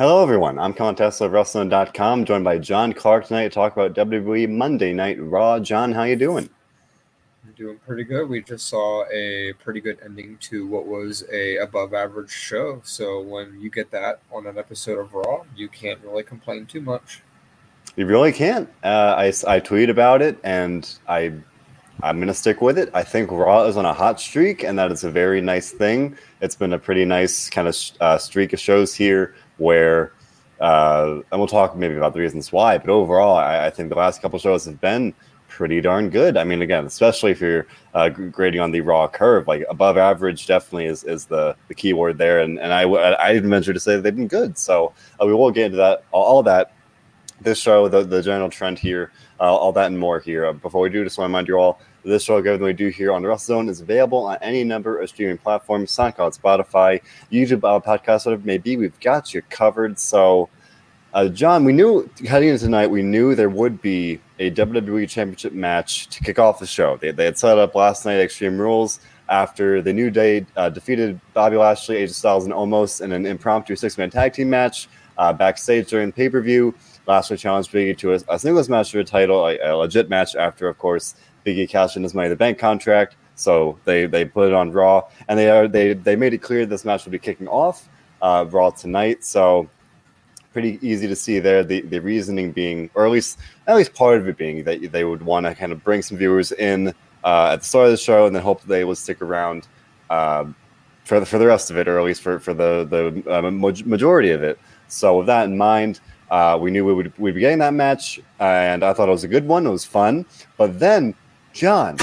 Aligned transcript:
Hello, 0.00 0.22
everyone. 0.22 0.58
I'm 0.58 0.72
Colin 0.72 0.94
Tessier 0.94 1.26
of 1.26 1.32
WrestleZone.com, 1.32 2.24
joined 2.24 2.42
by 2.42 2.56
John 2.56 2.94
Clark 2.94 3.26
tonight 3.26 3.42
to 3.42 3.50
talk 3.50 3.76
about 3.76 3.92
WWE 3.92 4.48
Monday 4.48 4.94
Night 4.94 5.18
Raw. 5.20 5.60
John, 5.60 5.92
how 5.92 6.04
you 6.04 6.16
doing? 6.16 6.48
I'm 7.44 7.52
doing 7.52 7.78
pretty 7.86 8.04
good. 8.04 8.26
We 8.26 8.40
just 8.40 8.66
saw 8.66 9.04
a 9.12 9.52
pretty 9.62 9.82
good 9.82 9.98
ending 10.02 10.38
to 10.40 10.66
what 10.66 10.86
was 10.86 11.24
a 11.30 11.58
above 11.58 11.92
average 11.92 12.30
show. 12.30 12.80
So 12.82 13.20
when 13.20 13.60
you 13.60 13.68
get 13.68 13.90
that 13.90 14.22
on 14.32 14.46
an 14.46 14.56
episode 14.56 14.98
of 14.98 15.12
Raw, 15.12 15.42
you 15.54 15.68
can't 15.68 16.00
really 16.02 16.22
complain 16.22 16.64
too 16.64 16.80
much. 16.80 17.20
You 17.94 18.06
really 18.06 18.32
can't. 18.32 18.70
Uh, 18.82 19.14
I 19.18 19.34
I 19.46 19.60
tweet 19.60 19.90
about 19.90 20.22
it, 20.22 20.38
and 20.42 20.90
I 21.08 21.34
I'm 22.02 22.18
gonna 22.18 22.34
stick 22.34 22.60
with 22.60 22.78
it. 22.78 22.90
I 22.94 23.02
think 23.02 23.30
Raw 23.30 23.64
is 23.64 23.76
on 23.76 23.84
a 23.84 23.92
hot 23.92 24.20
streak, 24.20 24.62
and 24.62 24.78
that 24.78 24.90
is 24.90 25.04
a 25.04 25.10
very 25.10 25.40
nice 25.40 25.70
thing. 25.70 26.16
It's 26.40 26.54
been 26.54 26.72
a 26.72 26.78
pretty 26.78 27.04
nice 27.04 27.50
kind 27.50 27.68
of 27.68 27.76
uh, 28.00 28.18
streak 28.18 28.52
of 28.52 28.60
shows 28.60 28.94
here 28.94 29.34
where, 29.58 30.12
uh, 30.60 31.20
and 31.30 31.40
we'll 31.40 31.46
talk 31.46 31.76
maybe 31.76 31.96
about 31.96 32.14
the 32.14 32.20
reasons 32.20 32.52
why, 32.52 32.78
but 32.78 32.88
overall, 32.88 33.36
I, 33.36 33.66
I 33.66 33.70
think 33.70 33.90
the 33.90 33.96
last 33.96 34.22
couple 34.22 34.38
shows 34.38 34.64
have 34.64 34.80
been 34.80 35.14
pretty 35.48 35.80
darn 35.80 36.08
good. 36.08 36.36
I 36.36 36.44
mean, 36.44 36.62
again, 36.62 36.86
especially 36.86 37.32
if 37.32 37.40
you're 37.40 37.66
uh, 37.92 38.08
grading 38.08 38.60
on 38.60 38.70
the 38.70 38.80
raw 38.80 39.06
curve, 39.08 39.46
like 39.46 39.64
above 39.68 39.98
average 39.98 40.46
definitely 40.46 40.86
is, 40.86 41.04
is 41.04 41.26
the, 41.26 41.54
the 41.68 41.74
key 41.74 41.92
word 41.92 42.16
there. 42.16 42.40
And, 42.40 42.58
and 42.58 42.72
I, 42.72 42.84
I 43.22 43.32
didn't 43.34 43.50
venture 43.50 43.74
to 43.74 43.80
say 43.80 44.00
they've 44.00 44.14
been 44.14 44.28
good. 44.28 44.56
So 44.56 44.94
uh, 45.20 45.26
we 45.26 45.34
will 45.34 45.50
get 45.50 45.66
into 45.66 45.76
that, 45.76 46.04
all, 46.12 46.42
that, 46.44 46.72
this 47.40 47.58
show, 47.58 47.88
the, 47.88 48.04
the 48.04 48.22
general 48.22 48.48
trend 48.48 48.78
here, 48.78 49.12
uh, 49.40 49.54
all 49.54 49.72
that 49.72 49.86
and 49.86 49.98
more 49.98 50.20
here. 50.20 50.46
Uh, 50.46 50.52
before 50.52 50.82
we 50.82 50.88
do, 50.88 51.02
just 51.04 51.18
want 51.18 51.26
to 51.26 51.30
remind 51.30 51.48
you 51.48 51.56
all 51.56 51.80
this 52.04 52.24
show, 52.24 52.36
everything 52.36 52.62
we 52.62 52.72
do 52.72 52.88
here 52.88 53.12
on 53.12 53.22
the 53.22 53.28
WrestleZone, 53.28 53.68
is 53.68 53.80
available 53.80 54.24
on 54.24 54.38
any 54.40 54.64
number 54.64 54.98
of 54.98 55.08
streaming 55.08 55.38
platforms 55.38 55.90
SoundCloud, 55.90 56.38
Spotify, 56.38 57.00
YouTube, 57.30 57.64
uh, 57.64 57.80
podcast, 57.80 58.26
whatever 58.26 58.42
it 58.42 58.44
may 58.44 58.58
be. 58.58 58.76
We've 58.76 58.98
got 59.00 59.34
you 59.34 59.42
covered. 59.50 59.98
So, 59.98 60.48
uh, 61.12 61.28
John, 61.28 61.64
we 61.64 61.72
knew 61.72 62.08
heading 62.26 62.50
into 62.50 62.64
tonight, 62.64 62.86
we 62.88 63.02
knew 63.02 63.34
there 63.34 63.50
would 63.50 63.82
be 63.82 64.20
a 64.38 64.50
WWE 64.50 65.08
Championship 65.08 65.52
match 65.52 66.08
to 66.08 66.22
kick 66.22 66.38
off 66.38 66.58
the 66.60 66.66
show. 66.66 66.96
They, 66.96 67.10
they 67.10 67.24
had 67.26 67.38
set 67.38 67.58
up 67.58 67.74
last 67.74 68.06
night 68.06 68.20
Extreme 68.20 68.58
Rules 68.58 69.00
after 69.28 69.80
the 69.80 69.92
New 69.92 70.10
Day 70.10 70.44
uh, 70.56 70.68
defeated 70.68 71.20
Bobby 71.34 71.56
Lashley, 71.56 71.96
AJ 71.96 72.14
Styles, 72.14 72.44
and 72.44 72.54
Omos 72.54 73.00
in 73.00 73.12
an 73.12 73.26
impromptu 73.26 73.76
six 73.76 73.96
man 73.96 74.10
tag 74.10 74.32
team 74.32 74.50
match 74.50 74.88
uh, 75.18 75.32
backstage 75.32 75.88
during 75.88 76.08
the 76.08 76.12
pay 76.12 76.28
per 76.28 76.40
view. 76.40 76.74
Lashley 77.06 77.36
challenged 77.36 77.70
Biggie 77.72 77.96
to 77.98 78.14
a, 78.14 78.20
a 78.28 78.38
singles 78.38 78.68
match 78.68 78.90
for 78.90 78.98
the 78.98 79.04
title, 79.04 79.46
a, 79.46 79.58
a 79.58 79.76
legit 79.76 80.08
match 80.08 80.34
after, 80.36 80.68
of 80.68 80.78
course, 80.78 81.14
Biggie 81.44 81.68
cashed 81.68 81.96
in 81.96 82.02
his 82.02 82.14
Money 82.14 82.28
the 82.28 82.36
Bank 82.36 82.58
contract. 82.58 83.16
So 83.34 83.78
they 83.84 84.06
they 84.06 84.24
put 84.24 84.48
it 84.48 84.54
on 84.54 84.70
Raw, 84.70 85.08
and 85.28 85.38
they 85.38 85.48
are 85.48 85.66
they 85.66 85.94
they 85.94 86.14
made 86.14 86.34
it 86.34 86.38
clear 86.38 86.66
this 86.66 86.84
match 86.84 87.04
will 87.04 87.12
be 87.12 87.18
kicking 87.18 87.48
off 87.48 87.88
uh, 88.20 88.44
Raw 88.48 88.70
tonight. 88.70 89.24
So 89.24 89.68
pretty 90.52 90.78
easy 90.82 91.08
to 91.08 91.16
see 91.16 91.38
there. 91.38 91.64
The 91.64 91.80
the 91.82 92.00
reasoning 92.00 92.52
being, 92.52 92.90
or 92.94 93.06
at 93.06 93.10
least 93.10 93.38
at 93.66 93.76
least 93.76 93.94
part 93.94 94.18
of 94.18 94.28
it 94.28 94.36
being 94.36 94.64
that 94.64 94.92
they 94.92 95.04
would 95.04 95.22
want 95.22 95.46
to 95.46 95.54
kind 95.54 95.72
of 95.72 95.82
bring 95.82 96.02
some 96.02 96.18
viewers 96.18 96.52
in 96.52 96.88
uh, 97.24 97.50
at 97.52 97.60
the 97.60 97.64
start 97.64 97.86
of 97.86 97.92
the 97.92 97.96
show, 97.96 98.26
and 98.26 98.36
then 98.36 98.42
hope 98.42 98.62
they 98.62 98.84
would 98.84 98.98
stick 98.98 99.22
around 99.22 99.68
um, 100.10 100.54
for 101.04 101.18
the 101.18 101.24
for 101.24 101.38
the 101.38 101.46
rest 101.46 101.70
of 101.70 101.78
it, 101.78 101.88
or 101.88 101.98
at 101.98 102.04
least 102.04 102.20
for 102.20 102.38
for 102.38 102.52
the 102.52 102.84
the 103.24 103.32
uh, 103.32 103.50
majority 103.50 104.32
of 104.32 104.42
it. 104.42 104.58
So 104.88 105.18
with 105.18 105.26
that 105.26 105.44
in 105.44 105.56
mind. 105.56 106.00
Uh, 106.30 106.56
we 106.56 106.70
knew 106.70 106.84
we 106.84 106.94
would 106.94 107.12
we'd 107.18 107.34
be 107.34 107.40
getting 107.40 107.58
that 107.58 107.74
match, 107.74 108.20
and 108.38 108.84
I 108.84 108.92
thought 108.92 109.08
it 109.08 109.10
was 109.10 109.24
a 109.24 109.28
good 109.28 109.48
one. 109.48 109.66
It 109.66 109.70
was 109.70 109.84
fun, 109.84 110.24
but 110.56 110.78
then 110.78 111.12
John, 111.52 111.96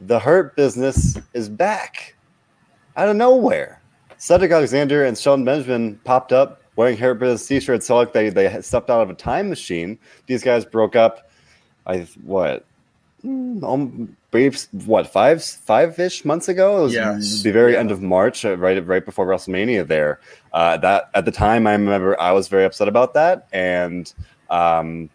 the 0.00 0.18
Hurt 0.18 0.56
Business 0.56 1.18
is 1.32 1.48
back 1.48 2.16
out 2.96 3.08
of 3.08 3.16
nowhere. 3.16 3.80
Cedric 4.18 4.50
Alexander 4.50 5.04
and 5.04 5.16
Shelton 5.16 5.44
Benjamin 5.44 6.00
popped 6.04 6.32
up 6.32 6.62
wearing 6.76 6.96
Hurt 6.96 7.14
Business 7.14 7.46
t-shirts. 7.46 7.86
So 7.86 7.96
like 7.96 8.12
they 8.12 8.30
they 8.30 8.60
stepped 8.62 8.90
out 8.90 9.02
of 9.02 9.10
a 9.10 9.14
time 9.14 9.48
machine. 9.48 9.98
These 10.26 10.42
guys 10.42 10.64
broke 10.64 10.96
up. 10.96 11.30
I 11.86 12.06
what? 12.22 12.64
Um, 13.24 14.16
what 14.84 15.06
five 15.06 15.42
five 15.42 15.98
ish 15.98 16.24
months 16.24 16.48
ago? 16.48 16.80
It 16.80 16.82
was 16.82 16.94
yes. 16.94 17.42
the 17.42 17.52
very 17.52 17.72
yeah. 17.72 17.80
end 17.80 17.90
of 17.90 18.02
March, 18.02 18.44
uh, 18.44 18.56
right 18.58 18.84
right 18.86 19.04
before 19.04 19.26
WrestleMania. 19.26 19.86
There, 19.86 20.20
uh, 20.52 20.76
that 20.78 21.10
at 21.14 21.24
the 21.24 21.30
time, 21.30 21.66
I 21.66 21.72
remember 21.72 22.20
I 22.20 22.32
was 22.32 22.48
very 22.48 22.64
upset 22.64 22.88
about 22.88 23.14
that, 23.14 23.46
and 23.52 24.12
um, 24.50 25.08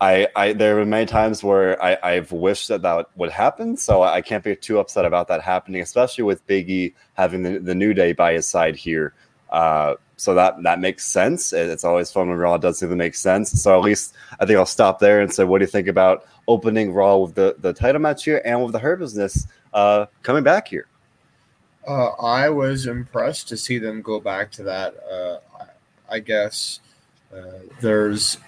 I, 0.00 0.28
I 0.34 0.52
there 0.52 0.76
were 0.76 0.84
many 0.84 1.06
times 1.06 1.42
where 1.42 1.82
I, 1.82 1.96
I've 2.02 2.32
wished 2.32 2.68
that 2.68 2.82
that 2.82 3.08
would 3.16 3.30
happen. 3.30 3.76
So 3.76 4.02
I 4.02 4.20
can't 4.20 4.44
be 4.44 4.56
too 4.56 4.78
upset 4.78 5.04
about 5.04 5.28
that 5.28 5.40
happening, 5.40 5.82
especially 5.82 6.24
with 6.24 6.46
Biggie 6.46 6.94
having 7.14 7.42
the, 7.42 7.58
the 7.58 7.74
New 7.74 7.94
Day 7.94 8.12
by 8.12 8.34
his 8.34 8.46
side 8.46 8.76
here. 8.76 9.14
Uh, 9.50 9.94
so 10.16 10.34
that 10.34 10.62
that 10.62 10.80
makes 10.80 11.04
sense. 11.04 11.52
It's 11.52 11.84
always 11.84 12.10
fun 12.10 12.28
when 12.28 12.38
Raw 12.38 12.56
does 12.56 12.78
something 12.78 12.98
makes 12.98 13.20
sense. 13.20 13.50
So 13.62 13.76
at 13.76 13.84
least 13.84 14.14
I 14.40 14.46
think 14.46 14.58
I'll 14.58 14.66
stop 14.66 14.98
there 14.98 15.20
and 15.20 15.32
say, 15.32 15.44
what 15.44 15.58
do 15.58 15.64
you 15.64 15.70
think 15.70 15.88
about 15.88 16.26
opening 16.48 16.92
Raw 16.92 17.18
with 17.18 17.34
the, 17.34 17.56
the 17.58 17.72
title 17.72 18.00
match 18.00 18.24
here 18.24 18.42
and 18.44 18.62
with 18.62 18.72
the 18.72 18.78
Hurt 18.78 18.98
Business 18.98 19.46
uh, 19.72 20.06
coming 20.22 20.42
back 20.42 20.68
here? 20.68 20.86
Uh, 21.86 22.10
I 22.10 22.48
was 22.48 22.86
impressed 22.86 23.48
to 23.48 23.56
see 23.56 23.78
them 23.78 24.02
go 24.02 24.18
back 24.18 24.50
to 24.52 24.62
that. 24.64 24.94
Uh, 25.10 25.38
I 26.08 26.18
guess 26.18 26.80
uh, 27.34 27.60
there's 27.80 28.38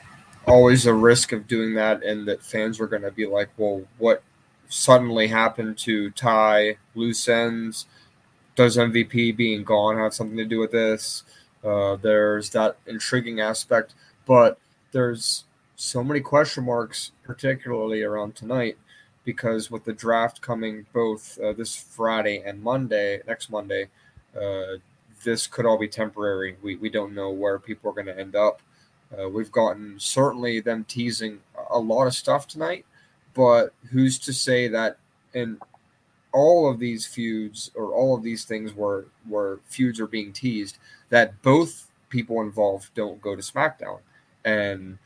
always 0.47 0.87
a 0.87 0.95
risk 0.95 1.33
of 1.33 1.47
doing 1.47 1.75
that, 1.75 2.03
and 2.03 2.27
that 2.29 2.43
fans 2.43 2.81
are 2.81 2.87
going 2.87 3.03
to 3.03 3.11
be 3.11 3.27
like, 3.27 3.51
well, 3.57 3.83
what 3.99 4.23
suddenly 4.69 5.29
happened 5.29 5.79
to 5.79 6.11
Ty 6.11 6.79
loose 6.95 7.29
ends? 7.29 7.87
Does 8.55 8.77
MVP 8.77 9.37
being 9.37 9.65
gone 9.65 9.97
have 9.97 10.15
something 10.15 10.37
to 10.37 10.45
do 10.45 10.61
with 10.61 10.73
this? 10.73 11.25
Uh, 11.63 11.97
there's 11.97 12.51
that 12.51 12.77
intriguing 12.87 13.41
aspect, 13.41 13.95
but 14.25 14.59
there's 14.93 15.45
so 15.75 16.03
many 16.03 16.21
question 16.21 16.65
marks, 16.65 17.13
particularly 17.23 18.03
around 18.03 18.35
tonight, 18.35 18.79
because 19.25 19.71
with 19.71 19.85
the 19.85 19.93
draft 19.93 20.41
coming 20.41 20.87
both 20.93 21.39
uh, 21.41 21.53
this 21.53 21.77
Friday 21.77 22.43
and 22.45 22.63
Monday, 22.63 23.21
next 23.27 23.51
Monday, 23.51 23.89
uh, 24.41 24.79
this 25.25 25.47
could 25.47 25.67
all 25.67 25.77
be 25.77 25.89
temporary. 25.89 26.57
We, 26.63 26.77
we 26.77 26.89
don't 26.89 27.15
know 27.15 27.31
where 27.31 27.59
people 27.59 27.91
are 27.91 27.95
going 27.95 28.07
to 28.07 28.19
end 28.19 28.37
up. 28.37 28.63
Uh, 29.17 29.29
we've 29.29 29.53
gotten 29.53 29.99
certainly 29.99 30.61
them 30.61 30.85
teasing 30.85 31.41
a 31.71 31.79
lot 31.79 32.07
of 32.07 32.15
stuff 32.15 32.47
tonight, 32.47 32.85
but 33.35 33.73
who's 33.91 34.19
to 34.19 34.33
say 34.33 34.69
that 34.69 34.99
in 35.35 35.59
all 36.33 36.69
of 36.71 36.79
these 36.79 37.07
feuds 37.07 37.71
or 37.75 37.95
all 37.95 38.15
of 38.15 38.23
these 38.23 38.45
things 38.45 38.75
where 38.75 39.05
where 39.29 39.59
feuds 39.65 40.01
are 40.01 40.07
being 40.07 40.33
teased 40.33 40.79
that 41.09 41.41
both 41.43 41.91
people 42.09 42.41
involved 42.43 42.93
don't 42.95 43.21
go 43.23 43.35
to 43.35 43.43
SmackDown 43.43 44.01
and 44.45 44.99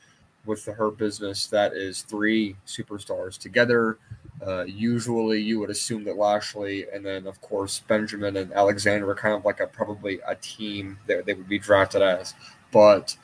with 0.46 0.64
the 0.64 0.72
Hurt 0.72 0.96
Business 0.96 1.46
that 1.48 1.72
is 1.72 2.02
three 2.02 2.56
superstars 2.66 3.38
together. 3.38 3.98
Uh, 4.44 4.64
usually, 4.64 5.40
you 5.40 5.60
would 5.60 5.68
assume 5.70 6.02
that 6.04 6.16
Lashley 6.16 6.86
and 6.92 7.04
then, 7.04 7.26
of 7.26 7.40
course, 7.42 7.80
Benjamin 7.80 8.38
and 8.38 8.52
Alexander 8.52 9.08
are 9.10 9.14
kind 9.14 9.34
of 9.34 9.44
like 9.44 9.60
a 9.60 9.66
probably 9.66 10.18
a 10.26 10.34
team 10.36 10.98
that 11.06 11.26
they 11.26 11.34
would 11.34 11.48
be 11.48 11.58
drafted 11.58 12.00
as. 12.00 12.34
But 12.72 13.16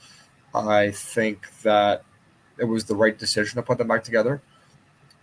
I 0.56 0.90
think 0.90 1.46
that 1.62 2.02
it 2.58 2.64
was 2.64 2.84
the 2.84 2.96
right 2.96 3.16
decision 3.18 3.56
to 3.56 3.62
put 3.62 3.78
them 3.78 3.88
back 3.88 4.02
together. 4.02 4.40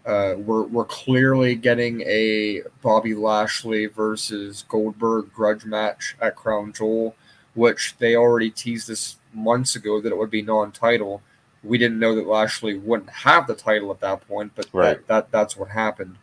Uh, 0.06 0.36
we're, 0.38 0.64
we're 0.64 0.86
clearly 0.86 1.56
getting 1.56 2.02
a 2.02 2.62
Bobby 2.82 3.16
Lashley 3.16 3.86
versus 3.86 4.66
Goldberg 4.68 5.34
grudge 5.34 5.66
match 5.66 6.16
at 6.22 6.36
Crown 6.36 6.74
Jewel, 6.74 7.16
which 7.54 7.96
they 7.98 8.16
already 8.16 8.52
teased 8.52 8.88
this 8.88 9.18
months 9.34 9.76
ago 9.76 10.02
that 10.02 10.12
it 10.12 10.18
would 10.18 10.30
be 10.30 10.42
non-title. 10.42 11.22
We 11.64 11.78
didn't 11.78 12.00
know 12.00 12.16
that 12.16 12.28
Lashley 12.28 12.78
wouldn't 12.78 13.10
have 13.10 13.48
the 13.48 13.56
title 13.56 13.92
at 13.92 14.02
that 14.02 14.28
point, 14.28 14.52
but 14.56 14.68
right. 14.74 14.98
that, 14.98 15.08
that 15.08 15.32
that's 15.32 15.56
what 15.56 15.70
happened. 15.70 16.18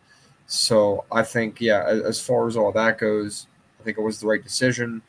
So 0.46 1.04
I 1.10 1.22
think, 1.22 1.60
yeah, 1.60 1.84
as 1.86 2.20
far 2.20 2.46
as 2.46 2.56
all 2.56 2.72
that 2.72 2.98
goes, 2.98 3.46
I 3.80 3.82
think 3.82 3.96
it 3.96 4.02
was 4.02 4.20
the 4.20 4.26
right 4.26 4.42
decision 4.42 5.00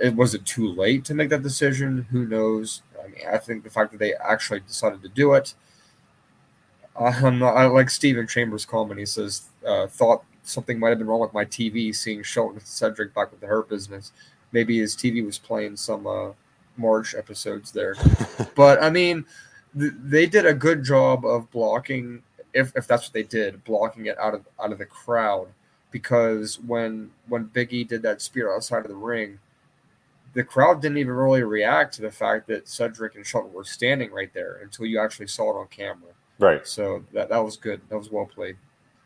it 0.00 0.14
was 0.14 0.34
it 0.34 0.44
too 0.44 0.68
late 0.68 1.04
to 1.06 1.14
make 1.14 1.28
that 1.30 1.42
decision? 1.42 2.06
Who 2.10 2.26
knows? 2.26 2.82
I 3.02 3.08
mean, 3.08 3.22
I 3.32 3.38
think 3.38 3.64
the 3.64 3.70
fact 3.70 3.92
that 3.92 3.98
they 3.98 4.14
actually 4.14 4.60
decided 4.60 5.02
to 5.02 5.08
do 5.08 5.34
it. 5.34 5.54
I'm 6.94 7.38
not, 7.38 7.56
I 7.56 7.64
like 7.66 7.88
Stephen 7.88 8.26
Chambers' 8.26 8.66
comment. 8.66 9.00
He 9.00 9.06
says, 9.06 9.48
uh, 9.66 9.86
"Thought 9.86 10.24
something 10.42 10.78
might 10.78 10.90
have 10.90 10.98
been 10.98 11.06
wrong 11.06 11.20
with 11.20 11.32
my 11.32 11.44
TV, 11.44 11.94
seeing 11.94 12.22
Shelton 12.22 12.58
and 12.58 12.66
Cedric 12.66 13.14
back 13.14 13.30
with 13.30 13.40
the 13.40 13.46
Hurt 13.46 13.68
Business. 13.68 14.12
Maybe 14.52 14.78
his 14.78 14.96
TV 14.96 15.24
was 15.24 15.38
playing 15.38 15.76
some 15.76 16.06
uh, 16.06 16.32
March 16.76 17.14
episodes 17.14 17.72
there. 17.72 17.96
but 18.54 18.82
I 18.82 18.90
mean, 18.90 19.24
th- 19.78 19.92
they 20.02 20.26
did 20.26 20.46
a 20.46 20.54
good 20.54 20.84
job 20.84 21.24
of 21.24 21.50
blocking, 21.50 22.22
if 22.52 22.72
if 22.76 22.86
that's 22.86 23.06
what 23.06 23.12
they 23.12 23.22
did, 23.22 23.64
blocking 23.64 24.06
it 24.06 24.18
out 24.18 24.34
of 24.34 24.44
out 24.62 24.72
of 24.72 24.78
the 24.78 24.86
crowd. 24.86 25.48
Because 25.90 26.58
when 26.60 27.10
when 27.28 27.46
Biggie 27.46 27.86
did 27.86 28.02
that 28.02 28.22
spear 28.22 28.54
outside 28.54 28.84
of 28.84 28.88
the 28.88 28.94
ring, 28.94 29.38
the 30.34 30.44
crowd 30.44 30.80
didn't 30.80 30.98
even 30.98 31.14
really 31.14 31.42
react 31.42 31.94
to 31.94 32.02
the 32.02 32.10
fact 32.10 32.46
that 32.48 32.68
Cedric 32.68 33.16
and 33.16 33.26
Shelton 33.26 33.52
were 33.52 33.64
standing 33.64 34.10
right 34.10 34.32
there 34.32 34.60
until 34.62 34.86
you 34.86 35.00
actually 35.00 35.26
saw 35.26 35.50
it 35.50 35.60
on 35.60 35.66
camera. 35.68 36.12
Right. 36.38 36.66
So 36.66 37.04
that, 37.12 37.28
that 37.28 37.38
was 37.38 37.56
good. 37.56 37.80
That 37.88 37.98
was 37.98 38.10
well 38.10 38.26
played. 38.26 38.56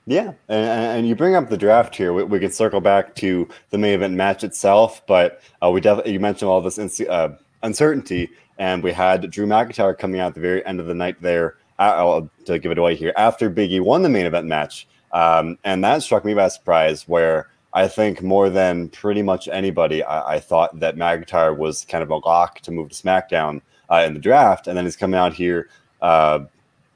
Yeah, 0.09 0.35
and, 0.49 0.99
and 0.99 1.09
you 1.09 1.17
bring 1.17 1.35
up 1.35 1.51
the 1.51 1.57
draft 1.57 1.97
here. 1.97 2.13
We, 2.13 2.23
we 2.23 2.39
can 2.39 2.53
circle 2.53 2.81
back 2.81 3.15
to 3.17 3.49
the 3.71 3.79
main 3.79 3.95
event 3.95 4.15
match 4.15 4.45
itself, 4.45 5.05
but 5.07 5.43
uh, 5.61 5.71
we 5.71 5.81
definitely 5.81 6.13
you 6.13 6.21
mentioned 6.21 6.49
all 6.49 6.61
this 6.61 6.79
uh, 6.79 7.37
uncertainty. 7.63 8.31
And 8.59 8.83
we 8.83 8.93
had 8.93 9.31
Drew 9.31 9.47
McIntyre 9.47 9.99
coming 9.99 10.21
out 10.21 10.29
at 10.29 10.35
the 10.35 10.41
very 10.41 10.65
end 10.65 10.81
of 10.81 10.87
the 10.87 10.95
night 10.95 11.21
there 11.21 11.57
uh, 11.79 12.23
to 12.47 12.59
give 12.59 12.73
it 12.73 12.79
away 12.79 12.95
here 12.95 13.13
after 13.17 13.51
Biggie 13.51 13.83
won 13.83 14.03
the 14.03 14.09
main 14.09 14.25
event 14.25 14.47
match. 14.47 14.89
Um, 15.13 15.59
and 15.65 15.85
that 15.85 16.03
struck 16.03 16.25
me 16.25 16.33
by 16.33 16.49
surprise, 16.49 17.07
where 17.07 17.49
I 17.77 17.89
think 17.89 18.23
more 18.23 18.49
than 18.49 18.89
pretty 18.89 19.21
much 19.21 19.49
anybody, 19.49 20.03
I, 20.03 20.37
I 20.37 20.41
thought 20.41 20.81
that 20.81 20.97
McIntyre 20.97 21.55
was 21.55 21.85
kind 21.85 22.03
of 22.03 22.09
a 22.09 22.17
lock 22.17 22.61
to 22.61 22.71
move 22.71 22.89
to 22.89 22.95
SmackDown 22.95 23.61
uh, 23.91 24.03
in 24.07 24.15
the 24.15 24.19
draft. 24.19 24.67
And 24.67 24.75
then 24.75 24.87
he's 24.87 24.97
coming 24.97 25.21
out 25.21 25.35
here 25.35 25.69
uh, 26.01 26.47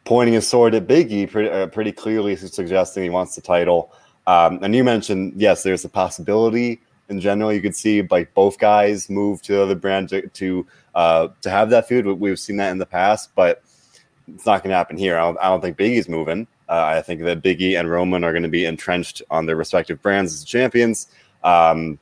pointing 0.07 0.33
his 0.33 0.49
sword 0.49 0.75
at 0.75 0.87
Biggie, 0.87 1.31
pretty, 1.31 1.51
uh, 1.51 1.67
pretty 1.67 1.93
clearly 1.93 2.35
suggesting 2.35 3.03
he 3.03 3.11
wants 3.11 3.35
the 3.35 3.43
title. 3.43 3.93
Um, 4.27 4.59
and 4.63 4.75
you 4.75 4.83
mentioned, 4.83 5.35
yes, 5.37 5.63
there's 5.63 5.85
a 5.85 5.89
possibility 5.91 6.81
in 7.11 7.21
general. 7.21 7.53
You 7.53 7.61
could 7.61 7.77
see 7.77 8.01
like 8.11 8.33
both 8.33 8.59
guys 8.59 9.11
move 9.11 9.43
to 9.43 9.53
the 9.53 9.63
other 9.63 9.75
brand 9.75 10.09
to 10.09 10.29
to, 10.29 10.67
uh, 10.95 11.29
to 11.43 11.51
have 11.51 11.69
that 11.71 11.89
feud. 11.89 12.07
We've 12.07 12.39
seen 12.39 12.57
that 12.57 12.71
in 12.71 12.79
the 12.79 12.87
past, 12.87 13.35
but 13.35 13.63
it's 14.29 14.47
not 14.47 14.63
going 14.63 14.71
to 14.71 14.77
happen 14.77 14.97
here. 14.97 15.19
I 15.19 15.27
don't, 15.27 15.39
I 15.43 15.49
don't 15.49 15.61
think 15.61 15.77
Biggie's 15.77 16.09
moving. 16.09 16.47
Uh, 16.71 16.95
I 16.97 17.03
think 17.03 17.23
that 17.23 17.43
Biggie 17.43 17.79
and 17.79 17.91
Roman 17.91 18.23
are 18.23 18.33
going 18.33 18.45
to 18.45 18.49
be 18.49 18.65
entrenched 18.65 19.23
on 19.29 19.47
their 19.47 19.57
respective 19.57 20.01
brands 20.01 20.33
as 20.33 20.45
champions. 20.45 21.09
Um, 21.43 21.99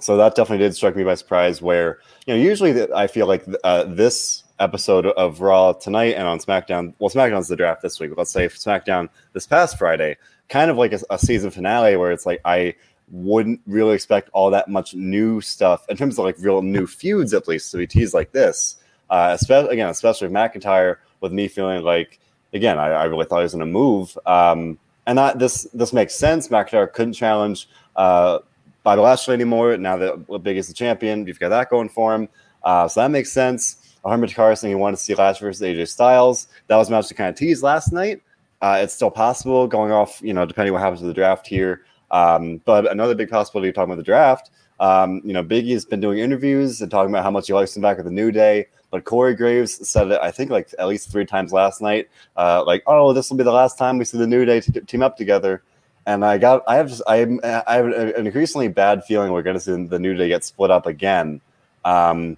so 0.00 0.16
that 0.16 0.34
definitely 0.34 0.66
did 0.66 0.74
strike 0.74 0.96
me 0.96 1.04
by 1.04 1.14
surprise. 1.14 1.62
Where 1.62 2.00
you 2.26 2.34
know 2.34 2.40
usually 2.40 2.72
the, 2.72 2.94
I 2.94 3.06
feel 3.06 3.28
like 3.28 3.44
uh, 3.62 3.84
this 3.84 4.42
episode 4.58 5.06
of 5.06 5.40
Raw 5.40 5.72
tonight 5.72 6.16
and 6.16 6.26
on 6.26 6.40
SmackDown. 6.40 6.94
Well, 6.98 7.10
SmackDown's 7.10 7.46
the 7.46 7.56
draft 7.56 7.82
this 7.82 8.00
week. 8.00 8.10
But 8.10 8.18
let's 8.18 8.32
say 8.32 8.48
SmackDown 8.48 9.08
this 9.34 9.46
past 9.46 9.78
Friday, 9.78 10.16
kind 10.48 10.70
of 10.70 10.76
like 10.76 10.92
a, 10.92 11.00
a 11.10 11.18
season 11.18 11.50
finale 11.50 11.96
where 11.96 12.10
it's 12.10 12.26
like 12.26 12.40
I 12.44 12.74
wouldn't 13.12 13.60
really 13.66 13.94
expect 13.94 14.30
all 14.32 14.50
that 14.50 14.68
much 14.68 14.94
new 14.94 15.40
stuff 15.40 15.84
in 15.88 15.96
terms 15.96 16.18
of 16.18 16.24
like 16.24 16.36
real 16.40 16.62
new 16.62 16.88
feuds, 16.88 17.32
at 17.32 17.46
least 17.46 17.70
to 17.70 17.76
be 17.76 17.86
teased 17.86 18.14
like 18.14 18.32
this. 18.32 18.76
Uh, 19.10 19.36
especially 19.38 19.74
again, 19.74 19.88
especially 19.88 20.28
McIntyre, 20.28 20.96
with 21.20 21.32
me 21.32 21.46
feeling 21.46 21.84
like 21.84 22.18
again, 22.52 22.78
I, 22.78 22.88
I 22.88 23.04
really 23.04 23.24
thought 23.24 23.38
he 23.38 23.44
was 23.44 23.52
going 23.52 23.66
to 23.66 23.72
move. 23.72 24.16
Um, 24.26 24.78
and 25.06 25.18
that 25.18 25.38
this 25.38 25.66
this 25.74 25.92
makes 25.92 26.14
sense. 26.14 26.48
McIntyre 26.48 26.92
couldn't 26.92 27.14
challenge 27.14 27.68
uh, 27.96 28.38
Bobby 28.82 29.02
Lashley 29.02 29.34
anymore. 29.34 29.76
Now 29.76 29.96
that 29.96 30.42
Big 30.42 30.56
is 30.56 30.68
the 30.68 30.74
champion, 30.74 31.26
you've 31.26 31.40
got 31.40 31.48
that 31.50 31.70
going 31.70 31.88
for 31.88 32.14
him. 32.14 32.28
Uh, 32.62 32.86
so 32.86 33.00
that 33.00 33.10
makes 33.10 33.32
sense. 33.32 33.96
Ahmed 34.04 34.34
Carson, 34.34 34.68
he 34.68 34.74
wanted 34.74 34.96
to 34.96 35.02
see 35.02 35.14
Lashley 35.14 35.46
versus 35.46 35.62
AJ 35.62 35.88
Styles. 35.88 36.48
That 36.66 36.76
was 36.76 36.88
a 36.88 36.92
match 36.92 37.08
to 37.08 37.14
kind 37.14 37.30
of 37.30 37.36
tease 37.36 37.62
last 37.62 37.92
night. 37.92 38.20
Uh, 38.60 38.78
it's 38.80 38.94
still 38.94 39.10
possible 39.10 39.66
going 39.66 39.92
off, 39.92 40.20
you 40.22 40.32
know, 40.32 40.44
depending 40.44 40.72
what 40.72 40.82
happens 40.82 41.00
to 41.00 41.06
the 41.06 41.14
draft 41.14 41.46
here. 41.46 41.84
Um, 42.10 42.60
but 42.64 42.90
another 42.90 43.14
big 43.14 43.30
possibility 43.30 43.72
talking 43.72 43.92
about 43.92 43.96
the 43.96 44.04
draft, 44.04 44.50
um, 44.80 45.20
you 45.24 45.32
know, 45.32 45.42
Biggie 45.42 45.72
has 45.72 45.84
been 45.84 46.00
doing 46.00 46.18
interviews 46.18 46.80
and 46.80 46.90
talking 46.90 47.10
about 47.10 47.24
how 47.24 47.30
much 47.30 47.46
he 47.46 47.52
likes 47.52 47.74
him 47.76 47.82
back 47.82 47.98
at 47.98 48.04
the 48.04 48.10
New 48.10 48.30
Day. 48.30 48.66
But 48.92 49.04
Corey 49.04 49.34
Graves 49.34 49.88
said 49.88 50.10
it, 50.10 50.20
I 50.22 50.30
think, 50.30 50.50
like 50.50 50.68
at 50.78 50.86
least 50.86 51.10
three 51.10 51.24
times 51.24 51.50
last 51.50 51.80
night. 51.80 52.10
Uh, 52.36 52.62
like, 52.64 52.82
oh, 52.86 53.14
this 53.14 53.30
will 53.30 53.38
be 53.38 53.42
the 53.42 53.50
last 53.50 53.78
time 53.78 53.96
we 53.96 54.04
see 54.04 54.18
the 54.18 54.26
New 54.26 54.44
Day 54.44 54.60
t- 54.60 54.80
team 54.80 55.02
up 55.02 55.16
together. 55.16 55.62
And 56.04 56.22
I 56.22 56.36
got, 56.36 56.62
I 56.68 56.76
have, 56.76 56.88
just, 56.88 57.02
I, 57.08 57.22
I 57.66 57.76
have 57.76 57.86
an 57.86 58.26
increasingly 58.26 58.68
bad 58.68 59.02
feeling 59.04 59.32
we're 59.32 59.42
going 59.42 59.56
to 59.56 59.60
see 59.60 59.86
the 59.86 59.98
New 59.98 60.12
Day 60.12 60.28
get 60.28 60.44
split 60.44 60.70
up 60.70 60.84
again. 60.84 61.40
Um, 61.86 62.36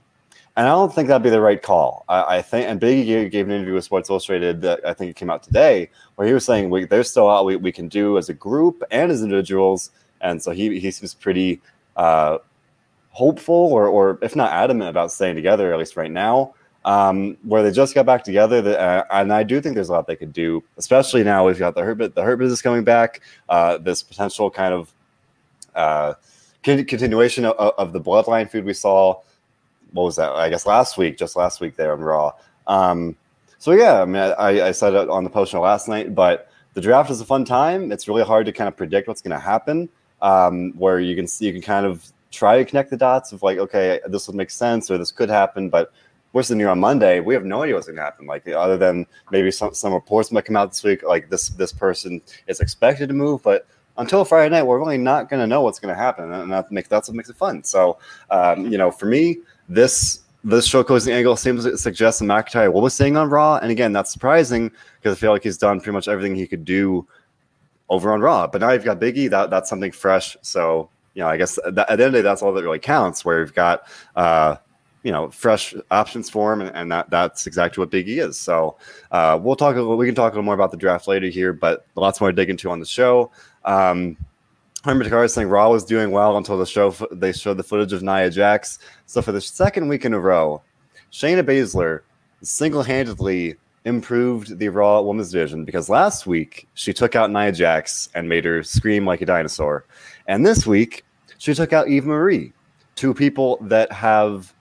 and 0.56 0.68
I 0.68 0.70
don't 0.70 0.94
think 0.94 1.08
that'd 1.08 1.24
be 1.24 1.30
the 1.30 1.40
right 1.40 1.60
call. 1.60 2.04
I, 2.08 2.36
I 2.36 2.42
think, 2.42 2.68
and 2.68 2.80
Biggie 2.80 3.04
gave, 3.04 3.30
gave, 3.32 3.46
an 3.46 3.52
interview 3.52 3.74
with 3.74 3.82
Sports 3.82 4.08
Illustrated 4.08 4.60
that 4.62 4.86
I 4.86 4.94
think 4.94 5.10
it 5.10 5.16
came 5.16 5.30
out 5.30 5.42
today, 5.42 5.90
where 6.14 6.28
he 6.28 6.32
was 6.32 6.44
saying 6.44 6.70
we, 6.70 6.84
there's 6.84 7.10
still 7.10 7.24
a 7.24 7.26
lot 7.26 7.44
we, 7.46 7.56
we 7.56 7.72
can 7.72 7.88
do 7.88 8.16
as 8.16 8.28
a 8.28 8.34
group 8.34 8.80
and 8.92 9.10
as 9.10 9.24
individuals. 9.24 9.90
And 10.20 10.40
so 10.40 10.52
he, 10.52 10.78
he 10.78 10.92
seems 10.92 11.14
pretty 11.14 11.60
uh, 11.96 12.38
hopeful, 13.14 13.54
or, 13.54 13.86
or 13.86 14.18
if 14.22 14.36
not 14.36 14.52
adamant 14.52 14.90
about 14.90 15.10
staying 15.10 15.36
together, 15.36 15.72
at 15.72 15.78
least 15.78 15.96
right 15.96 16.10
now. 16.10 16.54
Um, 16.84 17.38
where 17.44 17.62
they 17.62 17.70
just 17.70 17.94
got 17.94 18.04
back 18.04 18.24
together, 18.24 18.60
that, 18.60 18.78
uh, 18.78 19.04
and 19.10 19.32
I 19.32 19.42
do 19.42 19.58
think 19.62 19.74
there's 19.74 19.88
a 19.88 19.92
lot 19.92 20.06
they 20.06 20.16
could 20.16 20.34
do, 20.34 20.62
especially 20.76 21.24
now 21.24 21.46
we've 21.46 21.58
got 21.58 21.74
the 21.74 21.82
Hurt, 21.82 22.14
the 22.14 22.22
Hurt 22.22 22.36
business 22.36 22.60
coming 22.60 22.84
back, 22.84 23.22
uh, 23.48 23.78
this 23.78 24.02
potential 24.02 24.50
kind 24.50 24.74
of 24.74 24.92
uh, 25.74 26.12
continuation 26.62 27.46
of, 27.46 27.54
of 27.78 27.94
the 27.94 28.00
Bloodline 28.02 28.50
feud 28.50 28.66
we 28.66 28.74
saw 28.74 29.18
what 29.94 30.02
was 30.02 30.16
that? 30.16 30.32
I 30.32 30.50
guess 30.50 30.66
last 30.66 30.98
week, 30.98 31.16
just 31.16 31.36
last 31.36 31.60
week 31.60 31.76
there 31.76 31.92
on 31.92 32.00
Raw. 32.00 32.32
Um, 32.66 33.16
so 33.58 33.72
yeah, 33.72 34.02
I 34.02 34.04
mean, 34.04 34.16
I, 34.16 34.68
I 34.68 34.72
said 34.72 34.92
it 34.92 35.08
on 35.08 35.24
the 35.24 35.30
post 35.30 35.52
show 35.52 35.60
last 35.60 35.88
night, 35.88 36.14
but 36.14 36.50
the 36.74 36.80
draft 36.80 37.10
is 37.10 37.20
a 37.20 37.24
fun 37.24 37.44
time. 37.44 37.92
It's 37.92 38.08
really 38.08 38.24
hard 38.24 38.44
to 38.46 38.52
kind 38.52 38.68
of 38.68 38.76
predict 38.76 39.08
what's 39.08 39.22
going 39.22 39.30
to 39.30 39.38
happen. 39.38 39.88
Um, 40.20 40.72
where 40.72 41.00
you 41.00 41.14
can 41.14 41.26
see, 41.26 41.46
you 41.46 41.52
can 41.52 41.62
kind 41.62 41.86
of 41.86 42.10
try 42.34 42.58
to 42.58 42.64
connect 42.64 42.90
the 42.90 42.96
dots 42.96 43.32
of 43.32 43.42
like, 43.42 43.58
okay, 43.58 44.00
this 44.06 44.26
would 44.26 44.36
make 44.36 44.50
sense 44.50 44.90
or 44.90 44.98
this 44.98 45.12
could 45.12 45.28
happen, 45.28 45.68
but 45.68 45.92
we're 46.32 46.42
sitting 46.42 46.60
here 46.60 46.68
on 46.68 46.80
Monday. 46.80 47.20
We 47.20 47.32
have 47.34 47.44
no 47.44 47.62
idea 47.62 47.76
what's 47.76 47.86
going 47.86 47.96
to 47.96 48.02
happen. 48.02 48.26
Like 48.26 48.46
other 48.48 48.76
than 48.76 49.06
maybe 49.30 49.50
some 49.50 49.72
some 49.72 49.94
reports 49.94 50.32
might 50.32 50.44
come 50.44 50.56
out 50.56 50.70
this 50.70 50.82
week, 50.82 51.02
like 51.02 51.30
this 51.30 51.50
this 51.50 51.72
person 51.72 52.20
is 52.48 52.60
expected 52.60 53.08
to 53.08 53.14
move, 53.14 53.42
but 53.42 53.66
until 53.96 54.24
Friday 54.24 54.50
night, 54.50 54.64
we're 54.64 54.78
really 54.78 54.98
not 54.98 55.30
going 55.30 55.40
to 55.40 55.46
know 55.46 55.62
what's 55.62 55.78
going 55.78 55.94
to 55.94 56.00
happen, 56.00 56.32
and 56.32 56.52
that 56.52 56.70
makes 56.72 56.88
that's 56.88 57.08
what 57.08 57.16
makes 57.16 57.30
it 57.30 57.36
fun. 57.36 57.62
So, 57.62 57.98
um, 58.30 58.66
you 58.70 58.76
know, 58.76 58.90
for 58.90 59.06
me, 59.06 59.38
this 59.68 60.20
this 60.42 60.66
show 60.66 60.82
closing 60.82 61.14
angle 61.14 61.36
seems 61.36 61.64
to 61.64 61.78
suggest 61.78 62.18
that 62.18 62.26
McIntyre 62.26 62.72
will 62.72 62.82
be 62.82 62.90
staying 62.90 63.16
on 63.16 63.30
Raw, 63.30 63.58
and 63.62 63.70
again, 63.70 63.92
that's 63.92 64.12
surprising 64.12 64.70
because 65.00 65.16
I 65.16 65.20
feel 65.20 65.30
like 65.30 65.44
he's 65.44 65.58
done 65.58 65.80
pretty 65.80 65.94
much 65.94 66.08
everything 66.08 66.34
he 66.34 66.46
could 66.46 66.64
do 66.64 67.06
over 67.88 68.12
on 68.12 68.20
Raw. 68.20 68.48
But 68.48 68.60
now 68.60 68.72
you've 68.72 68.84
got 68.84 69.00
Biggie, 69.00 69.30
that 69.30 69.50
that's 69.50 69.70
something 69.70 69.92
fresh. 69.92 70.36
So 70.42 70.90
you 71.14 71.22
know, 71.22 71.28
I 71.28 71.36
guess 71.36 71.58
at 71.64 71.74
the 71.74 71.90
end 71.90 72.00
of 72.00 72.12
the 72.12 72.18
day, 72.18 72.22
that's 72.22 72.42
all 72.42 72.52
that 72.52 72.62
really 72.62 72.78
counts. 72.78 73.24
Where 73.24 73.40
you've 73.40 73.54
got 73.54 73.86
uh, 74.16 74.56
you 75.02 75.12
know 75.12 75.30
fresh 75.30 75.74
options 75.90 76.28
for 76.28 76.52
him, 76.52 76.60
and, 76.60 76.74
and 76.74 76.92
that 76.92 77.10
that's 77.10 77.46
exactly 77.46 77.80
what 77.80 77.90
Biggie 77.90 78.22
is. 78.26 78.38
So 78.38 78.76
uh, 79.10 79.38
we'll 79.40 79.56
talk. 79.56 79.76
We 79.76 80.06
can 80.06 80.14
talk 80.14 80.32
a 80.32 80.34
little 80.34 80.44
more 80.44 80.54
about 80.54 80.70
the 80.70 80.76
draft 80.76 81.08
later 81.08 81.28
here, 81.28 81.52
but 81.52 81.86
lots 81.94 82.20
more 82.20 82.30
to 82.30 82.36
dig 82.36 82.50
into 82.50 82.70
on 82.70 82.80
the 82.80 82.86
show. 82.86 83.30
Um, 83.64 84.16
Remember 84.84 85.08
Takara 85.08 85.30
saying 85.30 85.48
Raw 85.48 85.70
was 85.70 85.84
doing 85.84 86.10
well 86.10 86.36
until 86.36 86.58
the 86.58 86.66
show 86.66 86.90
they 87.10 87.32
showed 87.32 87.56
the 87.56 87.62
footage 87.62 87.94
of 87.94 88.02
Nia 88.02 88.28
Jax. 88.28 88.78
So 89.06 89.22
for 89.22 89.32
the 89.32 89.40
second 89.40 89.88
week 89.88 90.04
in 90.04 90.12
a 90.12 90.20
row, 90.20 90.62
Shayna 91.10 91.42
Baszler 91.42 92.00
single-handedly 92.42 93.54
improved 93.84 94.58
the 94.58 94.68
Raw 94.68 95.00
Women's 95.02 95.30
Division 95.30 95.64
because 95.64 95.88
last 95.88 96.26
week 96.26 96.68
she 96.74 96.92
took 96.92 97.14
out 97.14 97.30
Nia 97.30 97.52
Jax 97.52 98.08
and 98.14 98.28
made 98.28 98.44
her 98.44 98.62
scream 98.62 99.06
like 99.06 99.20
a 99.20 99.26
dinosaur, 99.26 99.84
and 100.26 100.44
this 100.44 100.66
week 100.66 101.04
she 101.38 101.54
took 101.54 101.72
out 101.72 101.88
Eva 101.88 102.08
Marie, 102.08 102.52
two 102.94 103.12
people 103.12 103.58
that 103.62 103.92
have 103.92 104.54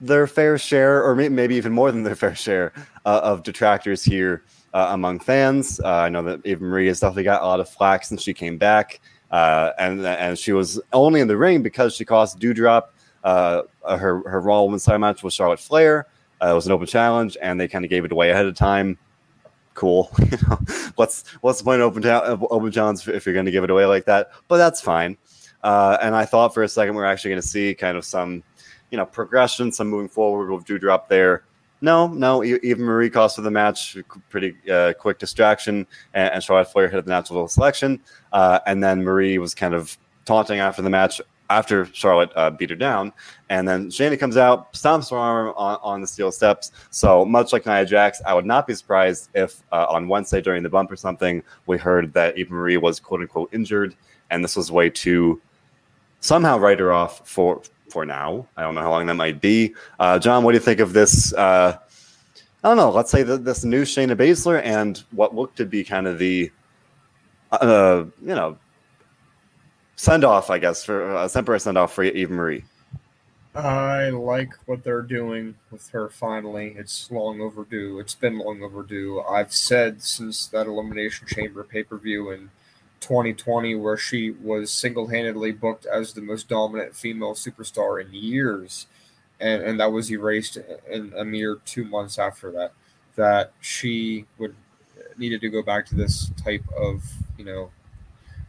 their 0.00 0.26
fair 0.26 0.58
share, 0.58 1.02
or 1.02 1.14
maybe 1.14 1.54
even 1.54 1.72
more 1.72 1.90
than 1.90 2.02
their 2.02 2.14
fair 2.14 2.34
share, 2.34 2.72
uh, 3.04 3.20
of 3.22 3.42
detractors 3.42 4.04
here 4.04 4.44
uh, 4.74 4.88
among 4.90 5.20
fans. 5.20 5.80
Uh, 5.80 5.88
I 5.88 6.08
know 6.08 6.22
that 6.22 6.40
Eva 6.44 6.62
Marie 6.62 6.86
has 6.88 7.00
definitely 7.00 7.24
got 7.24 7.42
a 7.42 7.46
lot 7.46 7.60
of 7.60 7.68
flack 7.68 8.04
since 8.04 8.22
she 8.22 8.34
came 8.34 8.58
back, 8.58 9.00
uh, 9.30 9.70
and 9.78 10.04
and 10.06 10.38
she 10.38 10.52
was 10.52 10.80
only 10.92 11.20
in 11.20 11.28
the 11.28 11.36
ring 11.36 11.62
because 11.62 11.94
she 11.94 12.04
cost 12.04 12.38
Doudrop 12.38 12.84
uh, 13.24 13.62
her 13.84 14.28
her 14.28 14.40
Raw 14.40 14.62
Women's 14.62 14.84
Title 14.84 15.00
match 15.00 15.22
with 15.22 15.34
Charlotte 15.34 15.60
Flair. 15.60 16.06
Uh, 16.42 16.50
it 16.50 16.54
was 16.54 16.66
an 16.66 16.72
open 16.72 16.86
challenge, 16.86 17.36
and 17.40 17.60
they 17.60 17.68
kind 17.68 17.84
of 17.84 17.90
gave 17.90 18.04
it 18.04 18.12
away 18.12 18.30
ahead 18.30 18.46
of 18.46 18.54
time. 18.54 18.98
Cool, 19.74 20.04
what's 20.96 21.28
what's 21.40 21.58
the 21.58 21.64
point 21.64 21.80
of 21.80 21.86
open 21.86 22.02
ta- 22.02 22.38
open 22.50 22.70
challenge 22.70 23.06
if 23.08 23.24
you're 23.24 23.34
going 23.34 23.46
to 23.46 23.52
give 23.52 23.64
it 23.64 23.70
away 23.70 23.86
like 23.86 24.04
that? 24.06 24.30
But 24.48 24.58
that's 24.58 24.80
fine. 24.80 25.16
Uh, 25.62 25.98
and 26.02 26.14
I 26.14 26.24
thought 26.24 26.54
for 26.54 26.62
a 26.62 26.68
second 26.68 26.94
we 26.94 27.02
are 27.02 27.06
actually 27.06 27.30
going 27.30 27.42
to 27.42 27.48
see 27.48 27.74
kind 27.74 27.96
of 27.96 28.04
some, 28.04 28.42
you 28.90 28.98
know, 28.98 29.06
progression, 29.06 29.72
some 29.72 29.88
moving 29.88 30.08
forward 30.08 30.50
with 30.50 30.64
Doudrop 30.64 31.08
there. 31.08 31.44
No, 31.80 32.08
no. 32.08 32.42
Eva 32.42 32.80
Marie 32.80 33.10
cost 33.10 33.36
for 33.36 33.42
the 33.42 33.50
match, 33.50 33.96
pretty 34.30 34.56
uh, 34.70 34.94
quick 34.98 35.18
distraction, 35.18 35.86
and, 36.12 36.32
and, 36.32 36.42
Charlotte 36.42 36.72
Flair 36.72 36.88
hit 36.88 37.04
the 37.04 37.10
natural 37.10 37.46
selection. 37.46 38.00
Uh, 38.32 38.58
and 38.66 38.82
then 38.82 39.04
Marie 39.04 39.38
was 39.38 39.54
kind 39.54 39.74
of 39.74 39.96
taunting 40.24 40.58
after 40.58 40.82
the 40.82 40.90
match 40.90 41.20
after 41.50 41.86
Charlotte 41.86 42.30
uh, 42.36 42.50
beat 42.50 42.70
her 42.70 42.76
down. 42.76 43.12
And 43.48 43.66
then 43.66 43.88
Shayna 43.88 44.18
comes 44.18 44.36
out, 44.36 44.72
stomps 44.72 45.10
her 45.10 45.16
arm 45.16 45.54
on, 45.56 45.78
on, 45.82 46.00
the 46.00 46.06
steel 46.06 46.30
steps. 46.30 46.72
So 46.90 47.24
much 47.24 47.52
like 47.52 47.66
Nia 47.66 47.86
Jax, 47.86 48.20
I 48.26 48.34
would 48.34 48.46
not 48.46 48.66
be 48.66 48.74
surprised 48.74 49.30
if 49.34 49.62
uh, 49.72 49.86
on 49.88 50.08
Wednesday 50.08 50.40
during 50.40 50.62
the 50.62 50.68
bump 50.68 50.90
or 50.90 50.96
something, 50.96 51.42
we 51.66 51.78
heard 51.78 52.12
that 52.12 52.36
Eva 52.36 52.52
Marie 52.52 52.76
was 52.76 53.00
quote 53.00 53.20
unquote 53.20 53.52
injured, 53.52 53.94
and 54.30 54.44
this 54.44 54.56
was 54.56 54.70
a 54.70 54.72
way 54.72 54.90
to 54.90 55.40
somehow 56.20 56.58
write 56.58 56.80
her 56.80 56.92
off 56.92 57.26
for 57.26 57.62
for 57.88 58.04
now. 58.04 58.46
I 58.56 58.62
don't 58.62 58.74
know 58.74 58.82
how 58.82 58.90
long 58.90 59.06
that 59.06 59.14
might 59.14 59.40
be. 59.40 59.74
Uh, 59.98 60.18
John, 60.18 60.44
what 60.44 60.52
do 60.52 60.56
you 60.56 60.64
think 60.64 60.80
of 60.80 60.92
this? 60.92 61.32
Uh, 61.32 61.78
I 62.62 62.68
don't 62.68 62.76
know. 62.76 62.90
Let's 62.90 63.10
say 63.10 63.22
that 63.22 63.44
this 63.44 63.64
new 63.64 63.82
Shayna 63.82 64.16
Baszler 64.16 64.60
and 64.62 65.02
what 65.12 65.34
looked 65.34 65.56
to 65.58 65.64
be 65.64 65.84
kind 65.84 66.06
of 66.06 66.18
the, 66.18 66.50
uh, 67.52 68.04
you 68.20 68.34
know, 68.34 68.58
send 69.98 70.24
off, 70.24 70.48
I 70.48 70.58
guess, 70.58 70.84
for 70.84 71.10
a 71.10 71.16
uh, 71.16 71.28
temporary 71.28 71.60
send 71.60 71.76
off 71.76 71.92
for 71.92 72.04
Eva 72.04 72.32
Marie. 72.32 72.64
I 73.54 74.10
like 74.10 74.54
what 74.66 74.84
they're 74.84 75.02
doing 75.02 75.56
with 75.70 75.90
her 75.90 76.08
finally. 76.08 76.74
It's 76.78 77.10
long 77.10 77.40
overdue. 77.40 77.98
It's 77.98 78.14
been 78.14 78.38
long 78.38 78.62
overdue. 78.62 79.20
I've 79.28 79.52
said 79.52 80.02
since 80.02 80.46
that 80.48 80.66
Elimination 80.66 81.26
Chamber 81.26 81.64
pay 81.64 81.82
per 81.82 81.96
view 81.96 82.30
in 82.30 82.50
2020, 83.00 83.74
where 83.74 83.96
she 83.96 84.30
was 84.30 84.72
single 84.72 85.08
handedly 85.08 85.50
booked 85.50 85.86
as 85.86 86.12
the 86.12 86.20
most 86.20 86.48
dominant 86.48 86.94
female 86.94 87.34
superstar 87.34 88.00
in 88.00 88.12
years, 88.12 88.86
and 89.40 89.62
and 89.62 89.80
that 89.80 89.90
was 89.90 90.10
erased 90.12 90.58
in 90.88 91.12
a 91.16 91.24
mere 91.24 91.56
two 91.64 91.84
months 91.84 92.18
after 92.18 92.52
that. 92.52 92.72
That 93.16 93.52
she 93.60 94.26
would 94.38 94.54
needed 95.16 95.40
to 95.40 95.48
go 95.48 95.62
back 95.62 95.84
to 95.86 95.96
this 95.96 96.30
type 96.36 96.62
of 96.76 97.02
you 97.38 97.44
know, 97.44 97.70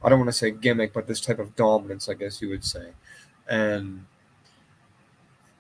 I 0.03 0.10
don't 0.10 0.20
want 0.20 0.29
to 0.29 0.38
say 0.38 0.51
gimmick, 0.51 0.94
but 0.94 1.08
this 1.08 1.22
type 1.22 1.39
of 1.39 1.56
dominance, 1.56 2.08
I 2.08 2.13
guess 2.13 2.41
you 2.41 2.50
would 2.50 2.63
say, 2.63 2.89
and 3.50 4.06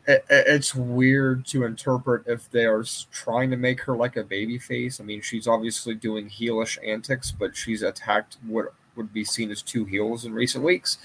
it, 0.07 0.25
it's 0.29 0.73
weird 0.73 1.45
to 1.47 1.65
interpret 1.65 2.23
if 2.25 2.49
they 2.49 2.65
are 2.65 2.83
trying 3.11 3.51
to 3.51 3.57
make 3.57 3.81
her 3.81 3.95
like 3.95 4.15
a 4.17 4.23
baby 4.23 4.57
face. 4.57 4.99
I 4.99 5.03
mean, 5.03 5.21
she's 5.21 5.47
obviously 5.47 5.93
doing 5.93 6.29
heelish 6.29 6.77
antics, 6.85 7.31
but 7.31 7.55
she's 7.55 7.83
attacked 7.83 8.37
what 8.45 8.73
would 8.95 9.13
be 9.13 9.23
seen 9.23 9.51
as 9.51 9.61
two 9.61 9.85
heels 9.85 10.25
in 10.25 10.33
recent 10.33 10.63
weeks. 10.63 10.97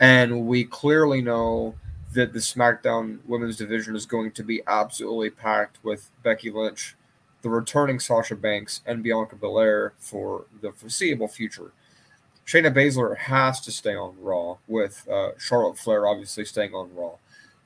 And 0.00 0.46
we 0.46 0.64
clearly 0.64 1.22
know 1.22 1.74
that 2.12 2.32
the 2.32 2.38
SmackDown 2.38 3.18
women's 3.26 3.56
division 3.56 3.94
is 3.94 4.06
going 4.06 4.32
to 4.32 4.42
be 4.42 4.62
absolutely 4.66 5.30
packed 5.30 5.78
with 5.82 6.10
Becky 6.22 6.50
Lynch, 6.50 6.96
the 7.42 7.48
returning 7.48 8.00
Sasha 8.00 8.36
Banks, 8.36 8.82
and 8.86 9.02
Bianca 9.02 9.36
Belair 9.36 9.92
for 9.98 10.46
the 10.60 10.72
foreseeable 10.72 11.28
future. 11.28 11.72
Shayna 12.46 12.74
Baszler 12.74 13.16
has 13.16 13.60
to 13.62 13.72
stay 13.72 13.94
on 13.94 14.14
Raw, 14.20 14.56
with 14.68 15.08
uh, 15.10 15.30
Charlotte 15.38 15.78
Flair 15.78 16.06
obviously 16.06 16.44
staying 16.44 16.74
on 16.74 16.94
Raw 16.94 17.16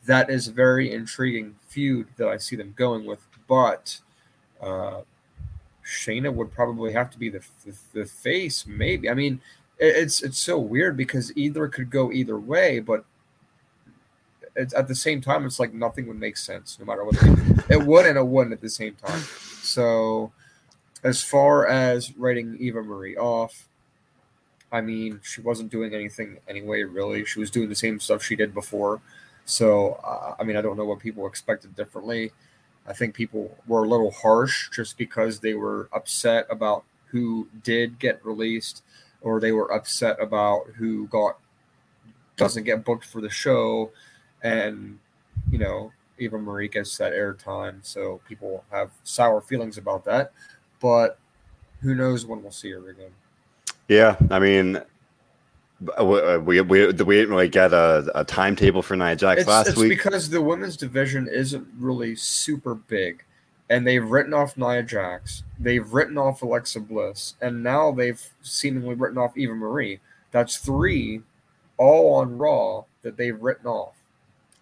that 0.09 0.31
is 0.31 0.49
a 0.49 0.53
very 0.53 0.91
intriguing 0.91 1.55
feud 1.69 2.09
that 2.17 2.29
I 2.29 2.39
see 2.39 2.57
them 2.57 2.75
going 2.77 3.05
with. 3.05 3.21
But 3.47 4.01
uh, 4.61 5.03
Shayna 5.85 6.33
would 6.33 6.53
probably 6.53 6.93
have 6.95 7.11
to 7.11 7.19
be 7.19 7.29
the, 7.29 7.43
the, 7.65 7.75
the 7.93 8.07
face, 8.07 8.67
maybe. 8.67 9.09
I 9.09 9.15
mean, 9.15 9.41
it's 9.79 10.23
it's 10.23 10.39
so 10.39 10.59
weird 10.59 10.97
because 10.97 11.37
either 11.37 11.69
could 11.69 11.91
go 11.91 12.11
either 12.11 12.39
way, 12.39 12.81
but 12.81 13.05
it's, 14.57 14.75
at 14.75 14.89
the 14.89 14.95
same 14.95 15.21
time, 15.21 15.47
it's 15.47 15.61
like 15.61 15.73
nothing 15.73 16.09
would 16.09 16.19
make 16.19 16.37
sense 16.37 16.79
no 16.81 16.87
matter 16.87 17.05
what. 17.05 17.17
it 17.71 17.87
would 17.87 18.07
and 18.07 18.19
it 18.19 18.27
wouldn't 18.27 18.55
at 18.55 18.61
the 18.61 18.71
same 18.71 18.95
time. 18.95 19.21
So, 19.63 20.33
as 21.05 21.23
far 21.23 21.67
as 21.67 22.17
writing 22.17 22.57
Eva 22.59 22.83
Marie 22.83 23.17
off, 23.17 23.69
I 24.71 24.81
mean, 24.81 25.21
she 25.23 25.41
wasn't 25.41 25.71
doing 25.71 25.95
anything 25.95 26.39
anyway. 26.49 26.83
Really, 26.83 27.25
she 27.25 27.41
was 27.41 27.51
doing 27.51 27.69
the 27.69 27.75
same 27.75 28.01
stuff 28.01 28.23
she 28.23 28.37
did 28.37 28.53
before. 28.53 29.01
So, 29.45 29.95
uh, 30.05 30.35
I 30.39 30.45
mean, 30.45 30.57
I 30.57 30.61
don't 30.61 30.77
know 30.77 30.85
what 30.85 30.99
people 30.99 31.27
expected 31.27 31.75
differently. 31.75 32.33
I 32.87 32.93
think 32.93 33.15
people 33.15 33.57
were 33.67 33.85
a 33.85 33.89
little 33.89 34.11
harsh 34.11 34.71
just 34.71 34.99
because 34.99 35.41
they 35.41 35.55
were 35.55 35.89
upset 35.93 36.47
about 36.51 36.85
who 37.11 37.49
did 37.63 37.99
get 37.99 38.25
released 38.25 38.83
or 39.21 39.41
they 39.41 39.53
were 39.53 39.73
upset 39.73 40.21
about 40.21 40.67
who 40.77 41.07
got 41.09 41.39
doesn't 42.37 42.65
get 42.65 42.85
booked 42.85 43.05
for 43.05 43.21
the 43.21 43.31
show 43.31 43.91
and 44.43 44.99
you 45.51 45.59
know 45.59 45.93
Eva 46.19 46.39
Marie 46.39 46.69
gets 46.69 46.97
that 46.99 47.13
airtime 47.13 47.85
so 47.85 48.21
people 48.29 48.65
have 48.71 48.91
sour 49.03 49.41
feelings 49.41 49.77
about 49.77 50.05
that 50.05 50.33
but 50.81 51.19
who 51.81 51.95
knows 51.95 52.27
when 52.27 52.43
we'll 52.43 52.53
see 52.53 52.71
her 52.71 52.91
again 52.91 53.11
yeah 53.89 54.17
I 54.31 54.39
mean 54.39 54.81
uh, 55.97 56.41
we, 56.45 56.61
we, 56.61 56.93
we, 56.93 57.15
didn't 57.17 57.31
really 57.31 57.49
get 57.49 57.73
a, 57.73 58.11
a 58.15 58.25
timetable 58.25 58.83
for 58.83 58.97
Nia 58.97 59.15
Jax 59.15 59.43
it's, 59.43 59.49
last 59.49 59.69
it's 59.69 59.77
week. 59.77 59.91
because 59.91 60.29
the 60.29 60.43
women's 60.43 60.77
division 60.77 61.29
isn't 61.31 61.67
really 61.79 62.17
super 62.17 62.75
big. 62.75 63.23
And 63.71 63.87
they've 63.87 64.05
written 64.05 64.35
off 64.35 64.57
Nia 64.57 64.83
Jax. 64.83 65.45
They've 65.61 65.89
written 65.93 66.19
off 66.19 66.43
Alexa 66.43 66.81
Bliss. 66.81 67.35
And 67.41 67.63
now 67.63 67.93
they've 67.93 68.21
seemingly 68.43 68.95
written 68.97 69.19
off 69.19 69.37
Eva 69.37 69.55
Marie. 69.55 70.01
That's 70.33 70.57
three 70.57 71.23
all 71.77 72.15
on 72.15 72.37
Raw 72.39 72.85
that 73.03 73.17
they've 73.17 73.41
written 73.41 73.67
off. 73.67 73.95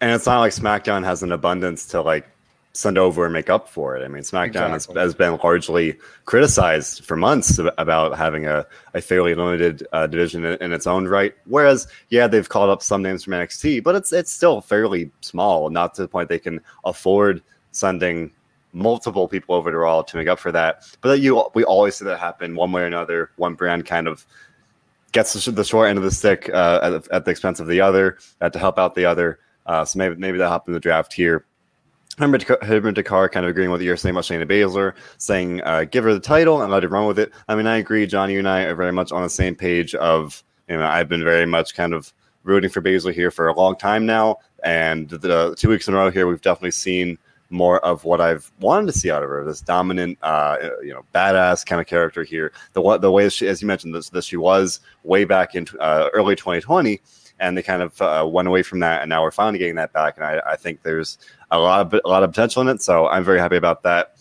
And 0.01 0.11
it's 0.11 0.27
not 0.27 0.39
like 0.39 0.51
SmackDown 0.51 1.03
has 1.03 1.23
an 1.23 1.31
abundance 1.31 1.87
to 1.87 2.01
like 2.01 2.29
send 2.77 2.97
over 2.97 3.25
and 3.25 3.33
make 3.33 3.49
up 3.49 3.67
for 3.67 3.97
it. 3.97 4.05
I 4.05 4.07
mean, 4.07 4.21
SmackDown 4.21 4.75
exactly. 4.75 4.95
has, 4.95 4.95
has, 4.95 5.15
been 5.15 5.37
largely 5.43 5.97
criticized 6.25 7.03
for 7.03 7.15
months 7.15 7.59
about 7.77 8.15
having 8.15 8.45
a, 8.45 8.67
a 8.93 9.01
fairly 9.01 9.33
limited 9.33 9.85
uh, 9.93 10.05
division 10.05 10.45
in, 10.45 10.61
in, 10.61 10.71
its 10.71 10.85
own 10.85 11.07
right. 11.07 11.33
Whereas, 11.45 11.87
yeah, 12.09 12.27
they've 12.27 12.47
called 12.47 12.69
up 12.69 12.83
some 12.83 13.01
names 13.01 13.23
from 13.23 13.33
NXT, 13.33 13.83
but 13.83 13.95
it's 13.95 14.13
it's 14.13 14.31
still 14.31 14.61
fairly 14.61 15.09
small, 15.21 15.71
not 15.71 15.95
to 15.95 16.03
the 16.03 16.07
point 16.07 16.29
they 16.29 16.37
can 16.37 16.61
afford 16.85 17.41
sending 17.71 18.31
multiple 18.73 19.27
people 19.27 19.55
over 19.55 19.71
to 19.71 19.77
Raw 19.77 20.03
to 20.03 20.17
make 20.17 20.27
up 20.27 20.37
for 20.37 20.51
that. 20.51 20.87
But 21.01 21.09
that 21.09 21.19
you 21.19 21.49
we 21.55 21.63
always 21.63 21.95
see 21.95 22.05
that 22.05 22.19
happen 22.19 22.55
one 22.55 22.71
way 22.71 22.83
or 22.83 22.85
another. 22.85 23.31
One 23.37 23.55
brand 23.55 23.87
kind 23.87 24.07
of 24.07 24.23
gets 25.13 25.33
the 25.33 25.63
short 25.63 25.89
end 25.89 25.97
of 25.97 26.03
the 26.03 26.11
stick 26.11 26.47
uh, 26.53 26.79
at, 26.83 27.11
at, 27.11 27.25
the 27.25 27.31
expense 27.31 27.59
of 27.59 27.65
the 27.65 27.81
other, 27.81 28.19
uh, 28.39 28.49
to 28.49 28.59
help 28.59 28.77
out 28.77 28.93
the 28.93 29.05
other. 29.05 29.39
Uh, 29.65 29.83
so 29.83 29.97
maybe 29.97 30.15
maybe 30.15 30.37
that 30.37 30.49
happened 30.49 30.69
in 30.69 30.73
the 30.75 30.79
draft 30.79 31.11
here. 31.11 31.45
Herman 32.17 32.93
Dakar 32.93 33.29
kind 33.29 33.45
of 33.45 33.51
agreeing 33.51 33.69
with 33.69 33.79
what 33.79 33.85
you're 33.85 33.95
saying 33.95 34.15
about 34.15 34.23
Shayna 34.23 34.49
Baszler, 34.49 34.93
saying 35.19 35.61
uh, 35.61 35.83
give 35.83 36.03
her 36.03 36.13
the 36.13 36.19
title 36.19 36.61
and 36.61 36.71
let 36.71 36.81
her 36.81 36.89
run 36.89 37.05
with 37.05 37.19
it. 37.19 37.31
I 37.47 37.55
mean, 37.55 37.67
I 37.67 37.77
agree. 37.77 38.07
John, 38.07 38.31
you 38.31 38.39
and 38.39 38.49
I 38.49 38.63
are 38.63 38.75
very 38.75 38.91
much 38.91 39.11
on 39.11 39.21
the 39.21 39.29
same 39.29 39.55
page. 39.55 39.93
Of 39.93 40.43
you 40.67 40.77
know, 40.77 40.85
I've 40.85 41.07
been 41.07 41.23
very 41.23 41.45
much 41.45 41.75
kind 41.75 41.93
of 41.93 42.11
rooting 42.43 42.71
for 42.71 42.81
Baszler 42.81 43.13
here 43.13 43.29
for 43.29 43.47
a 43.47 43.53
long 43.53 43.75
time 43.75 44.05
now, 44.05 44.37
and 44.63 45.09
the 45.09 45.53
two 45.57 45.69
weeks 45.69 45.87
in 45.87 45.93
a 45.93 45.97
row 45.97 46.09
here, 46.09 46.27
we've 46.27 46.41
definitely 46.41 46.71
seen 46.71 47.19
more 47.49 47.79
of 47.85 48.03
what 48.03 48.19
I've 48.19 48.51
wanted 48.59 48.87
to 48.87 48.93
see 48.93 49.11
out 49.11 49.23
of 49.23 49.29
her. 49.29 49.45
This 49.45 49.61
dominant, 49.61 50.17
uh, 50.23 50.57
you 50.81 50.93
know, 50.93 51.05
badass 51.13 51.65
kind 51.65 51.79
of 51.79 51.87
character 51.87 52.23
here. 52.23 52.51
The 52.73 52.97
the 52.97 53.11
way 53.11 53.29
she, 53.29 53.47
as 53.47 53.61
you 53.61 53.67
mentioned, 53.67 53.93
this 53.93 54.09
that 54.09 54.23
she 54.23 54.37
was 54.37 54.79
way 55.03 55.23
back 55.23 55.53
in 55.53 55.67
uh, 55.79 56.09
early 56.13 56.35
2020 56.35 56.99
and 57.39 57.57
they 57.57 57.63
kind 57.63 57.81
of 57.81 58.01
uh, 58.01 58.27
went 58.29 58.47
away 58.47 58.63
from 58.63 58.79
that, 58.79 59.01
and 59.01 59.09
now 59.09 59.21
we're 59.21 59.31
finally 59.31 59.59
getting 59.59 59.75
that 59.75 59.93
back. 59.93 60.17
And 60.17 60.25
I, 60.25 60.41
I, 60.45 60.55
think 60.55 60.83
there's 60.83 61.17
a 61.51 61.59
lot 61.59 61.81
of 61.81 62.01
a 62.03 62.07
lot 62.07 62.23
of 62.23 62.31
potential 62.31 62.61
in 62.61 62.67
it, 62.67 62.81
so 62.81 63.07
I'm 63.07 63.23
very 63.23 63.39
happy 63.39 63.57
about 63.57 63.83
that. 63.83 64.17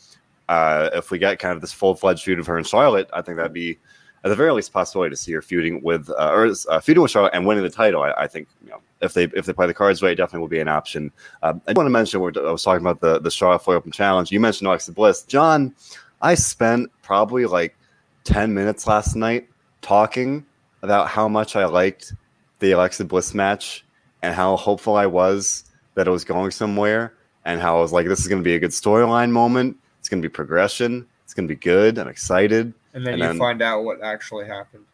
Uh, 0.49 0.91
if 0.93 1.11
we 1.11 1.19
get 1.19 1.39
kind 1.39 1.55
of 1.55 1.61
this 1.61 1.73
full 1.73 1.95
fledged 1.95 2.25
feud 2.25 2.39
of 2.39 2.47
her 2.47 2.57
and 2.57 2.67
Charlotte, 2.67 3.09
I 3.13 3.23
think 3.23 3.37
that'd 3.37 3.53
be 3.53 3.79
at 4.25 4.29
the 4.29 4.37
very 4.37 4.53
least 4.53 4.73
possibility 4.73 5.11
to 5.11 5.17
see 5.17 5.33
her 5.33 5.43
feuding 5.43 5.83
with 5.83 6.11
uh, 6.11 6.31
or 6.33 6.53
uh, 6.69 6.81
feuding 6.81 7.03
with 7.03 7.11
Charlotte 7.11 7.33
and 7.35 7.47
winning 7.47 7.65
the 7.65 7.71
title. 7.71 8.03
I, 8.03 8.13
I, 8.13 8.27
think 8.27 8.49
you 8.65 8.71
know 8.71 8.81
if 9.01 9.15
they 9.15 9.25
if 9.25 9.47
they 9.47 9.53
play 9.53 9.67
the 9.67 9.75
cards 9.75 10.03
right, 10.03 10.17
definitely 10.17 10.41
will 10.41 10.49
be 10.49 10.61
an 10.61 10.69
option. 10.69 11.13
Um, 11.43 11.63
I 11.67 11.73
want 11.73 11.87
to 11.87 11.91
mention 11.91 12.21
what 12.21 12.37
I 12.37 12.51
was 12.51 12.63
talking 12.63 12.85
about 12.85 13.01
the 13.01 13.21
the 13.21 13.31
Charlotte 13.31 13.61
Flair 13.61 13.77
Open 13.77 13.93
Challenge. 13.93 14.31
You 14.33 14.41
mentioned 14.41 14.69
Alexa 14.69 14.93
Bliss, 14.93 15.23
John. 15.23 15.75
I 16.23 16.35
spent 16.35 16.91
probably 17.03 17.47
like 17.47 17.77
ten 18.25 18.53
minutes 18.53 18.87
last 18.87 19.15
night 19.15 19.49
talking 19.81 20.45
about 20.83 21.09
how 21.09 21.29
much 21.29 21.57
I 21.57 21.65
liked 21.67 22.15
the 22.59 22.73
Alexa 22.73 23.05
Bliss 23.05 23.35
match 23.35 23.85
and 24.23 24.35
how 24.35 24.57
hopeful 24.57 24.97
I 24.97 25.07
was 25.07 25.65
that 25.95 26.07
it 26.07 26.11
was 26.11 26.25
going 26.25 26.51
somewhere 26.51 27.15
and 27.45 27.61
how 27.61 27.79
I 27.79 27.81
was 27.81 27.93
like, 27.93 28.07
this 28.07 28.21
is 28.21 28.29
going 28.29 28.43
to 28.43 28.45
be 28.45 28.55
a 28.55 28.59
good 28.59 28.71
storyline 28.71 29.31
moment. 29.31 29.77
It's 30.01 30.09
going 30.09 30.23
to 30.23 30.29
be 30.29 30.33
progression. 30.33 31.07
It's 31.25 31.35
going 31.35 31.49
to 31.49 31.55
be 31.55 31.59
good. 31.59 31.99
I'm 31.99 32.09
excited. 32.09 32.73
And 32.95 33.07
then 33.07 33.15
and 33.15 33.23
you 33.23 33.29
then, 33.29 33.39
find 33.39 33.63
out 33.63 33.85
what 33.85 34.03
actually 34.03 34.47
happened. 34.47 34.85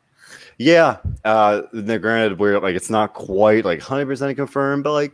Yeah. 0.59 0.99
Uh, 1.25 1.62
granted, 1.73 2.38
we're 2.38 2.59
like, 2.61 2.75
it's 2.75 2.90
not 2.90 3.14
quite 3.14 3.64
like 3.64 3.81
100% 3.81 4.37
confirmed, 4.37 4.85
but 4.85 4.92
like, 4.92 5.12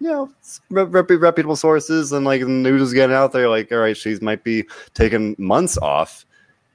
you 0.00 0.08
know, 0.08 0.30
rep- 0.70 1.10
reputable 1.10 1.56
sources 1.56 2.12
and 2.12 2.24
like 2.24 2.40
the 2.40 2.48
news 2.48 2.82
is 2.82 2.94
getting 2.94 3.14
out 3.14 3.32
there. 3.32 3.48
Like, 3.48 3.70
all 3.70 3.78
right, 3.78 3.96
she 3.96 4.16
might 4.20 4.42
be 4.42 4.64
taking 4.94 5.36
months 5.38 5.76
off 5.78 6.24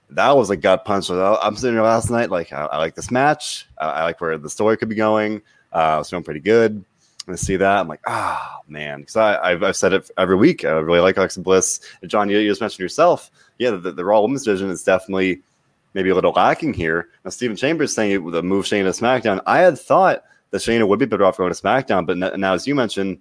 that 0.10 0.36
was 0.36 0.50
a 0.50 0.58
gut 0.58 0.86
punch. 0.86 1.10
I'm 1.10 1.56
sitting 1.56 1.76
here 1.76 1.84
last 1.84 2.10
night, 2.10 2.30
like 2.30 2.54
I, 2.54 2.66
I 2.66 2.78
like 2.78 2.96
this 2.96 3.12
match. 3.12 3.68
I, 3.78 3.86
I, 3.88 4.04
like 4.04 4.22
where 4.22 4.38
the 4.38 4.50
story 4.50 4.78
could 4.78 4.90
be 4.90 4.96
going. 4.96 5.42
Uh, 5.74 5.78
I 5.78 5.98
was 5.98 6.10
feeling 6.10 6.24
pretty 6.24 6.40
good. 6.40 6.84
To 7.28 7.36
see 7.36 7.56
that, 7.56 7.80
I'm 7.80 7.88
like, 7.88 8.02
ah, 8.06 8.60
oh, 8.60 8.64
man, 8.68 9.00
because 9.00 9.16
I've, 9.16 9.64
I've 9.64 9.76
said 9.76 9.94
it 9.94 10.12
every 10.16 10.36
week. 10.36 10.64
I 10.64 10.70
really 10.74 11.00
like 11.00 11.18
Alexa 11.18 11.42
Bliss. 11.42 11.80
John, 12.06 12.30
you, 12.30 12.38
you 12.38 12.52
just 12.52 12.62
mentioned 12.62 12.82
yourself. 12.82 13.32
Yeah, 13.58 13.72
the, 13.72 13.92
the 13.92 14.06
Raw 14.06 14.22
Women's 14.22 14.44
Division 14.44 14.70
is 14.70 14.84
definitely 14.84 15.42
maybe 15.96 16.10
a 16.10 16.16
little 16.16 16.34
lacking 16.34 16.76
here. 16.76 17.10
Now, 17.24 17.32
Stephen 17.32 17.58
Chambers 17.58 17.96
saying 17.96 18.30
the 18.30 18.44
move 18.44 18.66
Shayna 18.66 18.96
to 18.96 19.04
SmackDown. 19.04 19.42
I 19.48 19.58
had 19.58 19.80
thought 19.80 20.24
that 20.52 20.60
Shayna 20.60 20.88
would 20.88 21.00
be 21.00 21.08
better 21.08 21.26
off 21.26 21.38
going 21.38 21.52
to 21.52 21.60
SmackDown, 21.60 22.06
but 22.06 22.38
now, 22.38 22.54
as 22.54 22.68
you 22.68 22.76
mentioned, 22.76 23.18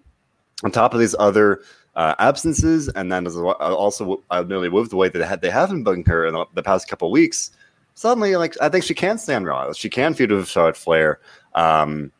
on 0.62 0.71
top 0.71 0.93
of 0.93 1.00
these 1.00 1.14
other 1.19 1.62
uh, 1.96 2.14
absences, 2.18 2.88
and 2.88 3.10
then 3.10 3.26
as 3.26 3.36
well, 3.36 3.56
uh, 3.60 3.74
also 3.74 4.22
admittedly 4.30 4.68
with 4.68 4.90
the 4.90 4.96
way 4.96 5.08
that 5.08 5.40
they, 5.40 5.50
haven't 5.50 5.84
booking 5.84 6.04
her 6.04 6.26
in 6.26 6.34
the, 6.54 6.62
past 6.62 6.88
couple 6.88 7.10
weeks, 7.10 7.50
suddenly 7.94 8.36
like 8.36 8.56
I 8.60 8.68
think 8.68 8.84
she 8.84 8.94
can 8.94 9.18
stand 9.18 9.46
Raw. 9.46 9.72
She 9.72 9.88
can 9.88 10.14
feud 10.14 10.30
with 10.30 10.48
Charlotte 10.48 10.76
Flair, 10.76 11.20
um, 11.54 12.10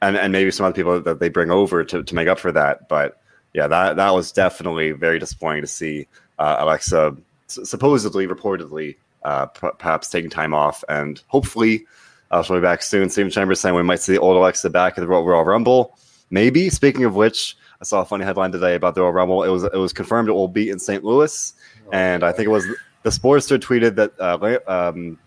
and 0.00 0.16
and 0.16 0.32
maybe 0.32 0.50
some 0.50 0.66
other 0.66 0.74
people 0.74 1.00
that 1.00 1.20
they 1.20 1.28
bring 1.28 1.50
over 1.50 1.84
to, 1.84 2.02
to 2.02 2.14
make 2.14 2.28
up 2.28 2.38
for 2.38 2.52
that. 2.52 2.88
But 2.88 3.20
yeah, 3.52 3.68
that 3.68 3.96
that 3.96 4.10
was 4.14 4.32
definitely 4.32 4.92
very 4.92 5.18
disappointing 5.18 5.62
to 5.62 5.68
see 5.68 6.08
uh, 6.38 6.56
Alexa 6.58 7.16
supposedly, 7.46 8.26
reportedly, 8.26 8.96
uh, 9.24 9.46
perhaps 9.46 10.08
taking 10.08 10.30
time 10.30 10.54
off, 10.54 10.82
and 10.88 11.22
hopefully 11.28 11.86
uh, 12.32 12.42
she'll 12.42 12.56
be 12.56 12.62
back 12.62 12.82
soon. 12.82 13.10
Stephen 13.10 13.30
Chambers 13.30 13.60
saying 13.60 13.74
we 13.74 13.82
might 13.82 14.00
see 14.00 14.18
old 14.18 14.36
Alexa 14.36 14.70
back 14.70 14.96
at 14.96 15.02
the 15.02 15.06
Royal 15.06 15.44
Rumble. 15.44 15.96
Maybe. 16.30 16.70
Speaking 16.70 17.04
of 17.04 17.14
which, 17.14 17.56
I 17.82 17.84
saw 17.84 18.00
a 18.00 18.04
funny 18.04 18.24
headline 18.24 18.52
today 18.52 18.76
about 18.76 18.94
the 18.94 19.00
Royal 19.00 19.12
Rumble. 19.12 19.42
It 19.42 19.48
was 19.48 19.64
it 19.64 19.74
was 19.74 19.92
confirmed 19.92 20.28
it 20.28 20.32
will 20.32 20.46
be 20.46 20.70
in 20.70 20.78
St. 20.78 21.02
Louis, 21.02 21.52
oh, 21.84 21.90
and 21.92 22.22
I 22.22 22.30
think 22.30 22.46
it 22.46 22.50
was 22.50 22.64
the 23.02 23.10
Sportster 23.10 23.58
tweeted 23.58 23.96
that 23.96 24.12
uh, 24.20 24.70
um, 24.72 25.18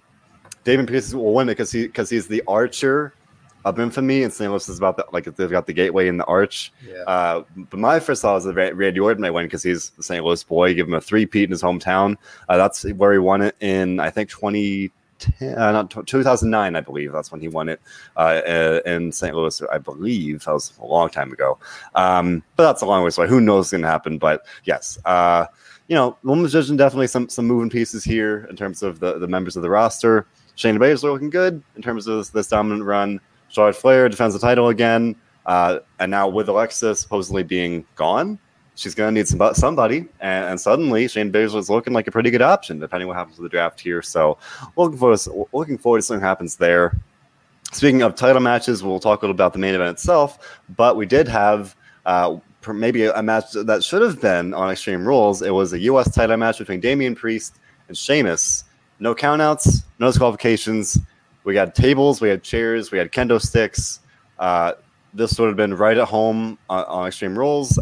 David 0.64 0.88
Pearce 0.88 1.14
will 1.14 1.34
win 1.34 1.50
it 1.50 1.52
because 1.52 1.74
he 1.74 1.88
because 1.88 2.10
he's 2.10 2.30
the 2.30 2.42
archer 2.48 3.14
of 3.66 3.78
infamy, 3.78 4.24
and 4.24 4.32
St. 4.32 4.50
Louis 4.50 4.70
is 4.70 4.78
about 4.78 4.96
the, 4.96 5.06
like 5.12 5.26
they've 5.26 5.52
got 5.52 5.68
the 5.68 5.74
gateway 5.74 6.08
and 6.08 6.18
the 6.18 6.24
arch. 6.26 6.72
Yeah. 6.88 7.00
Uh, 7.00 7.44
but 7.58 7.78
my 7.78 8.00
first 8.00 8.22
thought 8.22 8.36
was 8.36 8.46
that 8.46 8.74
Randy 8.74 9.02
Orton 9.02 9.22
might 9.22 9.32
win 9.32 9.48
because 9.48 9.64
he's 9.64 9.90
the 9.90 10.04
St. 10.04 10.24
Louis 10.24 10.42
boy. 10.42 10.74
Give 10.74 10.88
him 10.88 10.94
a 10.94 11.02
three 11.02 11.26
peat 11.26 11.44
in 11.44 11.52
his 11.52 11.62
hometown. 11.62 12.16
Uh, 12.48 12.56
that's 12.56 12.86
where 12.86 13.12
he 13.12 13.20
won 13.20 13.42
it 13.42 13.58
in 13.60 14.00
I 14.00 14.12
think 14.12 14.30
2010, 15.26 15.58
uh, 15.58 15.72
not 15.72 16.08
2009, 16.08 16.76
I 16.76 16.82
believe. 16.82 17.12
That's 17.12 17.32
when 17.32 17.42
he 17.42 17.48
won 17.48 17.70
it 17.70 17.82
uh, 18.18 18.42
uh, 18.48 18.80
in 18.86 19.12
St. 19.12 19.36
Louis. 19.36 19.62
I 19.72 19.78
believe 19.78 20.46
that 20.46 20.54
was 20.54 20.74
a 20.80 20.86
long 20.86 21.10
time 21.10 21.32
ago. 21.32 21.58
Um, 21.96 22.44
but 22.56 22.64
that's 22.64 22.82
a 22.82 22.86
long 22.86 23.04
way 23.04 23.12
away. 23.16 23.28
Who 23.28 23.42
knows 23.42 23.66
what's 23.66 23.72
going 23.72 23.82
to 23.82 23.88
happen? 23.88 24.18
But 24.18 24.46
yes. 24.64 24.98
Uh, 25.06 25.46
you 25.88 25.96
know, 25.96 26.18
women's 26.24 26.52
division 26.52 26.78
definitely 26.78 27.08
some 27.08 27.30
some 27.30 27.46
moving 27.46 27.70
pieces 27.70 28.04
here 28.04 28.48
in 28.50 28.56
terms 28.56 28.82
of 28.82 29.00
the, 29.00 29.20
the 29.20 29.28
members 29.28 29.56
of 29.56 29.62
the 29.62 29.70
roster. 29.70 30.26
Shayna 30.58 30.78
Baszler 30.78 31.12
looking 31.12 31.30
good 31.30 31.62
in 31.76 31.82
terms 31.82 32.08
of 32.08 32.18
this, 32.18 32.30
this 32.30 32.48
dominant 32.48 32.84
run. 32.84 33.20
Charlotte 33.50 33.76
Flair 33.76 34.10
defends 34.10 34.34
the 34.34 34.40
title 34.40 34.70
again, 34.70 35.16
uh, 35.46 35.80
and 36.00 36.10
now 36.10 36.28
with 36.28 36.50
Alexa 36.50 36.96
supposedly 36.96 37.44
being 37.44 37.86
gone, 37.96 38.40
she's 38.76 38.94
going 38.94 39.14
to 39.14 39.20
need 39.20 39.28
some, 39.28 39.54
somebody. 39.54 40.06
And, 40.20 40.46
and 40.46 40.62
suddenly, 40.62 41.06
Shayna 41.06 41.32
Baszler 41.32 41.58
is 41.58 41.70
looking 41.70 41.94
like 41.94 42.08
a 42.08 42.12
pretty 42.12 42.30
good 42.30 42.42
option, 42.42 42.80
depending 42.80 43.08
what 43.08 43.18
happens 43.18 43.38
with 43.38 43.50
the 43.50 43.56
draft 43.56 43.80
here. 43.80 44.02
So, 44.02 44.38
looking 44.76 44.98
forward 44.98 45.20
to, 45.20 45.48
looking 45.54 45.78
forward 45.78 46.00
to 46.00 46.02
something 46.04 46.24
happens 46.24 46.56
there. 46.56 46.98
Speaking 47.72 48.04
of 48.04 48.16
title 48.16 48.42
matches, 48.42 48.84
we'll 48.84 49.00
talk 49.00 49.22
a 49.22 49.26
little 49.26 49.34
about 49.34 49.54
the 49.54 49.60
main 49.60 49.74
event 49.74 49.90
itself, 49.90 50.60
but 50.76 50.96
we 50.96 51.06
did 51.06 51.28
have. 51.28 51.76
Uh, 52.06 52.38
maybe 52.74 53.06
a 53.06 53.22
match 53.22 53.52
that 53.54 53.84
should 53.84 54.02
have 54.02 54.20
been 54.20 54.52
on 54.54 54.72
Extreme 54.72 55.06
Rules. 55.08 55.44
It 55.44 55.52
was 55.52 55.74
a 55.74 55.80
U.S. 55.82 56.12
title 56.12 56.36
match 56.38 56.58
between 56.58 56.80
Damian 56.80 57.14
Priest 57.14 57.60
and 57.88 57.96
Sheamus. 57.96 58.64
No 59.00 59.14
countouts, 59.14 59.84
no 60.00 60.08
disqualifications. 60.08 60.98
We 61.44 61.56
had 61.56 61.76
tables, 61.76 62.22
we 62.22 62.30
had 62.30 62.44
chairs, 62.44 62.92
we 62.92 62.98
had 62.98 63.12
kendo 63.12 63.42
sticks. 63.42 64.00
Uh, 64.40 64.74
this 65.14 65.38
would 65.40 65.48
have 65.48 65.56
been 65.56 65.76
right 65.76 65.98
at 65.98 66.08
home 66.08 66.58
on, 66.70 66.84
on, 66.86 67.08
Extreme 67.08 67.38
Rules. 67.38 67.80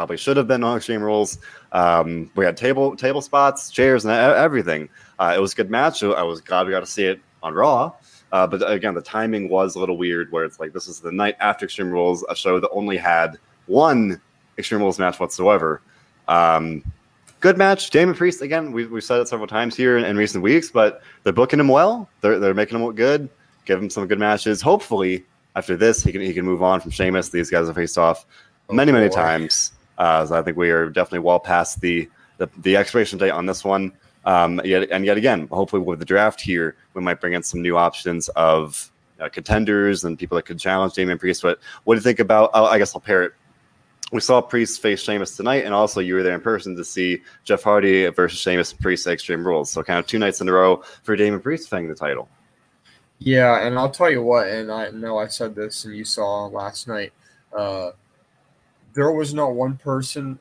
Probably 0.00 0.16
should 0.16 0.38
have 0.38 0.48
been 0.48 0.64
on 0.64 0.78
Extreme 0.78 1.02
Rules. 1.02 1.40
Um, 1.72 2.30
we 2.34 2.42
had 2.42 2.56
table 2.56 2.96
table 2.96 3.20
spots, 3.20 3.68
chairs, 3.70 4.06
and 4.06 4.14
everything. 4.14 4.88
Uh, 5.18 5.34
it 5.36 5.40
was 5.40 5.52
a 5.52 5.56
good 5.56 5.70
match. 5.70 6.02
I 6.02 6.22
was 6.22 6.40
glad 6.40 6.64
we 6.64 6.72
got 6.72 6.80
to 6.80 6.86
see 6.86 7.04
it 7.04 7.20
on 7.42 7.52
Raw. 7.52 7.92
Uh, 8.32 8.46
but 8.46 8.66
again, 8.72 8.94
the 8.94 9.02
timing 9.02 9.50
was 9.50 9.74
a 9.74 9.78
little 9.78 9.98
weird, 9.98 10.32
where 10.32 10.46
it's 10.46 10.58
like 10.58 10.72
this 10.72 10.88
is 10.88 11.00
the 11.00 11.12
night 11.12 11.36
after 11.38 11.66
Extreme 11.66 11.90
Rules, 11.90 12.24
a 12.30 12.34
show 12.34 12.58
that 12.60 12.70
only 12.70 12.96
had 12.96 13.36
one 13.66 14.18
Extreme 14.56 14.80
Rules 14.80 14.98
match 14.98 15.20
whatsoever. 15.20 15.82
Um, 16.28 16.82
good 17.40 17.58
match. 17.58 17.90
Damian 17.90 18.16
Priest, 18.16 18.40
again, 18.40 18.72
we, 18.72 18.86
we've 18.86 19.04
said 19.04 19.20
it 19.20 19.28
several 19.28 19.48
times 19.48 19.76
here 19.76 19.98
in, 19.98 20.04
in, 20.06 20.16
recent 20.16 20.42
weeks, 20.42 20.70
but 20.70 21.02
they're 21.24 21.34
booking 21.34 21.60
him 21.60 21.68
well. 21.68 22.08
They're, 22.22 22.38
they're 22.38 22.54
making 22.54 22.78
him 22.78 22.86
look 22.86 22.96
good, 22.96 23.28
give 23.66 23.82
him 23.82 23.90
some 23.90 24.06
good 24.06 24.18
matches. 24.18 24.62
Hopefully, 24.62 25.26
after 25.56 25.76
this, 25.76 26.02
he 26.02 26.10
can, 26.10 26.22
he 26.22 26.32
can 26.32 26.46
move 26.46 26.62
on 26.62 26.80
from 26.80 26.90
Sheamus. 26.90 27.28
These 27.28 27.50
guys 27.50 27.66
have 27.66 27.76
faced 27.76 27.98
off 27.98 28.24
oh, 28.70 28.72
many, 28.72 28.92
many 28.92 29.10
times. 29.10 29.72
Uh, 30.00 30.26
so 30.26 30.34
I 30.36 30.42
think 30.42 30.56
we 30.56 30.70
are 30.70 30.88
definitely 30.88 31.20
well 31.20 31.38
past 31.38 31.80
the, 31.80 32.08
the, 32.38 32.50
the 32.62 32.76
expiration 32.76 33.18
date 33.18 33.30
on 33.30 33.46
this 33.46 33.62
one. 33.64 33.92
Um, 34.24 34.60
yet, 34.64 34.90
and 34.90 35.04
yet 35.04 35.16
again, 35.16 35.46
hopefully 35.52 35.82
with 35.82 36.00
the 36.00 36.04
draft 36.04 36.40
here, 36.40 36.74
we 36.94 37.02
might 37.02 37.20
bring 37.20 37.34
in 37.34 37.42
some 37.44 37.62
new 37.62 37.76
options 37.76 38.28
of 38.30 38.90
uh, 39.20 39.28
contenders 39.28 40.02
and 40.02 40.18
people 40.18 40.34
that 40.36 40.46
could 40.46 40.58
challenge 40.58 40.94
Damian 40.94 41.18
Priest. 41.18 41.42
But 41.42 41.60
what 41.84 41.94
do 41.94 41.98
you 41.98 42.02
think 42.02 42.18
about? 42.18 42.50
Oh, 42.52 42.64
I 42.64 42.78
guess 42.78 42.94
I'll 42.96 43.00
pair 43.00 43.22
it 43.22 43.34
we 44.12 44.20
saw 44.20 44.40
Priest 44.40 44.82
face 44.82 45.00
Sheamus 45.00 45.36
tonight, 45.36 45.64
and 45.64 45.72
also 45.72 46.00
you 46.00 46.14
were 46.14 46.22
there 46.22 46.34
in 46.34 46.40
person 46.40 46.76
to 46.76 46.84
see 46.84 47.22
Jeff 47.44 47.62
Hardy 47.62 48.06
versus 48.08 48.40
Sheamus 48.40 48.72
Priest 48.72 49.06
Extreme 49.06 49.46
Rules. 49.46 49.70
So 49.70 49.82
kind 49.82 49.98
of 49.98 50.06
two 50.06 50.18
nights 50.18 50.40
in 50.40 50.48
a 50.48 50.52
row 50.52 50.82
for 51.02 51.14
Damian 51.16 51.40
Priest 51.40 51.64
defending 51.64 51.88
the 51.88 51.94
title. 51.94 52.28
Yeah, 53.18 53.66
and 53.66 53.78
I'll 53.78 53.90
tell 53.90 54.10
you 54.10 54.22
what, 54.22 54.48
and 54.48 54.72
I 54.72 54.90
know 54.90 55.18
I 55.18 55.26
said 55.26 55.54
this 55.54 55.84
and 55.84 55.94
you 55.94 56.04
saw 56.04 56.46
last 56.46 56.88
night. 56.88 57.12
Uh, 57.56 57.90
there 58.94 59.12
was 59.12 59.34
not 59.34 59.54
one 59.54 59.76
person 59.76 60.38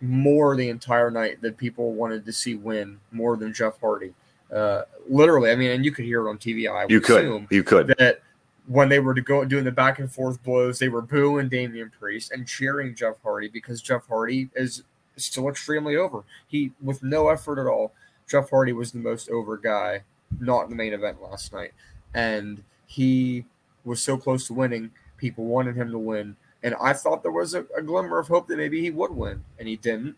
more 0.00 0.56
the 0.56 0.68
entire 0.68 1.10
night 1.10 1.40
that 1.42 1.56
people 1.56 1.92
wanted 1.92 2.24
to 2.26 2.32
see 2.32 2.54
win 2.54 2.98
more 3.12 3.36
than 3.36 3.52
Jeff 3.52 3.80
Hardy. 3.80 4.12
Uh, 4.52 4.82
literally, 5.08 5.50
I 5.50 5.56
mean, 5.56 5.70
and 5.70 5.84
you 5.84 5.90
could 5.90 6.04
hear 6.04 6.26
it 6.26 6.30
on 6.30 6.38
TV. 6.38 6.70
I 6.70 6.86
you 6.88 7.00
could, 7.00 7.46
you 7.50 7.64
could 7.64 7.88
that 7.98 8.20
when 8.66 8.88
they 8.88 9.00
were 9.00 9.14
to 9.14 9.20
go 9.20 9.44
doing 9.44 9.64
the 9.64 9.72
back 9.72 9.98
and 9.98 10.10
forth 10.10 10.42
blows, 10.42 10.78
they 10.78 10.88
were 10.88 11.02
booing 11.02 11.48
Damian 11.48 11.90
Priest 11.90 12.32
and 12.32 12.46
cheering 12.46 12.94
Jeff 12.94 13.16
Hardy 13.22 13.48
because 13.48 13.80
Jeff 13.80 14.06
Hardy 14.08 14.48
is 14.54 14.82
still 15.16 15.48
extremely 15.48 15.96
over. 15.96 16.24
He 16.46 16.72
with 16.82 17.02
no 17.02 17.28
effort 17.28 17.60
at 17.60 17.66
all. 17.66 17.92
Jeff 18.28 18.50
Hardy 18.50 18.72
was 18.72 18.92
the 18.92 18.98
most 18.98 19.28
over 19.30 19.56
guy, 19.56 20.02
not 20.40 20.64
in 20.64 20.70
the 20.70 20.76
main 20.76 20.92
event 20.92 21.22
last 21.22 21.52
night, 21.52 21.72
and 22.14 22.62
he 22.86 23.44
was 23.84 24.02
so 24.02 24.16
close 24.16 24.46
to 24.48 24.52
winning. 24.52 24.90
People 25.16 25.44
wanted 25.44 25.76
him 25.76 25.90
to 25.90 25.98
win, 25.98 26.36
and 26.66 26.74
I 26.80 26.94
thought 26.94 27.22
there 27.22 27.30
was 27.30 27.54
a, 27.54 27.64
a 27.76 27.80
glimmer 27.80 28.18
of 28.18 28.26
hope 28.26 28.48
that 28.48 28.56
maybe 28.56 28.80
he 28.80 28.90
would 28.90 29.12
win, 29.12 29.44
and 29.60 29.68
he 29.68 29.76
didn't. 29.76 30.16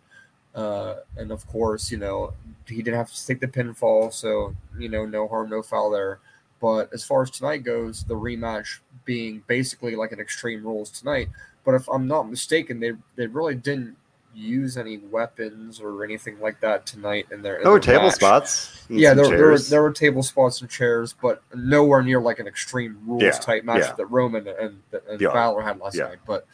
Uh, 0.55 0.95
and 1.19 1.31
of 1.31 1.47
course, 1.47 1.91
you 1.91 1.99
know, 1.99 2.33
he 2.67 2.77
didn't 2.77 2.97
have 2.97 3.13
to 3.13 3.27
take 3.27 3.41
the 3.41 3.47
pinfall, 3.47 4.11
so 4.11 4.57
you 4.79 4.89
know, 4.89 5.05
no 5.05 5.29
harm, 5.29 5.51
no 5.51 5.61
foul 5.61 5.91
there. 5.91 6.21
But 6.59 6.91
as 6.95 7.05
far 7.05 7.21
as 7.21 7.31
tonight 7.31 7.65
goes, 7.65 8.03
the 8.03 8.15
rematch 8.15 8.79
being 9.05 9.43
basically 9.47 9.95
like 9.95 10.11
an 10.11 10.21
Extreme 10.21 10.65
Rules 10.65 10.91
tonight. 10.91 11.29
But 11.67 11.75
if 11.75 11.87
I'm 11.87 12.09
not 12.09 12.31
mistaken, 12.31 12.81
they 12.81 12.93
they 13.17 13.27
really 13.27 13.55
didn't 13.55 13.99
use 14.39 14.77
any 14.77 14.99
weapons 14.99 15.81
or 15.81 16.05
anything 16.05 16.39
like 16.41 16.61
that 16.61 16.87
tonight 16.87 17.27
in 17.33 17.43
their. 17.43 17.63
There 17.63 17.73
were 17.73 17.81
table 17.81 18.05
match. 18.05 18.15
spots. 18.15 18.85
Yeah, 18.89 19.15
there, 19.15 19.29
there, 19.29 19.47
were 19.51 19.59
there 19.59 19.83
were 19.83 19.93
table 19.93 20.23
spots 20.23 20.61
and 20.61 20.71
chairs, 20.71 21.15
but 21.21 21.43
nowhere 21.55 22.03
near 22.03 22.21
like 22.21 22.39
an 22.39 22.47
Extreme 22.47 22.99
Rules 23.07 23.23
yeah, 23.23 23.31
type 23.33 23.65
match 23.65 23.81
yeah. 23.81 23.93
that 23.93 24.07
Roman 24.07 24.47
and, 24.49 24.81
and 25.09 25.21
yeah. 25.21 25.33
Balor 25.33 25.63
had 25.63 25.79
last 25.79 25.97
night. 25.97 26.19
But 26.27 26.47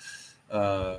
uh, 0.51 0.99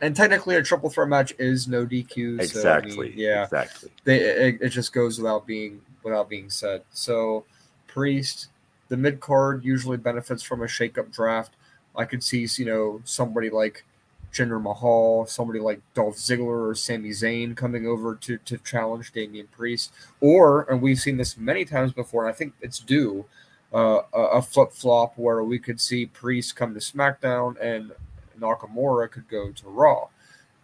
and 0.00 0.16
technically, 0.16 0.56
a 0.56 0.62
triple 0.62 0.90
threat 0.90 1.08
match 1.08 1.34
is 1.38 1.68
no 1.68 1.86
DQ. 1.86 2.40
Exactly. 2.40 2.92
So, 2.92 3.02
I 3.02 3.04
mean, 3.04 3.12
yeah. 3.16 3.44
Exactly. 3.44 3.90
They, 4.04 4.20
it, 4.20 4.58
it 4.60 4.68
just 4.70 4.92
goes 4.92 5.18
without 5.18 5.46
being 5.46 5.80
without 6.02 6.28
being 6.28 6.50
said. 6.50 6.82
So 6.90 7.44
Priest. 7.86 8.48
The 8.88 8.96
mid 8.98 9.20
card 9.20 9.64
usually 9.64 9.96
benefits 9.96 10.42
from 10.42 10.62
a 10.62 10.68
shake-up 10.68 11.10
draft. 11.10 11.54
I 11.96 12.04
could 12.04 12.22
see, 12.22 12.46
you 12.58 12.66
know, 12.66 13.00
somebody 13.04 13.48
like 13.48 13.86
Jinder 14.32 14.60
Mahal, 14.60 15.26
somebody 15.26 15.60
like 15.60 15.80
Dolph 15.94 16.16
Ziggler 16.16 16.70
or 16.70 16.74
Sami 16.74 17.10
Zayn 17.10 17.56
coming 17.56 17.86
over 17.86 18.14
to 18.16 18.38
to 18.38 18.58
challenge 18.58 19.12
Damian 19.12 19.48
Priest, 19.48 19.92
or 20.20 20.62
and 20.70 20.80
we've 20.80 20.98
seen 20.98 21.18
this 21.18 21.36
many 21.36 21.64
times 21.64 21.92
before, 21.92 22.24
and 22.24 22.34
I 22.34 22.36
think 22.36 22.54
it's 22.60 22.78
due 22.78 23.26
uh, 23.72 24.02
a, 24.12 24.42
flip 24.42 24.72
flop 24.72 25.16
where 25.16 25.42
we 25.42 25.58
could 25.58 25.80
see 25.80 26.06
Priest 26.06 26.56
come 26.56 26.74
to 26.74 26.80
SmackDown 26.80 27.56
and 27.60 27.92
Nakamura 28.38 29.10
could 29.10 29.28
go 29.28 29.50
to 29.50 29.68
Raw. 29.68 30.08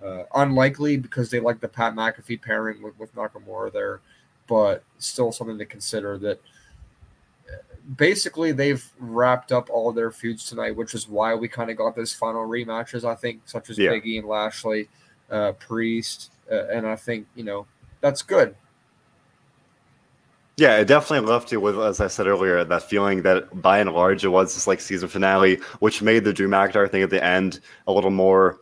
Uh, 0.04 0.22
unlikely 0.35 0.96
because 0.96 1.28
they 1.31 1.40
like 1.40 1.61
the 1.61 1.66
Pat 1.66 1.94
McAfee 1.94 2.40
pairing 2.40 2.83
with, 2.83 2.96
with 3.00 3.14
Nakamura 3.16 3.72
there, 3.72 4.00
but 4.46 4.85
still 4.98 5.33
something 5.33 5.59
to 5.59 5.64
consider 5.64 6.16
that 6.18 6.40
basically 7.96 8.53
they've 8.53 8.85
wrapped 8.98 9.53
up 9.53 9.70
all 9.70 9.92
their 9.92 10.11
feuds 10.11 10.48
tonight, 10.48 10.77
which 10.77 10.94
is 10.94 11.09
why 11.09 11.35
we 11.35 11.48
kind 11.48 11.70
of 11.70 11.77
got 11.77 11.96
those 11.96 12.12
final 12.12 12.46
rematches. 12.46 13.05
I 13.05 13.14
think, 13.14 13.42
such 13.46 13.70
as 13.70 13.79
yeah. 13.79 13.90
Biggie 13.90 14.18
and 14.18 14.29
Lashley, 14.29 14.88
uh, 15.31 15.53
Priest, 15.53 16.33
uh, 16.51 16.66
and 16.66 16.87
I 16.87 16.96
think 16.96 17.27
you 17.35 17.44
know 17.44 17.66
that's 18.01 18.22
good. 18.22 18.55
Yeah, 20.57 20.79
it 20.79 20.87
definitely 20.87 21.29
left 21.29 21.53
you 21.53 21.61
with, 21.61 21.79
as 21.79 22.01
I 22.01 22.09
said 22.09 22.27
earlier, 22.27 22.64
that 22.64 22.83
feeling 22.83 23.22
that 23.22 23.62
by 23.62 23.79
and 23.79 23.92
large 23.92 24.24
it 24.24 24.29
was 24.29 24.55
just 24.55 24.66
like 24.66 24.81
season 24.81 25.09
finale, 25.09 25.61
which 25.79 26.03
made 26.03 26.24
the 26.24 26.33
Drew 26.33 26.48
McIntyre 26.48 26.90
thing 26.90 27.03
at 27.03 27.11
the 27.11 27.22
end 27.22 27.61
a 27.87 27.92
little 27.92 28.11
more 28.11 28.59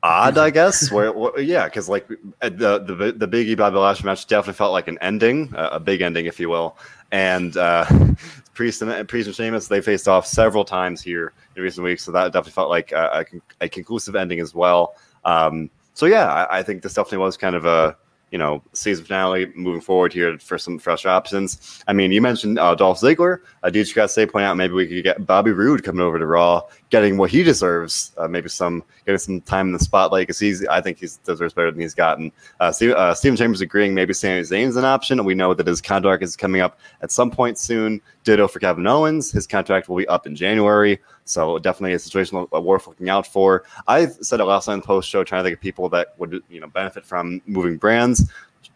odd, 0.00 0.38
I 0.38 0.50
guess. 0.50 0.92
where, 0.92 1.12
where 1.12 1.40
yeah, 1.40 1.64
because 1.64 1.88
like 1.88 2.06
the 2.08 2.18
the 2.40 3.14
the 3.16 3.26
Biggie 3.26 3.56
Bobby 3.56 3.78
Lashley 3.78 4.06
match 4.06 4.28
definitely 4.28 4.56
felt 4.56 4.70
like 4.70 4.86
an 4.86 4.98
ending, 5.00 5.52
uh, 5.56 5.70
a 5.72 5.80
big 5.80 6.02
ending, 6.02 6.26
if 6.26 6.38
you 6.38 6.48
will. 6.48 6.76
And 7.10 7.56
uh, 7.56 7.86
Priest 8.54 8.82
and 8.82 9.08
Priest 9.08 9.28
and 9.28 9.36
Sheamus 9.36 9.68
they 9.68 9.80
faced 9.80 10.08
off 10.08 10.26
several 10.26 10.64
times 10.64 11.02
here 11.02 11.32
in 11.56 11.62
recent 11.62 11.84
weeks, 11.84 12.04
so 12.04 12.12
that 12.12 12.32
definitely 12.32 12.52
felt 12.52 12.70
like 12.70 12.92
a, 12.92 13.24
a, 13.60 13.68
conclusive 13.68 14.16
ending 14.16 14.40
as 14.40 14.54
well. 14.54 14.94
Um, 15.24 15.70
so 15.94 16.06
yeah, 16.06 16.26
I, 16.26 16.58
I 16.58 16.62
think 16.62 16.82
this 16.82 16.94
definitely 16.94 17.18
was 17.18 17.36
kind 17.36 17.56
of 17.56 17.64
a 17.64 17.96
you 18.30 18.38
know, 18.38 18.62
season 18.72 19.04
finale 19.04 19.52
moving 19.54 19.80
forward 19.80 20.12
here 20.12 20.38
for 20.38 20.58
some 20.58 20.78
fresh 20.78 21.06
options. 21.06 21.82
I 21.88 21.92
mean, 21.92 22.12
you 22.12 22.20
mentioned 22.20 22.58
uh, 22.58 22.74
Dolph 22.74 23.00
Ziggler. 23.00 23.40
Uh, 23.62 23.70
did 23.70 23.88
you 23.88 23.94
guys 23.94 24.12
say 24.12 24.26
point 24.26 24.44
out 24.44 24.56
maybe 24.56 24.74
we 24.74 24.86
could 24.86 25.02
get 25.02 25.26
Bobby 25.26 25.52
Roode 25.52 25.82
coming 25.82 26.02
over 26.02 26.18
to 26.18 26.26
Raw, 26.26 26.62
getting 26.90 27.16
what 27.16 27.30
he 27.30 27.42
deserves, 27.42 28.12
uh, 28.18 28.28
maybe 28.28 28.48
some 28.48 28.84
getting 29.06 29.18
some 29.18 29.40
time 29.42 29.68
in 29.68 29.72
the 29.72 29.78
spotlight 29.78 30.26
because 30.26 30.38
he's 30.38 30.66
I 30.66 30.80
think 30.80 30.98
he 30.98 31.08
deserves 31.24 31.54
better 31.54 31.70
than 31.70 31.80
he's 31.80 31.94
gotten. 31.94 32.32
Uh, 32.60 32.70
Steve, 32.70 32.92
uh, 32.92 33.14
Stephen 33.14 33.36
Chambers 33.36 33.60
agreeing 33.60 33.94
maybe 33.94 34.12
Sami 34.12 34.40
Zayn's 34.42 34.76
an 34.76 34.84
option. 34.84 35.24
We 35.24 35.34
know 35.34 35.54
that 35.54 35.66
his 35.66 35.80
contract 35.80 36.22
is 36.22 36.36
coming 36.36 36.60
up 36.60 36.78
at 37.02 37.10
some 37.10 37.30
point 37.30 37.58
soon. 37.58 38.00
Ditto 38.24 38.46
for 38.48 38.58
Kevin 38.58 38.86
Owens. 38.86 39.32
His 39.32 39.46
contract 39.46 39.88
will 39.88 39.96
be 39.96 40.06
up 40.08 40.26
in 40.26 40.36
January. 40.36 41.00
So 41.24 41.58
definitely 41.58 41.94
a 41.94 41.98
situation 41.98 42.46
worth 42.50 42.86
looking 42.86 43.10
out 43.10 43.26
for. 43.26 43.64
I 43.86 44.06
said 44.06 44.40
it 44.40 44.44
last 44.44 44.66
night 44.66 44.74
in 44.74 44.80
the 44.80 44.86
post 44.86 45.08
show, 45.08 45.24
trying 45.24 45.40
to 45.40 45.48
think 45.48 45.58
of 45.58 45.62
people 45.62 45.88
that 45.90 46.14
would 46.18 46.42
you 46.48 46.60
know 46.60 46.68
benefit 46.68 47.04
from 47.04 47.42
moving 47.46 47.76
brands. 47.76 48.17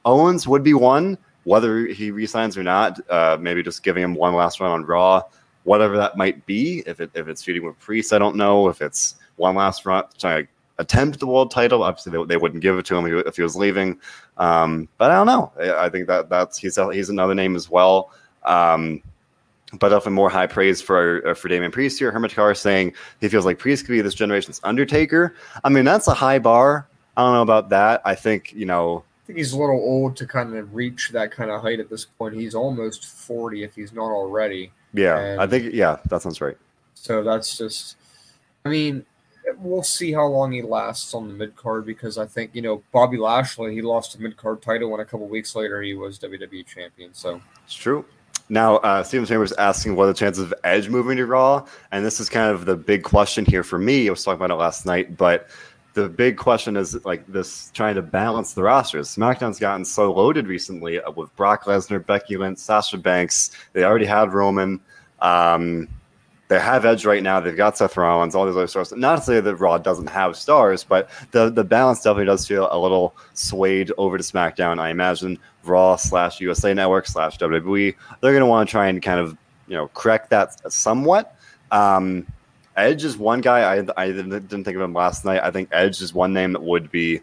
Owens 0.05 0.49
would 0.49 0.63
be 0.63 0.75
one, 0.75 1.17
whether 1.45 1.87
he 1.87 2.11
resigns 2.11 2.57
or 2.57 2.63
not. 2.63 2.99
Uh, 3.11 3.37
maybe 3.41 3.63
just 3.63 3.83
giving 3.83 4.03
him 4.03 4.15
one 4.15 4.35
last 4.35 4.61
run 4.61 4.71
on 4.71 4.85
Raw. 4.85 5.23
whatever 5.65 5.97
that 5.97 6.17
might 6.17 6.45
be. 6.47 6.83
If 6.87 7.01
it 7.01 7.11
if 7.15 7.29
it's 7.29 7.43
feuding 7.43 7.65
with 7.65 7.79
Priest, 7.79 8.13
I 8.13 8.19
don't 8.19 8.37
know. 8.37 8.69
If 8.69 8.83
it's 8.83 9.17
one 9.37 9.55
last 9.55 9.87
run 9.87 10.05
trying 10.19 10.45
to 10.45 10.49
attempt 10.79 11.21
the 11.21 11.27
world 11.27 11.51
title, 11.51 11.83
obviously 11.83 12.13
they, 12.13 12.25
they 12.25 12.37
wouldn't 12.37 12.63
give 12.63 12.79
it 12.79 12.87
to 12.87 12.97
him 12.97 13.07
if 13.27 13.37
he 13.37 13.43
was 13.43 13.57
leaving. 13.57 14.01
Um, 14.39 14.89
but 14.99 15.11
I 15.11 15.15
don't 15.15 15.27
know. 15.27 15.53
I 15.79 15.89
think 15.89 16.07
that 16.09 16.29
that's 16.29 16.59
he's 16.59 16.79
he's 16.93 17.11
another 17.11 17.35
name 17.35 17.57
as 17.57 17.71
well. 17.71 18.11
Um, 18.45 19.03
but 19.79 19.93
often 19.93 20.13
more 20.13 20.29
high 20.29 20.47
praise 20.47 20.83
for 20.83 21.27
uh, 21.27 21.35
for 21.35 21.49
Damian 21.49 21.71
Priest 21.73 21.99
here. 21.99 22.11
Hermit 22.11 22.35
Carr 22.35 22.55
saying 22.55 22.93
he 23.21 23.29
feels 23.29 23.47
like 23.47 23.59
Priest 23.59 23.87
could 23.87 23.93
be 23.93 24.01
this 24.03 24.15
generation's 24.15 24.61
Undertaker. 24.65 25.35
I 25.65 25.69
mean, 25.69 25.85
that's 25.85 26.09
a 26.09 26.15
high 26.15 26.39
bar. 26.39 26.89
I 27.17 27.23
don't 27.23 27.35
know 27.35 27.43
about 27.43 27.69
that. 27.71 28.03
I 28.05 28.15
think 28.15 28.53
you 28.53 28.67
know. 28.67 29.05
Think 29.33 29.39
he's 29.39 29.55
a 29.55 29.59
little 29.59 29.81
old 29.81 30.15
to 30.19 30.27
kind 30.27 30.55
of 30.55 30.75
reach 30.75 31.09
that 31.15 31.31
kind 31.31 31.51
of 31.51 31.63
height 31.63 31.81
at 31.81 31.89
this 31.89 32.05
point. 32.05 32.35
He's 32.35 32.55
almost 32.55 33.07
forty 33.07 33.65
if 33.65 33.75
he's 33.75 33.91
not 33.91 34.11
already. 34.11 34.73
Yeah, 34.93 35.19
and 35.19 35.41
I 35.41 35.47
think 35.47 35.73
yeah, 35.73 35.97
that 36.11 36.21
sounds 36.21 36.43
right. 36.43 36.59
So 36.93 37.25
that's 37.25 37.57
just. 37.57 37.97
I 38.67 38.69
mean, 38.69 39.07
we'll 39.57 39.83
see 39.83 40.13
how 40.13 40.27
long 40.27 40.53
he 40.53 40.61
lasts 40.61 41.15
on 41.15 41.29
the 41.29 41.33
mid 41.33 41.57
card 41.57 41.87
because 41.87 42.19
I 42.19 42.27
think 42.27 42.51
you 42.53 42.61
know 42.61 42.83
Bobby 42.93 43.17
Lashley 43.17 43.73
he 43.73 43.81
lost 43.81 44.17
a 44.17 44.21
mid 44.21 44.37
card 44.37 44.61
title 44.61 44.93
and 44.93 45.01
a 45.01 45.05
couple 45.07 45.27
weeks 45.29 45.57
later 45.57 45.81
he 45.81 45.95
was 45.95 46.19
WWE 46.19 46.67
champion. 46.67 47.15
So 47.15 47.41
it's 47.65 47.75
true. 47.75 48.05
Now, 48.51 48.77
uh, 48.79 49.03
Steven 49.03 49.25
Chambers 49.25 49.53
asking 49.53 49.97
what 49.97 50.05
are 50.05 50.09
the 50.09 50.15
chances 50.15 50.45
of 50.45 50.53
Edge 50.63 50.91
moving 50.91 51.17
to 51.17 51.25
Raw, 51.25 51.67
and 51.91 52.05
this 52.05 52.21
is 52.21 52.29
kind 52.29 52.51
of 52.51 52.67
the 52.67 52.77
big 52.77 53.03
question 53.03 53.47
here 53.47 53.63
for 53.63 53.79
me. 53.79 54.09
I 54.09 54.11
was 54.11 54.23
talking 54.23 54.45
about 54.45 54.51
it 54.51 54.59
last 54.59 54.85
night, 54.85 55.17
but 55.17 55.49
the 55.95 56.09
big 56.09 56.37
question 56.37 56.77
is 56.77 57.05
like 57.05 57.27
this 57.27 57.71
trying 57.75 57.95
to 57.97 58.03
balance 58.03 58.55
the 58.55 58.63
rosters. 58.63 59.15
SmackDown's 59.15 59.59
gotten 59.59 59.85
so 59.85 60.13
loaded 60.13 60.47
recently 60.47 61.01
uh, 61.01 61.11
with 61.11 61.35
Brock 61.37 61.65
Lesnar, 61.65 62.05
Becky 62.05 62.37
Lynch, 62.37 62.59
Sasha 62.59 62.99
Banks. 62.99 63.51
They 63.73 63.85
already 63.85 64.07
had 64.07 64.33
Roman. 64.33 64.81
Um, 65.21 65.89
they 66.49 66.59
have 66.59 66.85
Edge 66.85 67.07
right 67.07 67.23
now. 67.23 67.41
They've 67.41 67.57
got 67.57 67.79
Seth 67.79 67.97
Rollins, 67.97 68.35
all 68.35 68.45
these 68.45 68.57
other 68.57 68.67
stars. 68.67 68.93
Not 68.93 69.17
to 69.17 69.23
say 69.23 69.41
that 69.41 69.57
Raw 69.57 69.79
doesn't 69.79 70.09
have 70.09 70.37
stars, 70.37 70.85
but 70.85 71.09
the 71.31 71.51
the 71.51 71.65
balance 71.65 72.03
definitely 72.03 72.27
does 72.27 72.47
feel 72.47 72.69
a 72.71 72.79
little 72.79 73.17
swayed 73.33 73.91
over 73.97 74.19
to 74.19 74.25
SmackDown. 74.25 74.79
I 74.79 74.91
imagine 74.91 75.39
Raw 75.65 75.97
slash 75.97 76.41
USA 76.41 76.75
Network 76.75 77.07
slash 77.07 77.39
WWE. 77.39 77.95
They're 78.21 78.33
going 78.33 78.41
to 78.41 78.47
want 78.47 78.69
to 78.69 78.71
try 78.71 78.89
and 78.89 79.01
kind 79.01 79.19
of 79.19 79.37
you 79.67 79.77
know 79.77 79.89
correct 79.89 80.29
that 80.31 80.71
somewhat. 80.71 81.37
Um, 81.71 82.27
Edge 82.77 83.05
is 83.05 83.17
one 83.17 83.41
guy 83.41 83.77
I 83.77 83.87
I 83.97 84.13
didn't 84.13 84.49
think 84.49 84.77
of 84.77 84.81
him 84.81 84.95
last 84.95 85.25
night. 85.25 85.43
I 85.43 85.51
think 85.51 85.69
Edge 85.73 86.01
is 86.01 86.15
one 86.15 86.33
name 86.33 86.53
that 86.53 86.63
would 86.63 86.91
be 86.91 87.21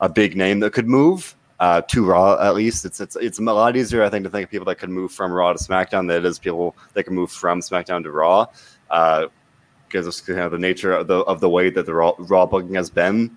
a 0.00 0.08
big 0.08 0.36
name 0.36 0.60
that 0.60 0.72
could 0.72 0.88
move 0.88 1.36
uh, 1.60 1.82
to 1.82 2.04
Raw 2.04 2.38
at 2.40 2.54
least. 2.54 2.84
It's 2.84 3.00
it's 3.00 3.16
it's 3.16 3.38
a 3.38 3.42
lot 3.42 3.76
easier, 3.76 4.02
I 4.02 4.08
think, 4.08 4.24
to 4.24 4.30
think 4.30 4.44
of 4.44 4.50
people 4.50 4.66
that 4.66 4.78
could 4.78 4.90
move 4.90 5.12
from 5.12 5.32
Raw 5.32 5.52
to 5.52 5.58
SmackDown 5.58 6.08
than 6.08 6.10
it 6.10 6.24
is 6.24 6.38
people 6.38 6.76
that 6.94 7.04
can 7.04 7.14
move 7.14 7.30
from 7.30 7.60
SmackDown 7.60 8.02
to 8.04 8.10
Raw. 8.10 8.46
Uh, 8.90 9.26
because 9.90 10.06
of 10.06 10.26
kind 10.26 10.40
of 10.40 10.52
the 10.52 10.58
nature 10.58 10.92
of 10.92 11.06
the 11.08 11.18
of 11.20 11.40
the 11.40 11.48
way 11.48 11.68
that 11.70 11.84
the 11.86 11.94
Raw, 11.94 12.14
Raw 12.18 12.46
booking 12.46 12.74
has 12.74 12.90
been. 12.90 13.36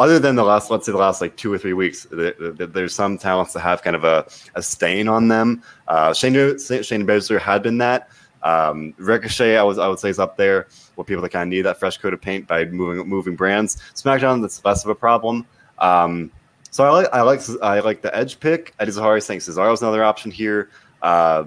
Other 0.00 0.18
than 0.18 0.34
the 0.34 0.42
last, 0.42 0.70
let's 0.72 0.86
say 0.86 0.92
the 0.92 0.98
last 0.98 1.20
like 1.20 1.36
two 1.36 1.52
or 1.52 1.58
three 1.58 1.72
weeks, 1.72 2.04
there's 2.10 2.94
some 2.94 3.16
talents 3.16 3.52
that 3.52 3.60
have 3.60 3.80
kind 3.82 3.94
of 3.94 4.02
a, 4.02 4.26
a 4.56 4.62
stain 4.62 5.06
on 5.06 5.28
them. 5.28 5.62
Uh, 5.86 6.12
Shane 6.12 6.32
Shayna 6.34 7.04
Baszler 7.04 7.38
had 7.38 7.62
been 7.62 7.78
that. 7.78 8.08
Um, 8.44 8.94
Ricochet, 8.98 9.56
I 9.56 9.62
was 9.62 9.78
I 9.78 9.88
would 9.88 9.98
say 9.98 10.10
is 10.10 10.18
up 10.18 10.36
there 10.36 10.68
with 10.96 11.06
people 11.06 11.22
that 11.22 11.30
kind 11.30 11.48
of 11.48 11.48
need 11.48 11.62
that 11.62 11.80
fresh 11.80 11.96
coat 11.96 12.14
of 12.14 12.20
paint 12.20 12.46
by 12.46 12.66
moving 12.66 13.08
moving 13.08 13.34
brands. 13.34 13.78
SmackDown, 13.94 14.42
that's 14.42 14.64
less 14.64 14.84
of 14.84 14.90
a 14.90 14.94
problem. 14.94 15.46
Um, 15.78 16.30
so 16.70 16.84
I 16.84 16.90
like 16.90 17.08
I 17.12 17.22
like 17.22 17.40
I 17.62 17.80
like 17.80 18.02
the 18.02 18.14
edge 18.16 18.38
pick. 18.38 18.74
Eddie 18.78 18.92
Cesaro 18.92 19.22
saying 19.22 19.40
Cesaro's 19.40 19.82
another 19.82 20.04
option 20.04 20.30
here. 20.30 20.68
Uh, 21.02 21.44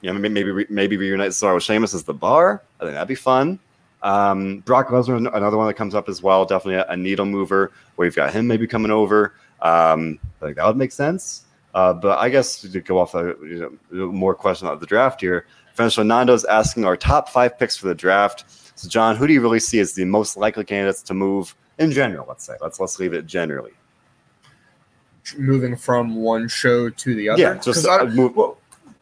you 0.00 0.12
know, 0.12 0.18
maybe 0.18 0.66
maybe 0.70 0.96
reunite 0.96 1.30
Cesaro 1.30 1.54
with 1.54 1.62
Sheamus 1.62 1.94
as 1.94 2.04
the 2.04 2.14
bar. 2.14 2.62
I 2.80 2.84
think 2.84 2.94
that'd 2.94 3.06
be 3.08 3.14
fun. 3.14 3.58
Um, 4.02 4.58
Brock 4.60 4.88
Lesnar, 4.88 5.16
another 5.34 5.56
one 5.56 5.66
that 5.66 5.74
comes 5.74 5.94
up 5.94 6.08
as 6.08 6.22
well. 6.22 6.44
Definitely 6.44 6.76
a, 6.76 6.86
a 6.88 6.96
needle 6.96 7.24
mover. 7.24 7.72
We've 7.96 8.14
got 8.14 8.32
him 8.32 8.46
maybe 8.46 8.66
coming 8.66 8.90
over. 8.90 9.34
Um, 9.60 10.18
I 10.40 10.46
think 10.46 10.56
that 10.56 10.66
would 10.66 10.76
make 10.76 10.92
sense. 10.92 11.44
Uh, 11.74 11.92
but 11.92 12.18
I 12.18 12.28
guess 12.28 12.60
to 12.60 12.80
go 12.80 12.98
off 12.98 13.14
a 13.14 13.34
you 13.42 13.78
know, 13.90 14.12
more 14.12 14.34
question 14.34 14.68
of 14.68 14.78
the 14.78 14.86
draft 14.86 15.20
here, 15.20 15.46
Nando's 15.78 16.44
asking 16.44 16.84
our 16.84 16.96
top 16.96 17.28
five 17.28 17.58
picks 17.58 17.76
for 17.76 17.88
the 17.88 17.94
draft. 17.94 18.44
So, 18.76 18.88
John, 18.88 19.16
who 19.16 19.26
do 19.26 19.32
you 19.32 19.40
really 19.40 19.60
see 19.60 19.80
as 19.80 19.94
the 19.94 20.04
most 20.04 20.36
likely 20.36 20.64
candidates 20.64 21.02
to 21.02 21.14
move 21.14 21.54
in 21.78 21.92
general? 21.92 22.26
Let's 22.28 22.44
say 22.44 22.54
let's 22.60 22.80
let's 22.80 22.98
leave 22.98 23.12
it 23.12 23.26
generally 23.26 23.72
moving 25.38 25.76
from 25.76 26.16
one 26.16 26.48
show 26.48 26.90
to 26.90 27.14
the 27.14 27.28
other. 27.28 27.40
Yeah, 27.40 27.54
just 27.58 27.88
I, 27.88 28.04
move. 28.04 28.36
Well, 28.36 28.58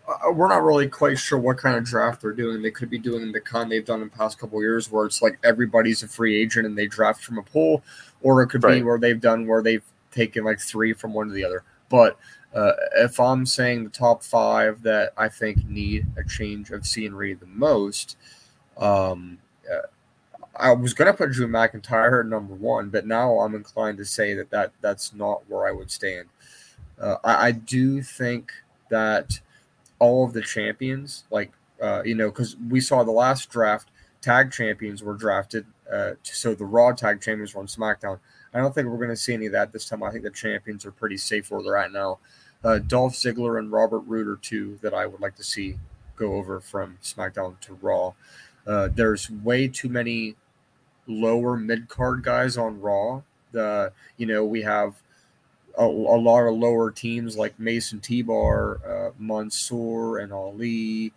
uh, 0.09 0.33
we're 0.33 0.49
not 0.49 0.63
really 0.63 0.89
quite 0.89 1.19
sure 1.19 1.39
what 1.39 1.59
kind 1.59 1.77
of 1.77 1.85
draft 1.85 2.21
they're 2.21 2.33
doing. 2.33 2.63
They 2.63 2.71
could 2.71 2.91
be 2.91 2.99
doing 2.99 3.33
the 3.33 3.41
con 3.41 3.69
they've 3.69 3.85
done 3.85 4.03
in 4.03 4.09
the 4.09 4.17
past 4.17 4.39
couple 4.39 4.61
years, 4.61 4.91
where 4.91 5.07
it's 5.07 5.23
like 5.23 5.39
everybody's 5.43 6.03
a 6.03 6.09
free 6.09 6.41
agent 6.41 6.67
and 6.67 6.77
they 6.77 6.87
draft 6.87 7.25
from 7.25 7.39
a 7.39 7.43
pool, 7.43 7.83
or 8.21 8.43
it 8.43 8.49
could 8.49 8.63
right. 8.63 8.77
be 8.77 8.83
where 8.83 8.99
they've 8.99 9.21
done 9.21 9.47
where 9.47 9.63
they've 9.63 9.85
taken 10.11 10.45
like 10.45 10.61
three 10.61 10.93
from 10.93 11.13
one 11.13 11.29
to 11.29 11.35
the 11.35 11.45
other. 11.45 11.65
But 11.89 12.19
uh, 12.55 12.73
if 12.97 13.19
I'm 13.19 13.47
saying 13.47 13.85
the 13.85 13.91
top 13.91 14.23
five 14.23 14.83
that 14.83 15.13
I 15.17 15.29
think 15.29 15.67
need 15.67 16.07
a 16.17 16.25
change 16.25 16.71
of 16.71 16.87
scenery 16.87 17.35
the 17.35 17.47
most, 17.47 18.17
um, 18.77 19.39
uh, 19.71 19.87
I 20.57 20.73
was 20.73 20.93
going 20.93 21.11
to 21.11 21.17
put 21.17 21.33
Drew 21.33 21.49
McIntyre 21.49 22.21
at 22.21 22.27
number 22.27 22.55
one, 22.55 22.91
but 22.91 23.07
now 23.07 23.39
I'm 23.39 23.55
inclined 23.55 23.99
to 23.99 24.05
say 24.05 24.35
that, 24.35 24.51
that 24.51 24.73
that's 24.83 25.15
not 25.15 25.43
where 25.49 25.67
I 25.67 25.73
would 25.73 25.91
stand. 25.91 26.29
Uh, 27.01 27.17
I, 27.25 27.49
I, 27.49 27.53
do 27.53 28.03
think 28.03 28.53
that 28.91 29.41
all 29.99 30.25
of 30.25 30.35
the 30.35 30.43
champions, 30.43 31.25
like, 31.31 31.53
uh, 31.83 32.03
you 32.05 32.15
know, 32.15 32.31
because 32.31 32.57
we 32.69 32.81
saw 32.81 33.03
the 33.03 33.11
last 33.11 33.51
draft, 33.51 33.89
tag 34.21 34.53
champions 34.53 35.03
were 35.03 35.15
drafted. 35.15 35.67
Uh, 35.91 36.13
so 36.23 36.55
the 36.55 36.65
Raw 36.65 36.93
tag 36.93 37.21
champions 37.21 37.55
were 37.55 37.61
on 37.61 37.67
SmackDown. 37.67 38.19
I 38.55 38.59
don't 38.59 38.75
think 38.75 38.89
we're 38.89 38.99
going 38.99 39.09
to 39.09 39.17
see 39.17 39.33
any 39.33 39.47
of 39.47 39.53
that 39.53 39.73
this 39.73 39.89
time. 39.89 40.03
I 40.03 40.11
think 40.11 40.25
the 40.25 40.31
champions 40.31 40.85
are 40.85 40.93
pretty 40.93 41.17
safe 41.17 41.51
where 41.51 41.63
they're 41.63 41.77
at 41.77 41.93
now. 41.93 42.19
Uh, 42.65 42.79
Dolph 42.79 43.15
Ziggler 43.15 43.59
and 43.59 43.73
Robert 43.73 44.01
Roode 44.01 44.29
are 44.29 44.37
two 44.37 44.79
that 44.83 44.95
I 44.95 45.07
would 45.07 45.21
like 45.21 45.37
to 45.37 45.43
see 45.43 45.79
go 46.17 46.35
over 46.35 46.61
from 46.61 46.99
SmackDown 47.03 47.59
to 47.61 47.75
Raw. 47.75 48.13
Uh, 48.67 48.89
there's 48.95 49.31
way 49.31 49.67
too 49.67 49.89
many 49.89 50.37
lower 51.07 51.57
mid 51.57 51.89
card 51.89 52.23
guys 52.23 52.57
on 52.57 52.81
Raw. 52.81 53.23
The 53.51 53.93
you 54.17 54.27
know 54.27 54.45
we 54.45 54.63
have 54.63 54.95
a, 55.77 55.85
a 55.85 56.21
lot 56.21 56.47
of 56.47 56.55
lower 56.55 56.91
teams 56.91 57.37
like 57.37 57.59
Mace 57.59 57.93
and 57.93 58.03
T-Bar, 58.03 58.81
uh, 58.87 59.11
Mansoor, 59.19 60.19
and 60.19 60.33
Ali, 60.33 61.13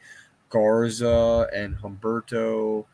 Garza, 0.49 1.47
and 1.53 1.77
Humberto, 1.77 2.85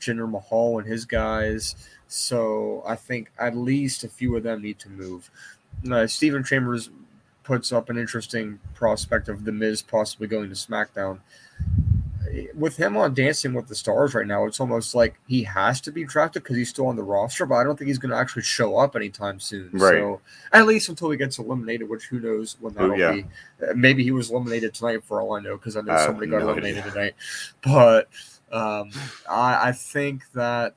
Jinder 0.00 0.30
Mahal, 0.30 0.78
and 0.78 0.86
his 0.86 1.04
guys. 1.04 1.74
So 2.06 2.82
I 2.86 2.96
think 2.96 3.30
at 3.38 3.56
least 3.56 4.04
a 4.04 4.08
few 4.08 4.36
of 4.36 4.42
them 4.42 4.62
need 4.62 4.78
to 4.80 4.88
move. 4.88 5.30
Uh, 5.90 6.06
Stephen 6.06 6.44
Chambers 6.44 6.90
puts 7.48 7.72
up 7.72 7.88
an 7.88 7.96
interesting 7.96 8.60
prospect 8.74 9.26
of 9.30 9.46
the 9.46 9.52
Miz 9.52 9.80
possibly 9.80 10.26
going 10.26 10.50
to 10.50 10.54
SmackDown 10.54 11.20
with 12.54 12.76
him 12.76 12.94
on 12.94 13.14
Dancing 13.14 13.54
with 13.54 13.68
the 13.68 13.74
Stars 13.74 14.14
right 14.14 14.26
now, 14.26 14.44
it's 14.44 14.60
almost 14.60 14.94
like 14.94 15.18
he 15.26 15.42
has 15.44 15.80
to 15.80 15.90
be 15.90 16.04
drafted 16.04 16.42
because 16.42 16.58
he's 16.58 16.68
still 16.68 16.86
on 16.88 16.96
the 16.96 17.02
roster, 17.02 17.46
but 17.46 17.54
I 17.54 17.64
don't 17.64 17.78
think 17.78 17.88
he's 17.88 17.96
going 17.96 18.10
to 18.10 18.18
actually 18.18 18.42
show 18.42 18.76
up 18.76 18.96
anytime 18.96 19.40
soon. 19.40 19.70
Right. 19.72 19.94
So 19.94 20.20
at 20.52 20.66
least 20.66 20.90
until 20.90 21.08
he 21.08 21.16
gets 21.16 21.38
eliminated, 21.38 21.88
which 21.88 22.04
who 22.04 22.20
knows 22.20 22.58
when 22.60 22.74
that'll 22.74 22.92
Ooh, 22.92 22.98
yeah. 22.98 23.12
be. 23.12 23.24
Uh, 23.62 23.72
maybe 23.74 24.04
he 24.04 24.10
was 24.10 24.30
eliminated 24.30 24.74
tonight 24.74 25.04
for 25.04 25.22
all 25.22 25.32
I 25.34 25.40
know 25.40 25.56
because 25.56 25.74
I 25.74 25.80
know 25.80 25.96
somebody 26.04 26.26
got 26.26 26.40
no 26.40 26.50
eliminated 26.50 26.80
idea. 26.80 26.92
tonight. 26.92 27.14
But 27.62 28.08
um, 28.52 28.90
I, 29.28 29.68
I 29.68 29.72
think 29.72 30.30
that 30.32 30.74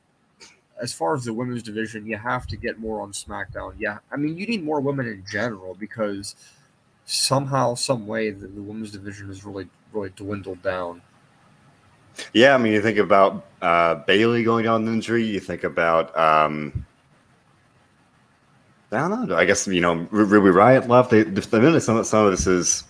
as 0.82 0.94
far 0.94 1.16
as 1.16 1.26
the 1.26 1.34
women's 1.34 1.64
division, 1.64 2.06
you 2.06 2.18
have 2.18 2.48
to 2.48 2.58
get 2.58 2.80
more 2.80 3.02
on 3.02 3.12
SmackDown. 3.12 3.74
Yeah, 3.78 4.00
I 4.12 4.16
mean 4.18 4.38
you 4.38 4.48
need 4.48 4.64
more 4.64 4.80
women 4.80 5.08
in 5.08 5.24
general 5.30 5.76
because 5.76 6.36
somehow, 7.06 7.76
some 7.76 8.08
way, 8.08 8.30
the, 8.30 8.48
the 8.48 8.62
women's 8.62 8.92
division 8.92 9.28
has 9.28 9.44
really, 9.44 9.68
really 9.94 10.10
dwindled 10.10 10.62
down. 10.62 11.02
Yeah, 12.34 12.56
I 12.56 12.58
mean, 12.58 12.74
you 12.74 12.82
think 12.82 12.98
about 12.98 13.46
uh, 13.62 13.96
Bayley 13.96 14.44
going 14.44 14.66
down 14.66 14.84
with 14.84 14.94
injury. 14.94 15.24
You 15.24 15.40
think 15.40 15.64
about, 15.64 16.16
um, 16.18 16.86
I 18.92 19.08
don't 19.08 19.30
know. 19.30 19.36
I 19.36 19.46
guess 19.46 19.66
you 19.68 19.80
know, 19.80 20.08
Ruby 20.12 20.50
Riott 20.50 20.90
left. 20.90 21.12
They, 21.12 21.24
the 21.24 21.80
some 21.80 22.04
some 22.04 22.26
of 22.26 22.32
this 22.32 22.46
is 22.48 22.84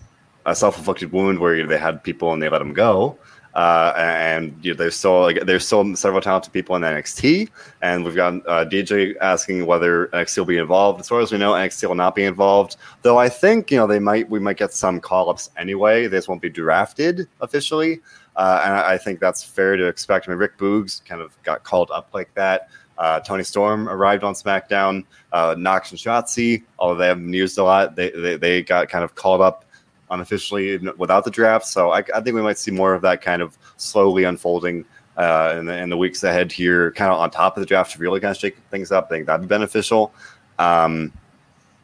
a 0.47 0.55
self-inflicted 0.55 1.11
wound 1.11 1.37
where 1.39 1.67
they 1.67 1.77
had 1.77 2.03
people 2.03 2.33
and 2.33 2.41
they 2.41 2.49
let 2.49 2.59
them 2.59 2.73
go. 2.73 3.17
Uh, 3.53 3.93
and 3.97 4.57
you 4.61 4.71
know, 4.71 4.77
there's 4.77 4.95
still 4.95 5.21
like 5.21 5.45
there's 5.45 5.65
still 5.65 5.95
several 5.95 6.21
talented 6.21 6.53
people 6.53 6.75
in 6.75 6.81
NXT, 6.83 7.49
and 7.81 8.05
we've 8.05 8.15
got 8.15 8.35
uh, 8.47 8.65
DJ 8.65 9.15
asking 9.19 9.65
whether 9.65 10.07
NXT 10.07 10.37
will 10.37 10.45
be 10.45 10.57
involved. 10.57 10.99
As 11.01 11.09
far 11.09 11.19
as 11.19 11.31
we 11.31 11.37
know, 11.37 11.51
NXT 11.51 11.87
will 11.87 11.95
not 11.95 12.15
be 12.15 12.23
involved. 12.23 12.77
Though 13.01 13.17
I 13.17 13.27
think 13.27 13.69
you 13.71 13.77
know 13.77 13.87
they 13.87 13.99
might 13.99 14.29
we 14.29 14.39
might 14.39 14.57
get 14.57 14.73
some 14.73 15.01
call 15.01 15.29
ups 15.29 15.49
anyway. 15.57 16.07
Just 16.07 16.29
won't 16.29 16.41
be 16.41 16.49
drafted 16.49 17.27
officially. 17.41 17.99
Uh, 18.37 18.61
and 18.63 18.73
I, 18.73 18.93
I, 18.93 18.97
think 18.97 19.19
that's 19.19 19.43
fair 19.43 19.75
to 19.75 19.87
expect. 19.87 20.27
I 20.27 20.31
mean, 20.31 20.39
Rick 20.39 20.57
Boogs 20.57 21.03
kind 21.03 21.21
of 21.21 21.37
got 21.43 21.63
called 21.63 21.91
up 21.91 22.11
like 22.13 22.33
that. 22.35 22.69
Uh, 22.97 23.19
Toni 23.19 23.43
Storm 23.43 23.89
arrived 23.89 24.23
on 24.23 24.33
SmackDown. 24.33 25.03
Uh, 25.33 25.55
Nox 25.57 25.91
and 25.91 25.99
Shotzi, 25.99 26.63
although 26.79 26.95
they 26.95 27.07
haven't 27.07 27.33
used 27.33 27.57
a 27.57 27.63
lot, 27.63 27.95
they, 27.95 28.11
they, 28.11 28.37
they 28.37 28.63
got 28.63 28.89
kind 28.89 29.03
of 29.03 29.15
called 29.15 29.41
up 29.41 29.65
unofficially 30.11 30.77
without 30.97 31.25
the 31.25 31.31
draft. 31.31 31.65
So 31.65 31.91
I, 31.91 31.99
I 32.13 32.21
think 32.21 32.35
we 32.35 32.41
might 32.41 32.57
see 32.57 32.71
more 32.71 32.93
of 32.93 33.01
that 33.01 33.21
kind 33.21 33.41
of 33.41 33.57
slowly 33.77 34.23
unfolding 34.25 34.85
uh, 35.17 35.55
in, 35.57 35.65
the, 35.65 35.77
in 35.77 35.89
the 35.89 35.97
weeks 35.97 36.23
ahead 36.23 36.51
here, 36.51 36.91
kind 36.91 37.11
of 37.11 37.19
on 37.19 37.31
top 37.31 37.57
of 37.57 37.61
the 37.61 37.65
draft 37.65 37.93
to 37.93 37.99
really 37.99 38.19
kind 38.19 38.31
of 38.31 38.37
shake 38.37 38.57
things 38.69 38.91
up. 38.91 39.05
I 39.05 39.09
think 39.09 39.25
that'd 39.25 39.41
be 39.41 39.47
beneficial. 39.47 40.13
Um, 40.59 41.11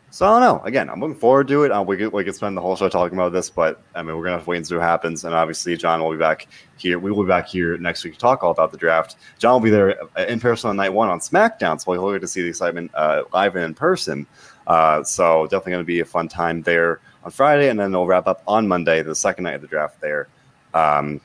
so 0.09 0.25
I 0.25 0.29
don't 0.29 0.41
know. 0.41 0.63
Again, 0.63 0.89
I'm 0.89 0.99
looking 0.99 1.19
forward 1.19 1.47
to 1.49 1.63
it. 1.63 1.71
Uh, 1.71 1.83
we 1.83 1.97
could 1.97 2.13
we 2.13 2.23
could 2.23 2.33
spend 2.33 2.55
the 2.55 2.61
whole 2.61 2.75
show 2.77 2.87
talking 2.87 3.17
about 3.17 3.33
this, 3.33 3.49
but 3.49 3.81
I 3.93 4.01
mean, 4.01 4.15
we're 4.15 4.23
gonna 4.23 4.37
have 4.37 4.45
to 4.45 4.49
wait 4.49 4.57
and 4.57 4.65
see 4.65 4.73
what 4.73 4.83
happens. 4.83 5.25
And 5.25 5.35
obviously, 5.35 5.75
John 5.75 6.01
will 6.01 6.11
be 6.11 6.17
back 6.17 6.47
here. 6.77 6.97
We 6.97 7.11
will 7.11 7.23
be 7.23 7.27
back 7.27 7.47
here 7.47 7.77
next 7.77 8.03
week 8.03 8.13
to 8.13 8.19
talk 8.19 8.41
all 8.41 8.51
about 8.51 8.71
the 8.71 8.77
draft. 8.77 9.17
John 9.37 9.53
will 9.53 9.59
be 9.59 9.69
there 9.69 10.01
uh, 10.17 10.23
in 10.23 10.39
person 10.39 10.69
on 10.69 10.77
night 10.77 10.93
one 10.93 11.09
on 11.09 11.19
SmackDown, 11.19 11.79
so 11.79 11.91
we'll 11.91 12.13
get 12.13 12.21
to 12.21 12.27
see 12.27 12.41
the 12.41 12.47
excitement 12.47 12.89
uh, 12.95 13.23
live 13.33 13.55
and 13.57 13.65
in 13.65 13.73
person. 13.73 14.25
Uh, 14.65 15.03
so 15.03 15.45
definitely 15.47 15.73
to 15.73 15.83
be 15.83 15.99
a 15.99 16.05
fun 16.05 16.27
time 16.27 16.61
there 16.61 16.99
on 17.27 17.31
Friday, 17.31 17.67
and 17.67 17.77
then 17.77 17.91
we'll 17.91 18.07
wrap 18.07 18.25
up 18.25 18.41
on 18.47 18.69
Monday, 18.69 19.01
the 19.03 19.13
second 19.13 19.43
night 19.43 19.55
of 19.55 19.61
the 19.61 19.67
draft 19.67 19.99
there. 19.99 20.29
Um, 20.73 21.19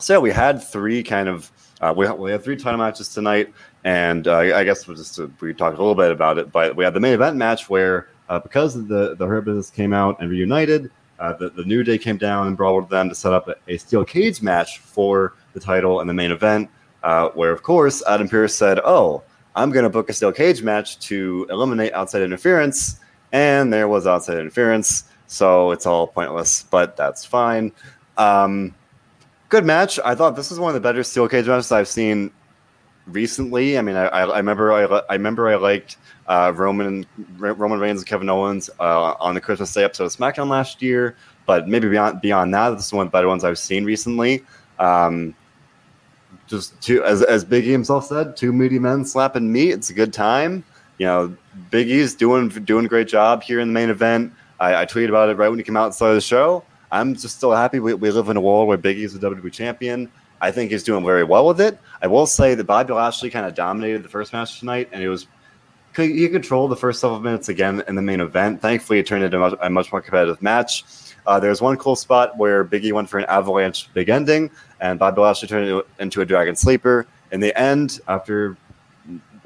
so 0.00 0.14
yeah, 0.14 0.18
we 0.18 0.32
had 0.32 0.60
three 0.60 1.04
kind 1.04 1.28
of 1.28 1.52
uh, 1.80 1.94
we, 1.96 2.10
we 2.10 2.32
had 2.32 2.42
three 2.42 2.56
title 2.56 2.78
matches 2.78 3.08
tonight, 3.14 3.54
and 3.84 4.26
uh, 4.26 4.38
I 4.38 4.64
guess 4.64 4.88
we'll 4.88 4.96
just 4.96 5.20
we 5.40 5.54
talked 5.54 5.78
a 5.78 5.80
little 5.80 5.94
bit 5.94 6.10
about 6.10 6.38
it, 6.38 6.50
but 6.50 6.74
we 6.74 6.82
had 6.82 6.94
the 6.94 7.00
main 7.00 7.14
event 7.14 7.36
match 7.36 7.70
where 7.70 8.08
uh, 8.28 8.40
because 8.40 8.74
the 8.88 9.14
the 9.14 9.26
Hurt 9.26 9.44
Business 9.44 9.70
came 9.70 9.92
out 9.92 10.20
and 10.20 10.28
reunited, 10.30 10.90
uh, 11.20 11.32
the 11.34 11.50
the 11.50 11.64
New 11.64 11.84
Day 11.84 11.96
came 11.96 12.16
down 12.16 12.48
and 12.48 12.56
brought 12.56 12.90
them 12.90 13.08
to 13.08 13.14
set 13.14 13.32
up 13.32 13.46
a, 13.46 13.54
a, 13.68 13.76
steel 13.78 14.04
cage 14.04 14.42
match 14.42 14.80
for 14.80 15.34
the 15.52 15.60
title 15.60 16.00
and 16.00 16.10
the 16.10 16.14
main 16.14 16.32
event, 16.32 16.68
uh, 17.04 17.28
where 17.30 17.52
of 17.52 17.62
course 17.62 18.02
Adam 18.08 18.28
Pearce 18.28 18.54
said, 18.54 18.80
"Oh, 18.84 19.22
I'm 19.54 19.70
going 19.70 19.84
to 19.84 19.90
book 19.90 20.10
a 20.10 20.12
steel 20.12 20.32
cage 20.32 20.60
match 20.64 20.98
to 21.06 21.46
eliminate 21.50 21.92
outside 21.92 22.22
interference," 22.22 22.98
and 23.32 23.72
there 23.72 23.86
was 23.86 24.08
outside 24.08 24.38
interference, 24.38 25.04
so 25.30 25.70
it's 25.70 25.86
all 25.86 26.08
pointless, 26.08 26.64
but 26.64 26.96
that's 26.96 27.24
fine. 27.24 27.70
Um, 28.18 28.74
good 29.48 29.64
match. 29.64 30.00
I 30.04 30.16
thought 30.16 30.34
this 30.34 30.50
was 30.50 30.58
one 30.58 30.70
of 30.70 30.74
the 30.74 30.80
better 30.80 31.04
steel 31.04 31.28
cage 31.28 31.46
matches 31.46 31.70
I've 31.70 31.86
seen 31.86 32.32
recently. 33.06 33.78
I 33.78 33.82
mean, 33.82 33.94
I, 33.94 34.06
I 34.06 34.38
remember 34.38 34.72
I, 34.72 34.82
I 35.08 35.12
remember 35.12 35.48
I 35.48 35.54
liked 35.54 35.98
uh, 36.26 36.52
Roman 36.56 37.06
Roman 37.38 37.78
Reigns 37.78 38.00
and 38.00 38.08
Kevin 38.08 38.28
Owens 38.28 38.70
uh, 38.80 39.14
on 39.20 39.36
the 39.36 39.40
Christmas 39.40 39.72
Day 39.72 39.84
episode 39.84 40.06
of 40.06 40.16
SmackDown 40.16 40.48
last 40.48 40.82
year, 40.82 41.14
but 41.46 41.68
maybe 41.68 41.88
beyond 41.88 42.20
beyond 42.20 42.52
that, 42.52 42.70
this 42.70 42.86
is 42.86 42.92
one 42.92 43.06
of 43.06 43.12
the 43.12 43.16
better 43.16 43.28
ones 43.28 43.44
I've 43.44 43.56
seen 43.56 43.84
recently. 43.84 44.44
Um, 44.80 45.32
just 46.48 46.80
two, 46.82 47.04
as 47.04 47.22
as 47.22 47.44
Biggie 47.44 47.70
himself 47.70 48.06
said, 48.06 48.36
two 48.36 48.52
meaty 48.52 48.80
men 48.80 49.04
slapping 49.04 49.52
meat. 49.52 49.70
It's 49.70 49.90
a 49.90 49.94
good 49.94 50.12
time. 50.12 50.64
You 50.98 51.06
know, 51.06 51.36
Biggie's 51.70 52.16
doing 52.16 52.48
doing 52.48 52.86
a 52.86 52.88
great 52.88 53.06
job 53.06 53.44
here 53.44 53.60
in 53.60 53.68
the 53.68 53.74
main 53.74 53.90
event. 53.90 54.32
I, 54.60 54.82
I 54.82 54.86
tweeted 54.86 55.08
about 55.08 55.30
it 55.30 55.36
right 55.36 55.48
when 55.48 55.58
he 55.58 55.64
came 55.64 55.76
out 55.76 55.86
and 55.86 55.94
started 55.94 56.16
the 56.16 56.20
show. 56.20 56.62
I'm 56.92 57.14
just 57.14 57.36
still 57.36 57.52
happy 57.52 57.80
we, 57.80 57.94
we 57.94 58.10
live 58.10 58.28
in 58.28 58.36
a 58.36 58.40
world 58.40 58.68
where 58.68 58.78
Biggie's 58.78 59.18
the 59.18 59.30
WWE 59.30 59.52
champion. 59.52 60.10
I 60.40 60.50
think 60.50 60.70
he's 60.70 60.82
doing 60.82 61.04
very 61.04 61.24
well 61.24 61.46
with 61.46 61.60
it. 61.60 61.78
I 62.02 62.06
will 62.06 62.26
say 62.26 62.54
that 62.54 62.64
Bobby 62.64 62.92
Lashley 62.92 63.30
kind 63.30 63.46
of 63.46 63.54
dominated 63.54 64.02
the 64.02 64.08
first 64.08 64.32
match 64.32 64.58
tonight, 64.58 64.88
and 64.92 65.02
it 65.02 65.08
was 65.08 65.26
he 65.96 66.28
controlled 66.28 66.70
the 66.70 66.76
first 66.76 67.00
several 67.00 67.20
minutes 67.20 67.48
again 67.48 67.82
in 67.88 67.96
the 67.96 68.02
main 68.02 68.20
event. 68.20 68.62
Thankfully, 68.62 69.00
it 69.00 69.06
turned 69.06 69.24
into 69.24 69.42
a 69.42 69.68
much, 69.68 69.90
more 69.90 70.00
competitive 70.00 70.40
match. 70.40 70.84
Uh, 71.26 71.40
there's 71.40 71.60
one 71.60 71.76
cool 71.76 71.96
spot 71.96 72.38
where 72.38 72.64
Biggie 72.64 72.92
went 72.92 73.08
for 73.08 73.18
an 73.18 73.24
avalanche 73.26 73.92
big 73.92 74.08
ending, 74.08 74.50
and 74.80 74.98
Bobby 74.98 75.20
Lashley 75.20 75.48
turned 75.48 75.68
it 75.68 75.86
into 75.98 76.20
a 76.20 76.24
dragon 76.24 76.54
sleeper. 76.54 77.06
In 77.32 77.40
the 77.40 77.56
end, 77.58 78.00
after 78.08 78.56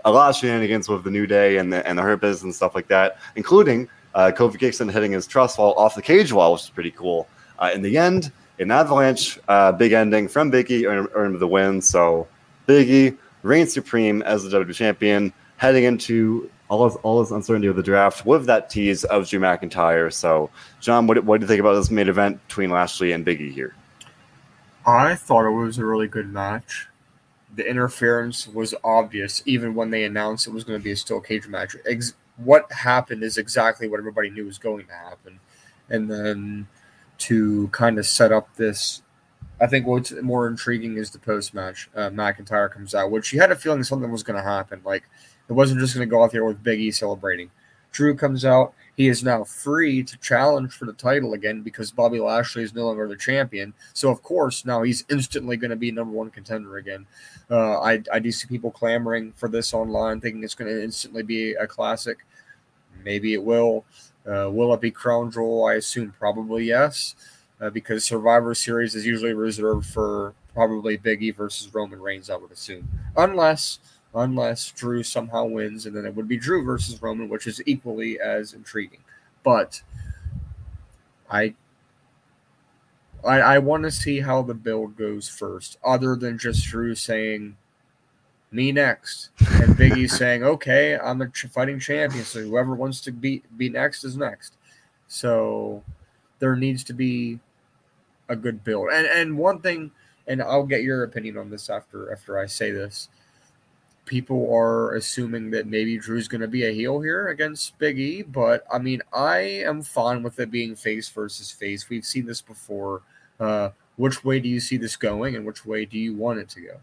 a 0.04 0.12
lot 0.12 0.30
of 0.30 0.36
shenanigans 0.36 0.88
with 0.88 1.02
the 1.02 1.10
New 1.10 1.26
Day 1.26 1.56
and 1.56 1.72
the 1.72 1.86
and 1.88 1.98
the 1.98 2.02
Hurt 2.02 2.22
and 2.22 2.54
stuff 2.54 2.74
like 2.74 2.88
that, 2.88 3.18
including 3.36 3.88
uh, 4.14 4.30
Kofi 4.34 4.58
Kingston 4.58 4.88
hitting 4.88 5.12
his 5.12 5.26
trust 5.26 5.58
wall 5.58 5.74
off 5.74 5.94
the 5.94 6.02
cage 6.02 6.32
wall, 6.32 6.52
which 6.52 6.62
is 6.62 6.70
pretty 6.70 6.90
cool. 6.90 7.26
Uh, 7.58 7.70
in 7.74 7.82
the 7.82 7.98
end, 7.98 8.30
an 8.58 8.70
avalanche, 8.70 9.38
uh, 9.48 9.72
big 9.72 9.92
ending 9.92 10.28
from 10.28 10.50
Biggie 10.50 10.88
earned, 10.88 11.08
earned 11.14 11.38
the 11.40 11.48
win. 11.48 11.80
So 11.80 12.26
Biggie 12.68 13.16
reigns 13.42 13.72
supreme 13.72 14.22
as 14.22 14.44
the 14.44 14.58
WWE 14.58 14.74
champion, 14.74 15.32
heading 15.56 15.84
into 15.84 16.50
all 16.68 16.88
this, 16.88 16.96
all 17.02 17.20
his 17.20 17.30
uncertainty 17.30 17.68
of 17.68 17.76
the 17.76 17.82
draft 17.82 18.24
with 18.24 18.46
that 18.46 18.70
tease 18.70 19.04
of 19.04 19.28
Drew 19.28 19.40
McIntyre. 19.40 20.12
So, 20.12 20.50
John, 20.80 21.06
what, 21.06 21.22
what 21.24 21.40
do 21.40 21.44
you 21.44 21.48
think 21.48 21.60
about 21.60 21.74
this 21.74 21.90
main 21.90 22.08
event 22.08 22.46
between 22.48 22.70
Lashley 22.70 23.12
and 23.12 23.24
Biggie 23.24 23.52
here? 23.52 23.74
I 24.86 25.14
thought 25.14 25.46
it 25.46 25.50
was 25.50 25.78
a 25.78 25.84
really 25.84 26.08
good 26.08 26.32
match. 26.32 26.88
The 27.54 27.68
interference 27.68 28.48
was 28.48 28.74
obvious, 28.82 29.42
even 29.46 29.74
when 29.74 29.90
they 29.90 30.04
announced 30.04 30.46
it 30.46 30.52
was 30.52 30.64
going 30.64 30.78
to 30.78 30.82
be 30.82 30.90
a 30.90 30.96
steel 30.96 31.20
cage 31.20 31.46
match. 31.46 31.76
What 32.36 32.70
happened 32.72 33.22
is 33.22 33.38
exactly 33.38 33.88
what 33.88 33.98
everybody 33.98 34.30
knew 34.30 34.46
was 34.46 34.58
going 34.58 34.86
to 34.86 34.92
happen. 34.92 35.40
And 35.88 36.10
then 36.10 36.66
to 37.18 37.68
kind 37.68 37.98
of 37.98 38.06
set 38.06 38.32
up 38.32 38.54
this. 38.56 39.02
I 39.60 39.66
think 39.66 39.86
what's 39.86 40.12
more 40.20 40.48
intriguing 40.48 40.96
is 40.96 41.10
the 41.10 41.18
post 41.18 41.54
match. 41.54 41.88
Uh, 41.94 42.10
McIntyre 42.10 42.70
comes 42.70 42.94
out, 42.94 43.10
which 43.10 43.32
you 43.32 43.40
had 43.40 43.52
a 43.52 43.56
feeling 43.56 43.84
something 43.84 44.10
was 44.10 44.24
going 44.24 44.36
to 44.36 44.48
happen. 44.48 44.80
Like 44.84 45.04
it 45.48 45.52
wasn't 45.52 45.80
just 45.80 45.94
going 45.94 46.06
to 46.06 46.10
go 46.10 46.24
out 46.24 46.32
there 46.32 46.44
with 46.44 46.62
Big 46.62 46.80
E 46.80 46.90
celebrating. 46.90 47.50
Drew 47.94 48.14
comes 48.14 48.44
out. 48.44 48.74
He 48.96 49.08
is 49.08 49.24
now 49.24 49.44
free 49.44 50.02
to 50.02 50.16
challenge 50.18 50.72
for 50.72 50.84
the 50.84 50.92
title 50.92 51.32
again 51.32 51.62
because 51.62 51.90
Bobby 51.90 52.20
Lashley 52.20 52.62
is 52.62 52.74
no 52.74 52.86
longer 52.86 53.08
the 53.08 53.16
champion. 53.16 53.72
So 53.92 54.10
of 54.10 54.22
course 54.22 54.64
now 54.64 54.82
he's 54.82 55.04
instantly 55.08 55.56
going 55.56 55.70
to 55.70 55.76
be 55.76 55.90
number 55.90 56.14
one 56.14 56.30
contender 56.30 56.76
again. 56.76 57.06
Uh, 57.50 57.80
I 57.80 58.02
I 58.12 58.18
do 58.18 58.30
see 58.30 58.46
people 58.46 58.70
clamoring 58.70 59.32
for 59.32 59.48
this 59.48 59.72
online, 59.72 60.20
thinking 60.20 60.44
it's 60.44 60.54
going 60.54 60.70
to 60.70 60.82
instantly 60.82 61.22
be 61.22 61.54
a 61.54 61.66
classic. 61.66 62.18
Maybe 63.04 63.32
it 63.32 63.42
will. 63.42 63.84
Uh, 64.26 64.50
will 64.50 64.72
it 64.74 64.80
be 64.80 64.90
Crown 64.90 65.30
Jewel? 65.30 65.66
I 65.66 65.74
assume 65.74 66.14
probably 66.18 66.64
yes, 66.64 67.14
uh, 67.60 67.70
because 67.70 68.04
Survivor 68.04 68.54
Series 68.54 68.94
is 68.94 69.04
usually 69.04 69.34
reserved 69.34 69.86
for 69.86 70.34
probably 70.54 70.96
Big 70.96 71.22
E 71.22 71.30
versus 71.30 71.72
Roman 71.74 72.00
Reigns. 72.00 72.30
I 72.30 72.36
would 72.36 72.52
assume, 72.52 72.88
unless 73.16 73.80
unless 74.14 74.70
Drew 74.70 75.02
somehow 75.02 75.44
wins, 75.44 75.86
and 75.86 75.96
then 75.96 76.06
it 76.06 76.14
would 76.14 76.28
be 76.28 76.36
Drew 76.36 76.64
versus 76.64 77.00
Roman, 77.02 77.28
which 77.28 77.46
is 77.46 77.62
equally 77.66 78.20
as 78.20 78.52
intriguing. 78.52 79.00
But 79.42 79.82
I 81.30 81.54
I, 83.24 83.40
I 83.40 83.58
want 83.58 83.84
to 83.84 83.90
see 83.90 84.20
how 84.20 84.42
the 84.42 84.54
build 84.54 84.96
goes 84.96 85.28
first, 85.28 85.78
other 85.84 86.14
than 86.14 86.38
just 86.38 86.64
Drew 86.66 86.94
saying 86.94 87.56
me 88.50 88.70
next. 88.70 89.30
And 89.40 89.74
Biggie 89.76 90.10
saying, 90.18 90.44
okay, 90.44 90.98
I'm 90.98 91.22
a 91.22 91.30
fighting 91.50 91.80
champion. 91.80 92.24
So 92.24 92.40
whoever 92.40 92.74
wants 92.74 93.00
to 93.02 93.12
be, 93.12 93.42
be 93.56 93.70
next 93.70 94.04
is 94.04 94.16
next. 94.16 94.54
So 95.08 95.82
there 96.38 96.56
needs 96.56 96.84
to 96.84 96.92
be 96.92 97.40
a 98.28 98.36
good 98.36 98.62
build. 98.62 98.90
And, 98.92 99.06
and 99.06 99.38
one 99.38 99.60
thing, 99.60 99.90
and 100.26 100.42
I'll 100.42 100.64
get 100.64 100.82
your 100.82 101.04
opinion 101.04 101.38
on 101.38 101.50
this 101.50 101.70
after, 101.70 102.12
after 102.12 102.38
I 102.38 102.46
say 102.46 102.70
this. 102.70 103.08
People 104.04 104.54
are 104.54 104.94
assuming 104.94 105.50
that 105.50 105.66
maybe 105.66 105.96
Drew's 105.96 106.28
going 106.28 106.40
to 106.42 106.48
be 106.48 106.66
a 106.66 106.72
heel 106.72 107.00
here 107.00 107.28
against 107.28 107.78
Big 107.78 107.98
E, 107.98 108.22
but 108.22 108.64
I 108.72 108.78
mean, 108.78 109.02
I 109.12 109.38
am 109.38 109.82
fine 109.82 110.22
with 110.22 110.38
it 110.40 110.50
being 110.50 110.76
face 110.76 111.08
versus 111.08 111.50
face. 111.50 111.88
We've 111.88 112.04
seen 112.04 112.26
this 112.26 112.42
before. 112.42 113.02
Uh, 113.40 113.70
which 113.96 114.24
way 114.24 114.40
do 114.40 114.48
you 114.48 114.60
see 114.60 114.76
this 114.76 114.96
going, 114.96 115.36
and 115.36 115.46
which 115.46 115.64
way 115.64 115.84
do 115.84 115.98
you 115.98 116.14
want 116.14 116.38
it 116.38 116.48
to 116.50 116.60
go? 116.60 116.80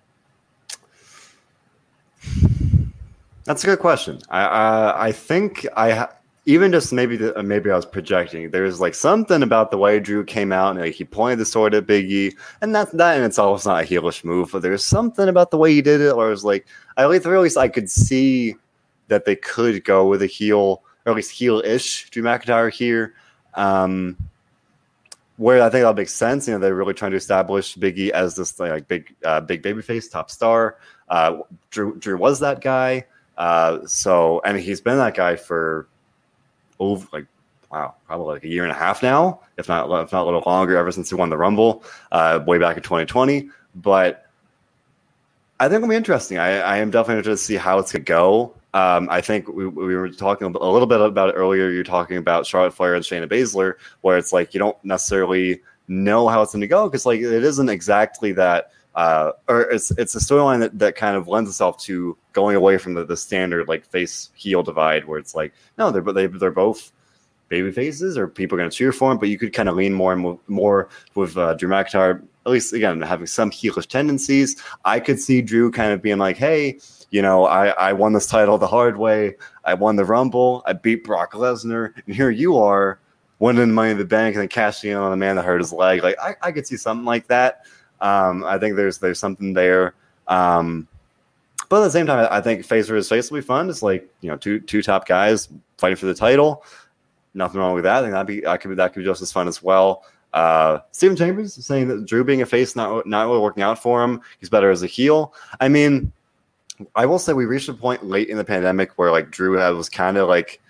That's 3.43 3.63
a 3.63 3.67
good 3.67 3.79
question. 3.79 4.19
I 4.29 4.43
uh, 4.43 4.93
I 4.97 5.11
think 5.11 5.67
I 5.75 5.91
ha- 5.91 6.13
even 6.45 6.71
just 6.71 6.91
maybe 6.91 7.17
the, 7.17 7.37
uh, 7.37 7.43
maybe 7.43 7.69
I 7.69 7.75
was 7.75 7.85
projecting. 7.85 8.49
There's 8.49 8.79
like 8.79 8.95
something 8.95 9.43
about 9.43 9.69
the 9.69 9.77
way 9.77 9.99
Drew 9.99 10.23
came 10.23 10.51
out 10.51 10.71
and 10.71 10.79
like 10.79 10.93
he 10.93 11.05
pointed 11.05 11.39
the 11.39 11.45
sword 11.45 11.73
at 11.75 11.85
Biggie, 11.85 12.35
and 12.61 12.73
that 12.73 12.91
that 12.97 13.17
in 13.17 13.23
itself 13.23 13.61
is 13.61 13.65
not 13.65 13.83
a 13.83 13.85
heelish 13.85 14.23
move, 14.23 14.49
but 14.51 14.61
there's 14.61 14.83
something 14.83 15.29
about 15.29 15.51
the 15.51 15.57
way 15.57 15.73
he 15.73 15.81
did 15.81 16.01
it, 16.01 16.13
or 16.13 16.27
it 16.27 16.31
was 16.31 16.43
like 16.43 16.65
at 16.97 17.09
least 17.09 17.25
at 17.25 17.39
least 17.39 17.57
I 17.57 17.67
could 17.67 17.89
see 17.89 18.55
that 19.07 19.25
they 19.25 19.35
could 19.35 19.83
go 19.83 20.07
with 20.07 20.21
a 20.21 20.27
heel 20.27 20.83
or 21.05 21.11
at 21.11 21.15
least 21.15 21.31
heel-ish 21.31 22.09
Drew 22.09 22.23
McIntyre 22.23 22.71
here. 22.71 23.15
Um, 23.55 24.17
where 25.37 25.63
I 25.63 25.69
think 25.69 25.83
that 25.83 25.95
makes 25.95 26.13
sense. 26.13 26.47
You 26.47 26.53
know, 26.53 26.59
they're 26.59 26.75
really 26.75 26.93
trying 26.93 27.11
to 27.11 27.17
establish 27.17 27.75
Biggie 27.75 28.11
as 28.11 28.35
this 28.35 28.59
like 28.59 28.87
big, 28.87 29.15
uh, 29.25 29.41
big 29.41 29.63
babyface, 29.63 30.09
top 30.09 30.29
star. 30.29 30.77
Uh, 31.09 31.39
Drew, 31.71 31.97
Drew 31.97 32.15
was 32.15 32.39
that 32.41 32.61
guy. 32.61 33.05
Uh, 33.37 33.79
so, 33.87 34.41
and 34.45 34.59
he's 34.59 34.81
been 34.81 34.97
that 34.97 35.15
guy 35.15 35.35
for 35.35 35.87
over 36.81 37.07
like 37.13 37.25
wow, 37.71 37.95
probably 38.05 38.33
like 38.33 38.43
a 38.43 38.49
year 38.49 38.63
and 38.63 38.71
a 38.71 38.75
half 38.75 39.01
now, 39.01 39.39
if 39.57 39.69
not 39.69 39.85
if 40.03 40.11
not 40.11 40.23
a 40.23 40.25
little 40.25 40.43
longer, 40.45 40.75
ever 40.75 40.91
since 40.91 41.09
he 41.09 41.15
won 41.15 41.29
the 41.29 41.37
Rumble 41.37 41.83
uh, 42.11 42.39
way 42.45 42.57
back 42.57 42.75
in 42.75 42.83
2020. 42.83 43.49
But 43.75 44.25
I 45.59 45.69
think 45.69 45.77
it'll 45.77 45.89
be 45.89 45.95
interesting. 45.95 46.37
I, 46.37 46.59
I 46.59 46.77
am 46.77 46.91
definitely 46.91 47.19
interested 47.19 47.43
to 47.43 47.47
see 47.53 47.55
how 47.55 47.79
it's 47.79 47.91
gonna 47.91 48.03
go. 48.03 48.53
Um, 48.73 49.07
I 49.09 49.21
think 49.21 49.47
we, 49.47 49.67
we 49.67 49.95
were 49.95 50.09
talking 50.09 50.47
a 50.47 50.49
little 50.49 50.87
bit 50.87 51.01
about 51.01 51.29
it 51.29 51.33
earlier. 51.33 51.69
You're 51.69 51.83
talking 51.83 52.17
about 52.17 52.45
Charlotte 52.45 52.73
Flair 52.73 52.95
and 52.95 53.03
Shayna 53.03 53.27
Baszler, 53.29 53.75
where 54.01 54.17
it's 54.17 54.33
like 54.33 54.53
you 54.53 54.59
don't 54.59 54.77
necessarily 54.83 55.61
know 55.87 56.27
how 56.27 56.41
it's 56.41 56.53
going 56.53 56.61
to 56.61 56.67
go 56.67 56.87
because 56.87 57.05
like 57.05 57.19
it 57.19 57.43
isn't 57.43 57.69
exactly 57.69 58.31
that 58.31 58.71
uh, 58.95 59.31
or 59.47 59.61
it's 59.61 59.91
it's 59.91 60.15
a 60.15 60.19
storyline 60.19 60.59
that, 60.59 60.77
that 60.77 60.95
kind 60.95 61.15
of 61.15 61.27
lends 61.27 61.49
itself 61.49 61.77
to 61.79 62.17
going 62.33 62.55
away 62.55 62.77
from 62.77 62.93
the, 62.93 63.05
the 63.05 63.15
standard 63.15 63.67
like 63.67 63.85
face 63.85 64.29
heel 64.35 64.63
divide 64.63 65.05
where 65.05 65.17
it's 65.17 65.33
like 65.33 65.53
no 65.77 65.91
they're 65.91 66.01
they, 66.13 66.27
they're 66.27 66.51
both 66.51 66.91
baby 67.47 67.71
faces 67.71 68.17
or 68.17 68.27
people 68.27 68.55
are 68.55 68.61
going 68.61 68.69
to 68.69 68.75
cheer 68.75 68.93
for 68.93 69.11
him, 69.11 69.17
but 69.17 69.27
you 69.27 69.37
could 69.37 69.53
kind 69.53 69.67
of 69.67 69.75
lean 69.75 69.93
more 69.93 70.13
and 70.13 70.39
more 70.47 70.89
with 71.15 71.37
uh, 71.37 71.53
Drew 71.55 71.69
McIntyre. 71.69 72.23
At 72.45 72.51
least 72.51 72.73
again 72.73 72.99
having 73.01 73.27
some 73.27 73.51
heelish 73.51 73.85
tendencies. 73.85 74.61
I 74.83 74.99
could 74.99 75.19
see 75.19 75.43
Drew 75.43 75.69
kind 75.69 75.93
of 75.93 76.01
being 76.01 76.17
like, 76.17 76.37
"Hey, 76.37 76.79
you 77.11 77.21
know, 77.21 77.45
I 77.45 77.67
I 77.67 77.93
won 77.93 78.13
this 78.13 78.25
title 78.25 78.57
the 78.57 78.67
hard 78.67 78.97
way. 78.97 79.35
I 79.63 79.75
won 79.75 79.95
the 79.95 80.05
Rumble. 80.05 80.63
I 80.65 80.73
beat 80.73 81.03
Brock 81.03 81.33
Lesnar, 81.33 81.93
and 82.05 82.15
here 82.15 82.31
you 82.31 82.57
are." 82.57 82.99
winning 83.41 83.71
Money 83.71 83.89
in 83.89 83.97
the 83.97 84.05
Bank 84.05 84.35
and 84.35 84.41
then 84.41 84.47
cashing 84.47 84.91
in 84.91 84.97
on 84.97 85.11
a 85.11 85.17
man 85.17 85.35
that 85.35 85.43
hurt 85.43 85.59
his 85.59 85.73
leg. 85.73 86.03
Like 86.03 86.15
I, 86.21 86.35
I 86.43 86.51
could 86.51 86.67
see 86.67 86.77
something 86.77 87.05
like 87.05 87.25
that. 87.27 87.65
Um, 88.01 88.43
I 88.43 88.57
think 88.57 88.75
there's 88.75 88.97
there's 88.97 89.19
something 89.19 89.53
there. 89.53 89.93
Um, 90.27 90.87
but 91.69 91.81
at 91.81 91.85
the 91.85 91.91
same 91.91 92.05
time, 92.05 92.27
I 92.29 92.41
think 92.41 92.65
face 92.65 92.87
versus 92.87 93.07
face 93.07 93.31
will 93.31 93.37
be 93.37 93.45
fun. 93.45 93.69
It's 93.69 93.81
like 93.81 94.09
you 94.19 94.29
know 94.29 94.37
two 94.37 94.59
two 94.59 94.81
top 94.81 95.07
guys 95.07 95.47
fighting 95.77 95.95
for 95.95 96.07
the 96.07 96.13
title. 96.13 96.65
Nothing 97.33 97.61
wrong 97.61 97.73
with 97.73 97.85
that. 97.85 97.97
I 97.97 98.01
think 98.01 98.11
that'd 98.11 98.27
be 98.27 98.41
that 98.41 98.59
could 98.59 98.69
be 98.69 98.75
that 98.75 98.93
could 98.93 98.99
be 98.99 99.05
just 99.05 99.21
as 99.21 99.31
fun 99.31 99.47
as 99.47 99.63
well. 99.63 100.03
Uh, 100.33 100.79
Stephen 100.91 101.15
Chambers 101.15 101.53
saying 101.65 101.87
that 101.89 102.05
Drew 102.05 102.23
being 102.23 102.41
a 102.41 102.45
face 102.45 102.75
not 102.75 103.05
not 103.05 103.27
really 103.27 103.39
working 103.39 103.63
out 103.63 103.81
for 103.81 104.03
him. 104.03 104.21
He's 104.39 104.49
better 104.49 104.69
as 104.69 104.83
a 104.83 104.87
heel. 104.87 105.33
I 105.59 105.69
mean, 105.69 106.11
I 106.95 107.05
will 107.05 107.19
say 107.19 107.33
we 107.33 107.45
reached 107.45 107.69
a 107.69 107.73
point 107.73 108.03
late 108.03 108.29
in 108.29 108.37
the 108.37 108.43
pandemic 108.43 108.97
where 108.97 109.11
like 109.11 109.31
Drew 109.31 109.57
was 109.57 109.89
kind 109.89 110.17
of 110.17 110.27
like 110.27 110.61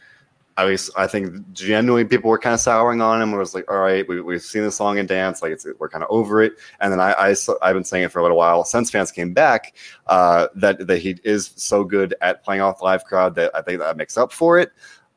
at 0.57 0.67
least 0.67 0.91
I 0.97 1.07
think 1.07 1.51
genuinely 1.53 2.05
people 2.05 2.29
were 2.29 2.37
kind 2.37 2.53
of 2.53 2.59
souring 2.59 3.01
on 3.01 3.21
him. 3.21 3.33
It 3.33 3.37
was 3.37 3.55
like, 3.55 3.69
all 3.71 3.79
right, 3.79 4.07
we, 4.07 4.21
we've 4.21 4.41
seen 4.41 4.63
this 4.63 4.75
song 4.75 4.99
and 4.99 5.07
dance, 5.07 5.41
like 5.41 5.51
it's, 5.51 5.65
we're 5.79 5.89
kind 5.89 6.03
of 6.03 6.09
over 6.09 6.41
it. 6.41 6.53
And 6.79 6.91
then 6.91 6.99
I, 6.99 7.13
I 7.13 7.27
have 7.29 7.73
been 7.73 7.83
saying 7.83 8.03
it 8.03 8.11
for 8.11 8.19
a 8.19 8.21
little 8.21 8.37
while 8.37 8.63
since 8.65 8.91
fans 8.91 9.11
came 9.11 9.33
back 9.33 9.75
uh, 10.07 10.47
that 10.55 10.85
that 10.87 10.97
he 10.97 11.17
is 11.23 11.53
so 11.55 11.83
good 11.83 12.15
at 12.21 12.43
playing 12.43 12.61
off 12.61 12.81
live 12.81 13.05
crowd 13.05 13.35
that 13.35 13.51
I 13.55 13.61
think 13.61 13.79
that 13.79 13.97
makes 13.97 14.17
up 14.17 14.31
for 14.31 14.59
it. 14.59 14.71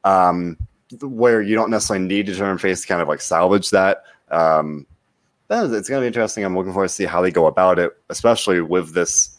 Um, 0.04 0.56
where 1.00 1.42
you 1.42 1.54
don't 1.56 1.70
necessarily 1.70 2.06
need 2.06 2.26
to 2.26 2.36
turn 2.36 2.58
face 2.58 2.82
to 2.82 2.86
kind 2.86 3.02
of 3.02 3.08
like 3.08 3.20
salvage 3.20 3.70
that. 3.70 4.04
Um, 4.30 4.86
it's 5.50 5.88
going 5.88 6.00
to 6.00 6.04
be 6.04 6.06
interesting. 6.06 6.44
I'm 6.44 6.56
looking 6.56 6.72
forward 6.72 6.88
to 6.88 6.94
see 6.94 7.04
how 7.04 7.20
they 7.20 7.30
go 7.30 7.46
about 7.46 7.78
it, 7.78 7.92
especially 8.08 8.60
with 8.60 8.94
this 8.94 9.33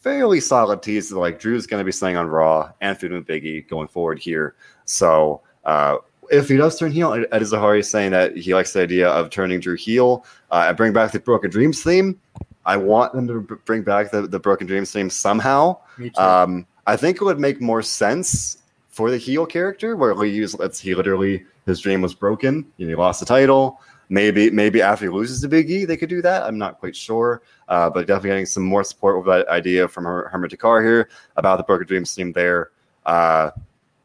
fairly 0.00 0.40
solid 0.40 0.82
tease 0.82 1.10
that 1.10 1.18
like 1.18 1.38
Drew's 1.38 1.66
going 1.66 1.80
to 1.80 1.84
be 1.84 1.92
staying 1.92 2.16
on 2.16 2.26
Raw 2.26 2.72
and 2.80 2.98
feuding 2.98 3.18
with 3.18 3.26
Biggie 3.26 3.68
going 3.68 3.88
forward 3.88 4.18
here. 4.18 4.54
So 4.84 5.42
uh, 5.64 5.98
if 6.30 6.48
he 6.48 6.56
does 6.56 6.78
turn 6.78 6.90
heel, 6.90 7.12
Ed 7.12 7.42
Zahari 7.42 7.80
is 7.80 7.90
saying 7.90 8.12
that 8.12 8.36
he 8.36 8.54
likes 8.54 8.72
the 8.72 8.82
idea 8.82 9.08
of 9.08 9.30
turning 9.30 9.60
Drew 9.60 9.76
heel 9.76 10.24
uh, 10.50 10.64
and 10.68 10.76
bring 10.76 10.92
back 10.92 11.12
the 11.12 11.20
Broken 11.20 11.50
Dreams 11.50 11.82
theme. 11.82 12.18
I 12.66 12.76
want 12.76 13.12
them 13.12 13.26
to 13.28 13.40
bring 13.40 13.82
back 13.82 14.10
the, 14.10 14.22
the 14.22 14.38
Broken 14.38 14.66
Dreams 14.66 14.92
theme 14.92 15.10
somehow. 15.10 15.78
Um, 16.16 16.66
I 16.86 16.96
think 16.96 17.20
it 17.20 17.24
would 17.24 17.40
make 17.40 17.60
more 17.60 17.82
sense 17.82 18.58
for 18.88 19.10
the 19.10 19.18
heel 19.18 19.46
character 19.46 19.96
where 19.96 20.14
he 20.24 20.30
use 20.30 20.58
let's 20.58 20.80
he 20.80 20.94
literally 20.94 21.44
his 21.66 21.80
dream 21.80 22.02
was 22.02 22.14
broken, 22.14 22.66
you 22.76 22.86
know, 22.86 22.90
he 22.90 22.96
lost 22.96 23.20
the 23.20 23.26
title. 23.26 23.80
Maybe 24.12 24.50
maybe 24.50 24.82
after 24.82 25.04
he 25.06 25.08
loses 25.08 25.40
to 25.40 25.48
Big 25.48 25.70
E, 25.70 25.84
they 25.84 25.96
could 25.96 26.08
do 26.08 26.20
that. 26.20 26.42
I'm 26.42 26.58
not 26.58 26.80
quite 26.80 26.96
sure, 26.96 27.42
uh, 27.68 27.88
but 27.88 28.08
definitely 28.08 28.30
getting 28.30 28.46
some 28.46 28.64
more 28.64 28.82
support 28.82 29.16
with 29.16 29.26
that 29.26 29.48
idea 29.48 29.86
from 29.86 30.04
her, 30.04 30.28
Hermit 30.28 30.50
Takar 30.50 30.84
here 30.84 31.08
about 31.36 31.58
the 31.58 31.62
Broken 31.62 31.86
Dreams 31.86 32.12
team 32.12 32.32
there. 32.32 32.70
Uh, 33.06 33.52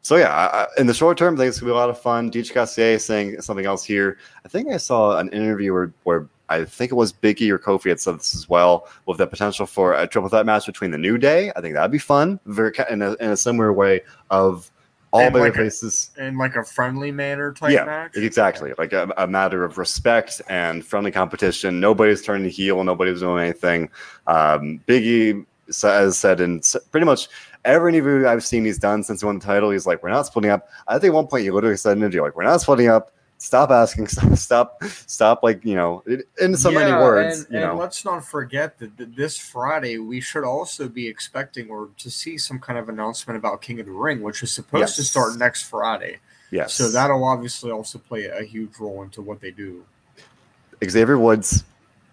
so 0.02 0.14
yeah, 0.14 0.32
I, 0.32 0.68
in 0.80 0.86
the 0.86 0.94
short 0.94 1.18
term, 1.18 1.34
I 1.34 1.38
think 1.38 1.48
it's 1.48 1.58
gonna 1.58 1.72
be 1.72 1.74
a 1.74 1.78
lot 1.78 1.90
of 1.90 2.00
fun. 2.00 2.30
Deej 2.30 2.52
Cassier 2.52 3.00
saying 3.00 3.40
something 3.40 3.66
else 3.66 3.82
here. 3.82 4.18
I 4.44 4.48
think 4.48 4.72
I 4.72 4.76
saw 4.76 5.18
an 5.18 5.28
interview 5.30 5.72
where, 5.72 5.92
where 6.04 6.28
I 6.48 6.64
think 6.64 6.92
it 6.92 6.94
was 6.94 7.12
Biggie 7.12 7.50
or 7.50 7.58
Kofi 7.58 7.88
had 7.88 7.98
said 7.98 8.20
this 8.20 8.32
as 8.32 8.48
well, 8.48 8.88
with 9.06 9.18
the 9.18 9.26
potential 9.26 9.66
for 9.66 9.94
a 9.94 10.06
triple 10.06 10.28
threat 10.28 10.46
match 10.46 10.66
between 10.66 10.92
the 10.92 10.98
New 10.98 11.18
Day. 11.18 11.50
I 11.56 11.60
think 11.60 11.74
that'd 11.74 11.90
be 11.90 11.98
fun, 11.98 12.38
very 12.46 12.72
in 12.88 13.02
a, 13.02 13.14
in 13.14 13.30
a 13.30 13.36
similar 13.36 13.72
way 13.72 14.02
of 14.30 14.70
all 15.12 15.30
baby 15.30 15.40
like 15.40 15.54
faces 15.54 16.10
in 16.18 16.36
like 16.36 16.56
a 16.56 16.64
friendly 16.64 17.10
manner 17.10 17.52
type 17.52 17.72
yeah, 17.72 17.84
match. 17.84 18.16
Exactly, 18.16 18.72
like 18.78 18.92
a, 18.92 19.12
a, 19.16 19.26
matter 19.26 19.64
of 19.64 19.78
respect 19.78 20.42
and 20.48 20.84
friendly 20.84 21.10
competition. 21.10 21.80
Nobody's 21.80 22.22
turning 22.22 22.50
heel, 22.50 22.82
nobody's 22.84 23.20
doing 23.20 23.44
anything. 23.44 23.88
Um, 24.26 24.80
Biggie 24.86 25.44
has 25.82 26.18
said 26.18 26.40
in 26.40 26.60
pretty 26.90 27.06
much 27.06 27.28
every 27.64 27.96
interview 27.96 28.26
I've 28.26 28.44
seen 28.44 28.64
he's 28.64 28.78
done 28.78 29.02
since 29.02 29.20
he 29.20 29.26
won 29.26 29.38
the 29.38 29.44
title, 29.44 29.70
he's 29.70 29.86
like, 29.86 30.02
"We're 30.02 30.10
not 30.10 30.26
splitting 30.26 30.50
up." 30.50 30.68
I 30.88 30.98
think 30.98 31.12
at 31.12 31.14
one 31.14 31.26
point 31.26 31.44
he 31.44 31.50
literally 31.50 31.76
said 31.76 31.92
in 31.92 31.98
an 31.98 32.04
interview, 32.04 32.22
"Like, 32.22 32.36
we're 32.36 32.44
not 32.44 32.60
splitting 32.60 32.88
up." 32.88 33.12
Stop 33.38 33.70
asking. 33.70 34.06
Stop. 34.34 34.82
Stop. 34.84 35.42
Like 35.42 35.64
you 35.64 35.74
know, 35.74 36.02
in 36.40 36.56
so 36.56 36.70
yeah, 36.70 36.78
many 36.78 36.92
words. 36.92 37.44
And, 37.44 37.52
you 37.52 37.58
and 37.58 37.68
know, 37.68 37.76
let's 37.76 38.04
not 38.04 38.24
forget 38.24 38.78
that 38.78 39.16
this 39.16 39.36
Friday 39.36 39.98
we 39.98 40.20
should 40.20 40.44
also 40.44 40.88
be 40.88 41.06
expecting 41.06 41.68
or 41.68 41.90
to 41.98 42.10
see 42.10 42.38
some 42.38 42.58
kind 42.58 42.78
of 42.78 42.88
announcement 42.88 43.36
about 43.36 43.60
King 43.60 43.80
of 43.80 43.86
the 43.86 43.92
Ring, 43.92 44.22
which 44.22 44.42
is 44.42 44.52
supposed 44.52 44.80
yes. 44.80 44.96
to 44.96 45.04
start 45.04 45.36
next 45.38 45.64
Friday. 45.64 46.18
Yes. 46.50 46.74
So 46.74 46.90
that'll 46.90 47.24
obviously 47.24 47.70
also 47.70 47.98
play 47.98 48.26
a 48.26 48.42
huge 48.42 48.78
role 48.78 49.02
into 49.02 49.20
what 49.20 49.40
they 49.40 49.50
do. 49.50 49.84
Xavier 50.84 51.18
Woods 51.18 51.64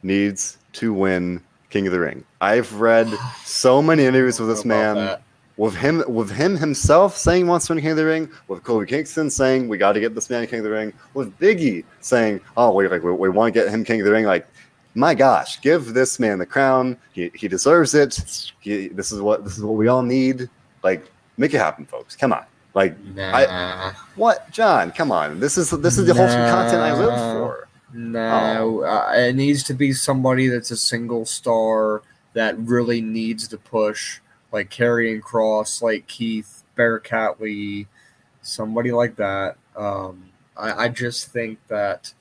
needs 0.01 0.57
to 0.73 0.93
win 0.93 1.41
King 1.69 1.87
of 1.87 1.93
the 1.93 1.99
Ring. 1.99 2.23
I've 2.41 2.73
read 2.73 3.07
so 3.43 3.81
many 3.81 4.03
interviews 4.05 4.39
with 4.39 4.49
this 4.49 4.65
man. 4.65 4.95
That 4.95 5.21
with 5.57 5.75
him 5.75 6.03
with 6.07 6.31
him 6.31 6.57
himself 6.57 7.15
saying 7.15 7.45
he 7.45 7.49
wants 7.49 7.67
to 7.67 7.73
win 7.73 7.81
King 7.81 7.91
of 7.91 7.97
the 7.97 8.05
Ring, 8.05 8.29
with 8.47 8.63
Kofi 8.63 8.87
Kingston 8.87 9.29
saying 9.29 9.67
we 9.67 9.77
got 9.77 9.93
to 9.93 9.99
get 9.99 10.15
this 10.15 10.29
man 10.29 10.47
King 10.47 10.59
of 10.59 10.65
the 10.65 10.71
Ring, 10.71 10.93
with 11.13 11.37
Biggie 11.39 11.83
saying, 12.01 12.41
"Oh, 12.57 12.73
we 12.73 12.87
like 12.87 13.03
we, 13.03 13.11
we 13.11 13.29
want 13.29 13.53
to 13.53 13.59
get 13.59 13.69
him 13.69 13.83
King 13.83 14.01
of 14.01 14.05
the 14.05 14.11
Ring." 14.11 14.25
Like, 14.25 14.47
my 14.95 15.13
gosh, 15.13 15.61
give 15.61 15.93
this 15.93 16.19
man 16.19 16.39
the 16.39 16.45
crown. 16.45 16.97
He, 17.13 17.31
he 17.35 17.47
deserves 17.47 17.93
it. 17.93 18.51
He, 18.59 18.87
this 18.89 19.11
is 19.11 19.21
what 19.21 19.43
this 19.43 19.57
is 19.57 19.63
what 19.63 19.75
we 19.75 19.87
all 19.87 20.03
need. 20.03 20.49
Like, 20.83 21.09
make 21.37 21.53
it 21.53 21.59
happen, 21.59 21.85
folks. 21.85 22.15
Come 22.15 22.33
on. 22.33 22.45
Like, 22.73 22.99
nah. 23.03 23.31
I, 23.35 23.93
what, 24.15 24.49
John? 24.51 24.91
Come 24.91 25.11
on. 25.11 25.39
This 25.39 25.57
is 25.57 25.69
this 25.69 25.97
is 25.97 26.07
the 26.07 26.13
nah. 26.13 26.21
wholesome 26.21 26.49
content 26.49 26.81
I 26.81 26.97
live 26.97 27.19
for. 27.37 27.67
No, 27.93 28.81
oh. 28.81 28.85
uh, 28.85 29.13
it 29.15 29.35
needs 29.35 29.61
to 29.65 29.75
be 29.75 29.93
somebody 29.93 30.47
that's 30.47 30.71
a 30.71 30.77
single 30.77 31.25
star 31.25 32.01
that 32.33 32.57
really 32.57 33.01
needs 33.01 33.47
to 33.49 33.57
push 33.57 34.19
like 34.53 34.69
Karrion 34.69 35.19
Kross, 35.19 35.81
like 35.81 36.07
Keith, 36.07 36.63
Bearcat 36.75 37.41
Lee, 37.41 37.87
somebody 38.43 38.91
like 38.91 39.15
that. 39.17 39.57
Um, 39.75 40.29
I, 40.55 40.85
I 40.85 40.89
just 40.89 41.31
think 41.31 41.59
that 41.67 42.13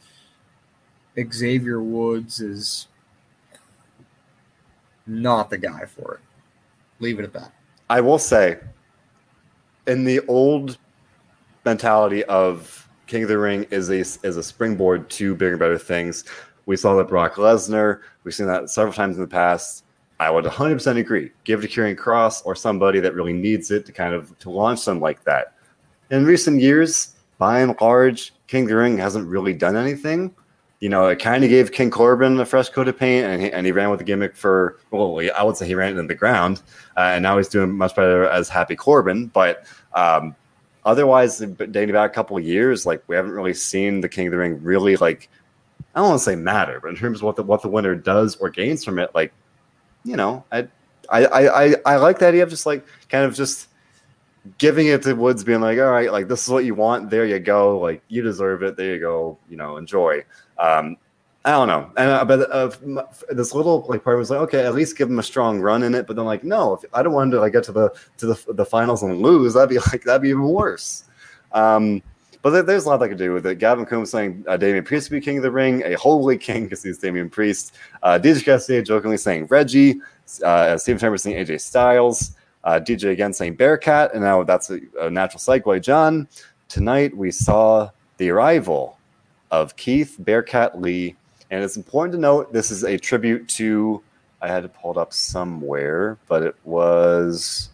Xavier 1.30 1.80
Woods 1.80 2.40
is 2.40 2.88
not 5.06 5.50
the 5.50 5.58
guy 5.58 5.84
for 5.84 6.14
it. 6.14 6.20
Leave 7.00 7.20
it 7.20 7.24
at 7.24 7.34
that. 7.34 7.52
I 7.90 8.00
will 8.00 8.18
say, 8.18 8.58
in 9.86 10.04
the 10.04 10.20
old 10.26 10.78
mentality 11.64 12.24
of 12.24 12.88
King 13.06 13.24
of 13.24 13.28
the 13.28 13.38
Ring 13.38 13.64
is 13.70 13.90
a 13.90 13.98
is 14.26 14.36
a 14.38 14.42
springboard 14.42 15.10
to 15.10 15.34
bigger 15.34 15.50
and 15.50 15.58
better 15.58 15.78
things. 15.78 16.24
We 16.64 16.76
saw 16.76 16.94
that 16.96 17.08
Brock 17.08 17.34
Lesnar. 17.34 18.00
We've 18.24 18.32
seen 18.32 18.46
that 18.46 18.70
several 18.70 18.94
times 18.94 19.16
in 19.16 19.22
the 19.22 19.28
past. 19.28 19.84
I 20.22 20.30
would 20.30 20.44
100% 20.44 20.98
agree. 20.98 21.30
Give 21.42 21.64
it 21.64 21.68
to 21.68 21.80
Karrion 21.80 21.96
Kross 21.96 22.42
or 22.44 22.54
somebody 22.54 23.00
that 23.00 23.14
really 23.14 23.32
needs 23.32 23.72
it 23.72 23.84
to 23.86 23.92
kind 23.92 24.14
of 24.14 24.38
to 24.38 24.50
launch 24.50 24.84
them 24.84 25.00
like 25.00 25.24
that. 25.24 25.54
In 26.10 26.24
recent 26.24 26.60
years, 26.60 27.16
by 27.38 27.60
and 27.60 27.74
large, 27.80 28.32
King 28.46 28.64
of 28.64 28.68
the 28.68 28.76
Ring 28.76 28.98
hasn't 28.98 29.28
really 29.28 29.52
done 29.52 29.76
anything. 29.76 30.32
You 30.78 30.90
know, 30.90 31.08
it 31.08 31.18
kind 31.18 31.42
of 31.42 31.50
gave 31.50 31.72
King 31.72 31.90
Corbin 31.90 32.38
a 32.38 32.46
fresh 32.46 32.68
coat 32.68 32.86
of 32.86 32.96
paint, 32.96 33.26
and 33.26 33.42
he, 33.42 33.52
and 33.52 33.66
he 33.66 33.72
ran 33.72 33.90
with 33.90 33.98
the 33.98 34.04
gimmick 34.04 34.36
for, 34.36 34.78
well, 34.92 35.20
I 35.36 35.42
would 35.42 35.56
say 35.56 35.66
he 35.66 35.74
ran 35.74 35.96
it 35.96 35.98
in 35.98 36.06
the 36.06 36.14
ground, 36.14 36.62
uh, 36.96 37.00
and 37.00 37.22
now 37.24 37.36
he's 37.36 37.48
doing 37.48 37.72
much 37.72 37.96
better 37.96 38.28
as 38.28 38.48
Happy 38.48 38.76
Corbin. 38.76 39.26
But 39.26 39.66
um, 39.92 40.36
otherwise, 40.84 41.38
dating 41.38 41.94
back 41.94 42.12
a 42.12 42.14
couple 42.14 42.36
of 42.36 42.44
years, 42.44 42.86
like 42.86 43.02
we 43.08 43.16
haven't 43.16 43.32
really 43.32 43.54
seen 43.54 44.00
the 44.00 44.08
King 44.08 44.28
of 44.28 44.32
the 44.32 44.38
Ring 44.38 44.62
really 44.62 44.96
like 44.96 45.28
I 45.94 46.00
don't 46.00 46.10
want 46.10 46.20
to 46.20 46.24
say 46.24 46.36
matter, 46.36 46.78
but 46.80 46.88
in 46.88 46.96
terms 46.96 47.18
of 47.18 47.24
what 47.24 47.36
the 47.36 47.42
what 47.42 47.62
the 47.62 47.68
winner 47.68 47.94
does 47.94 48.36
or 48.36 48.50
gains 48.50 48.84
from 48.84 48.98
it, 48.98 49.10
like 49.14 49.32
you 50.04 50.16
know, 50.16 50.44
I, 50.50 50.68
I, 51.10 51.26
I, 51.26 51.74
I 51.86 51.96
like 51.96 52.18
the 52.18 52.28
idea 52.28 52.42
of 52.42 52.50
just 52.50 52.66
like 52.66 52.86
kind 53.08 53.24
of 53.24 53.34
just 53.34 53.68
giving 54.58 54.86
it 54.88 55.02
to 55.02 55.14
Woods, 55.14 55.44
being 55.44 55.60
like, 55.60 55.78
all 55.78 55.90
right, 55.90 56.10
like 56.10 56.28
this 56.28 56.42
is 56.42 56.48
what 56.48 56.64
you 56.64 56.74
want. 56.74 57.10
There 57.10 57.24
you 57.24 57.38
go. 57.38 57.78
Like 57.78 58.02
you 58.08 58.22
deserve 58.22 58.62
it. 58.62 58.76
There 58.76 58.94
you 58.94 59.00
go. 59.00 59.38
You 59.48 59.56
know, 59.56 59.76
enjoy. 59.76 60.24
Um, 60.58 60.96
I 61.44 61.50
don't 61.50 61.66
know, 61.66 61.90
and 61.96 62.08
uh, 62.08 62.24
but 62.24 62.50
uh, 62.52 62.70
this 63.30 63.52
little 63.52 63.84
like 63.88 64.04
part 64.04 64.16
was 64.16 64.30
like, 64.30 64.40
okay, 64.42 64.64
at 64.64 64.74
least 64.74 64.96
give 64.96 65.10
him 65.10 65.18
a 65.18 65.24
strong 65.24 65.60
run 65.60 65.82
in 65.82 65.92
it. 65.92 66.06
But 66.06 66.14
then 66.14 66.24
like, 66.24 66.44
no, 66.44 66.74
if, 66.74 66.84
I 66.94 67.02
don't 67.02 67.12
want 67.12 67.26
him 67.26 67.30
to 67.32 67.40
like 67.40 67.52
get 67.52 67.64
to 67.64 67.72
the 67.72 67.90
to 68.18 68.26
the, 68.26 68.52
the 68.52 68.64
finals 68.64 69.02
and 69.02 69.20
lose. 69.20 69.54
That'd 69.54 69.68
be 69.68 69.78
like 69.92 70.04
that'd 70.04 70.22
be 70.22 70.28
even 70.28 70.44
worse. 70.44 71.04
Um, 71.50 72.00
but 72.42 72.66
there's 72.66 72.84
a 72.84 72.88
lot 72.88 73.02
I 73.02 73.08
could 73.08 73.18
do 73.18 73.32
with 73.32 73.46
it. 73.46 73.58
Gavin 73.58 73.86
Coombs 73.86 74.10
saying 74.10 74.44
uh, 74.48 74.56
Damian 74.56 74.84
Priest 74.84 75.06
to 75.06 75.12
be 75.12 75.20
king 75.20 75.36
of 75.36 75.44
the 75.44 75.50
ring, 75.50 75.82
a 75.84 75.94
holy 75.94 76.36
king 76.36 76.64
because 76.64 76.82
he's 76.82 76.98
Damian 76.98 77.30
Priest. 77.30 77.74
Uh, 78.02 78.18
DJ 78.18 78.44
Cassidy 78.44 78.82
jokingly 78.82 79.16
saying 79.16 79.46
Reggie. 79.46 80.00
Uh, 80.44 80.76
Chambers 80.76 81.22
saying 81.22 81.36
AJ 81.36 81.60
Styles. 81.60 82.36
Uh, 82.64 82.80
DJ 82.80 83.10
again 83.10 83.32
saying 83.32 83.54
Bearcat. 83.54 84.12
And 84.12 84.22
now 84.22 84.42
that's 84.42 84.70
a, 84.70 84.80
a 85.00 85.08
natural 85.08 85.38
segue. 85.38 85.82
John, 85.82 86.26
tonight 86.68 87.16
we 87.16 87.30
saw 87.30 87.90
the 88.16 88.30
arrival 88.30 88.98
of 89.52 89.76
Keith 89.76 90.16
Bearcat 90.18 90.80
Lee. 90.80 91.14
And 91.50 91.62
it's 91.62 91.76
important 91.76 92.12
to 92.14 92.18
note 92.18 92.52
this 92.52 92.70
is 92.70 92.82
a 92.82 92.96
tribute 92.98 93.46
to, 93.50 94.02
I 94.40 94.48
had 94.48 94.62
to 94.62 94.68
pull 94.68 94.92
it 94.92 94.96
up 94.96 95.12
somewhere, 95.12 96.18
but 96.26 96.42
it 96.42 96.56
was 96.64 97.68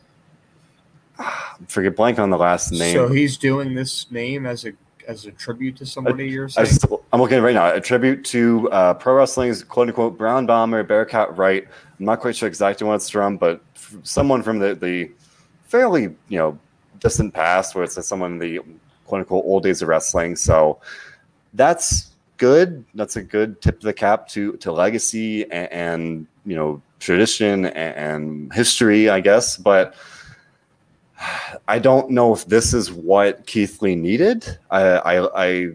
forget 1.69 1.97
blank 1.97 2.19
on 2.19 2.31
the 2.31 2.39
last 2.39 2.73
name. 2.73 2.95
So 2.95 3.09
he's 3.09 3.37
doing 3.37 3.75
this 3.75 4.11
name 4.11 4.47
as 4.47 4.65
a 4.65 4.73
as 5.07 5.25
a 5.25 5.33
tribute 5.33 5.75
to 5.75 5.87
somebody 5.87 6.29
you're 6.29 6.45
I 6.45 6.49
saying? 6.49 6.67
still, 6.67 7.03
I'm 7.13 7.21
looking 7.21 7.41
right 7.41 7.55
now. 7.55 7.73
A 7.73 7.81
tribute 7.81 8.25
to 8.27 8.71
uh, 8.71 8.95
pro 8.95 9.15
wrestling's 9.15 9.65
quote 9.65 9.89
unquote 9.89 10.19
brown 10.19 10.47
bomber, 10.47 10.83
Bearcat 10.83 11.37
Wright. 11.37 11.67
I'm 11.99 12.05
not 12.05 12.21
quite 12.21 12.37
sure 12.37 12.47
exactly 12.47 12.87
when 12.87 12.97
it's 12.97 13.09
from, 13.09 13.39
but 13.39 13.63
f- 13.75 13.97
someone 14.03 14.43
from 14.43 14.59
the, 14.59 14.75
the 14.75 15.11
fairly 15.65 16.03
you 16.29 16.39
know 16.39 16.59
distant 17.01 17.35
past, 17.35 17.75
where 17.75 17.85
it's 17.85 18.07
someone 18.07 18.33
in 18.33 18.39
the 18.39 18.61
quote 19.07 19.21
unquote 19.21 19.45
old 19.45 19.63
days 19.63 19.83
of 19.83 19.89
wrestling. 19.89 20.37
So 20.37 20.79
that's 21.55 22.13
good. 22.37 22.85
That's 22.95 23.17
a 23.17 23.23
good 23.23 23.61
tip 23.63 23.77
of 23.77 23.83
the 23.83 23.95
cap 23.95 24.29
to 24.29 24.53
to 24.59 24.73
legacy 24.73 25.51
and, 25.51 25.73
and 25.73 26.27
you 26.45 26.55
know 26.55 26.83
tradition 27.01 27.65
and, 27.65 27.97
and 27.97 28.53
history, 28.53 29.09
I 29.09 29.21
guess. 29.21 29.57
But 29.57 29.95
I 31.69 31.79
don't 31.79 32.11
know 32.11 32.35
if 32.35 32.47
this 32.47 32.75
is 32.75 32.93
what 32.93 33.47
Keith 33.47 33.83
Lee 33.83 33.95
needed. 33.95 34.59
I 34.71 34.83
I 34.83 35.45
I, 35.45 35.73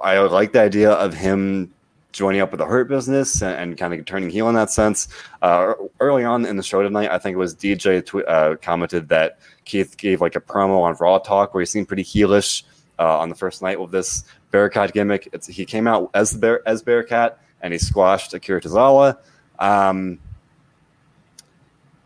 I 0.00 0.18
like 0.20 0.52
the 0.52 0.60
idea 0.60 0.92
of 0.92 1.14
him 1.14 1.72
joining 2.12 2.40
up 2.40 2.52
with 2.52 2.58
the 2.58 2.66
Hurt 2.66 2.88
Business 2.88 3.42
and, 3.42 3.56
and 3.56 3.76
kind 3.76 3.92
of 3.92 4.04
turning 4.06 4.30
heel 4.30 4.48
in 4.48 4.54
that 4.54 4.70
sense. 4.70 5.08
Uh, 5.42 5.74
early 5.98 6.24
on 6.24 6.46
in 6.46 6.56
the 6.56 6.62
show 6.62 6.80
tonight, 6.80 7.10
I 7.10 7.18
think 7.18 7.34
it 7.34 7.38
was 7.38 7.54
DJ 7.56 8.04
tw- 8.06 8.26
uh, 8.28 8.54
commented 8.62 9.08
that 9.08 9.40
Keith 9.64 9.96
gave 9.96 10.20
like 10.20 10.36
a 10.36 10.40
promo 10.40 10.82
on 10.82 10.94
Raw 11.00 11.18
Talk 11.18 11.52
where 11.52 11.60
he 11.60 11.66
seemed 11.66 11.88
pretty 11.88 12.04
heelish 12.04 12.62
uh, 13.00 13.18
on 13.18 13.28
the 13.28 13.34
first 13.34 13.62
night 13.62 13.80
with 13.80 13.90
this 13.90 14.24
Bearcat 14.52 14.92
gimmick. 14.92 15.28
It's, 15.32 15.48
he 15.48 15.64
came 15.64 15.88
out 15.88 16.10
as 16.14 16.36
Bear, 16.36 16.66
as 16.68 16.84
Bearcat 16.84 17.40
and 17.62 17.72
he 17.72 17.78
squashed 17.78 18.32
Akira 18.32 18.60
Tozawa. 18.60 19.18
Um, 19.58 20.20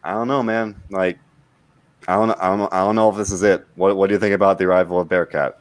I 0.03 0.13
don't 0.13 0.29
know, 0.29 0.43
man. 0.43 0.81
Like, 0.89 1.19
I 2.09 2.15
don't, 2.15 2.31
I 2.33 2.57
don't, 2.57 2.73
I 2.73 2.79
don't 2.81 2.97
know 2.97 3.11
if 3.11 3.17
this 3.17 3.31
is 3.31 3.43
it. 3.43 3.67
What, 3.77 3.97
what 3.97 4.09
do 4.09 4.15
you 4.15 4.19
think 4.19 4.35
about 4.35 4.59
the 4.59 4.65
arrival 4.65 4.99
of 4.99 5.09
Bearcat? 5.09 5.61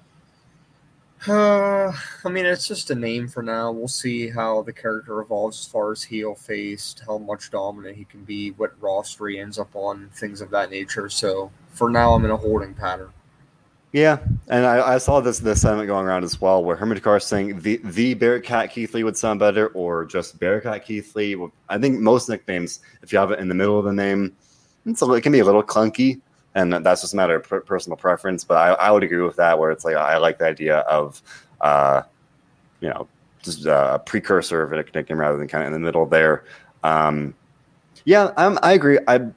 Uh, 1.28 1.92
I 2.24 2.30
mean, 2.30 2.46
it's 2.46 2.68
just 2.68 2.90
a 2.90 2.96
name 2.96 3.28
for 3.28 3.44
now. 3.44 3.72
We'll 3.72 3.88
see 3.88 4.30
how 4.30 4.62
the 4.62 4.72
character 4.72 5.20
evolves 5.20 5.60
as 5.60 5.66
far 5.66 5.92
as 5.92 6.04
heel 6.04 6.36
faced, 6.36 7.04
how 7.06 7.18
much 7.18 7.52
dominant 7.52 7.98
he 7.98 8.06
can 8.06 8.24
be, 8.24 8.52
what 8.52 8.82
roster 8.82 9.28
he 9.28 9.40
ends 9.40 9.60
up 9.60 9.76
on, 9.76 10.10
things 10.14 10.40
of 10.40 10.50
that 10.52 10.72
nature. 10.72 11.10
So 11.10 11.52
for 11.72 11.90
now, 11.90 12.14
I'm 12.14 12.24
in 12.24 12.32
a 12.32 12.38
holding 12.38 12.74
pattern. 12.74 13.10
Yeah, 13.94 14.20
and 14.50 14.66
I, 14.66 14.96
I 14.96 14.98
saw 15.00 15.22
this 15.22 15.40
this 15.40 15.62
sentiment 15.62 15.88
going 15.88 16.06
around 16.06 16.24
as 16.24 16.40
well, 16.40 16.64
where 16.64 16.76
Herman 16.76 17.00
Carr 17.00 17.20
saying 17.20 17.62
the 17.62 17.78
the 17.84 18.14
Bearcat 18.14 18.70
Keith 18.70 18.94
Lee 18.94 19.04
would 19.04 19.18
sound 19.18 19.40
better, 19.40 19.70
or 19.70 20.06
just 20.06 20.40
Bearcat 20.40 20.86
Keith 20.86 21.16
Lee. 21.16 21.38
I 21.68 21.78
think 21.78 22.00
most 22.00 22.30
nicknames, 22.30 22.82
if 23.02 23.12
you 23.12 23.18
have 23.18 23.32
it 23.32 23.40
in 23.40 23.48
the 23.48 23.56
middle 23.56 23.80
of 23.80 23.86
the 23.86 23.94
name, 23.94 24.36
it's 24.86 25.02
a, 25.02 25.12
it 25.14 25.22
can 25.22 25.32
be 25.32 25.40
a 25.40 25.46
little 25.46 25.64
clunky, 25.64 26.20
and 26.58 26.74
that's 26.74 27.02
just 27.02 27.14
a 27.14 27.16
matter 27.16 27.36
of 27.36 27.44
per- 27.44 27.62
personal 27.62 27.96
preference. 27.96 28.44
But 28.44 28.58
I, 28.58 28.88
I 28.88 28.92
would 28.92 29.04
agree 29.04 29.22
with 29.22 29.36
that, 29.36 29.60
where 29.60 29.70
it's 29.70 29.86
like 29.86 29.96
I 29.96 30.18
like 30.18 30.40
the 30.40 30.48
idea 30.48 30.80
of, 30.80 31.22
uh, 31.62 32.02
you 32.80 32.90
know, 32.90 33.08
just 33.44 33.66
a 33.68 34.02
precursor 34.06 34.64
of 34.64 34.74
a 34.74 34.78
nickname 34.78 35.20
rather 35.20 35.38
than 35.38 35.48
kind 35.48 35.64
of 35.64 35.68
in 35.68 35.74
the 35.74 35.80
middle 35.80 36.08
there. 36.08 36.44
Um, 36.84 37.36
yeah, 38.06 38.34
I'm, 38.38 38.58
I 38.64 38.74
agree. 38.74 38.98
I 39.08 39.28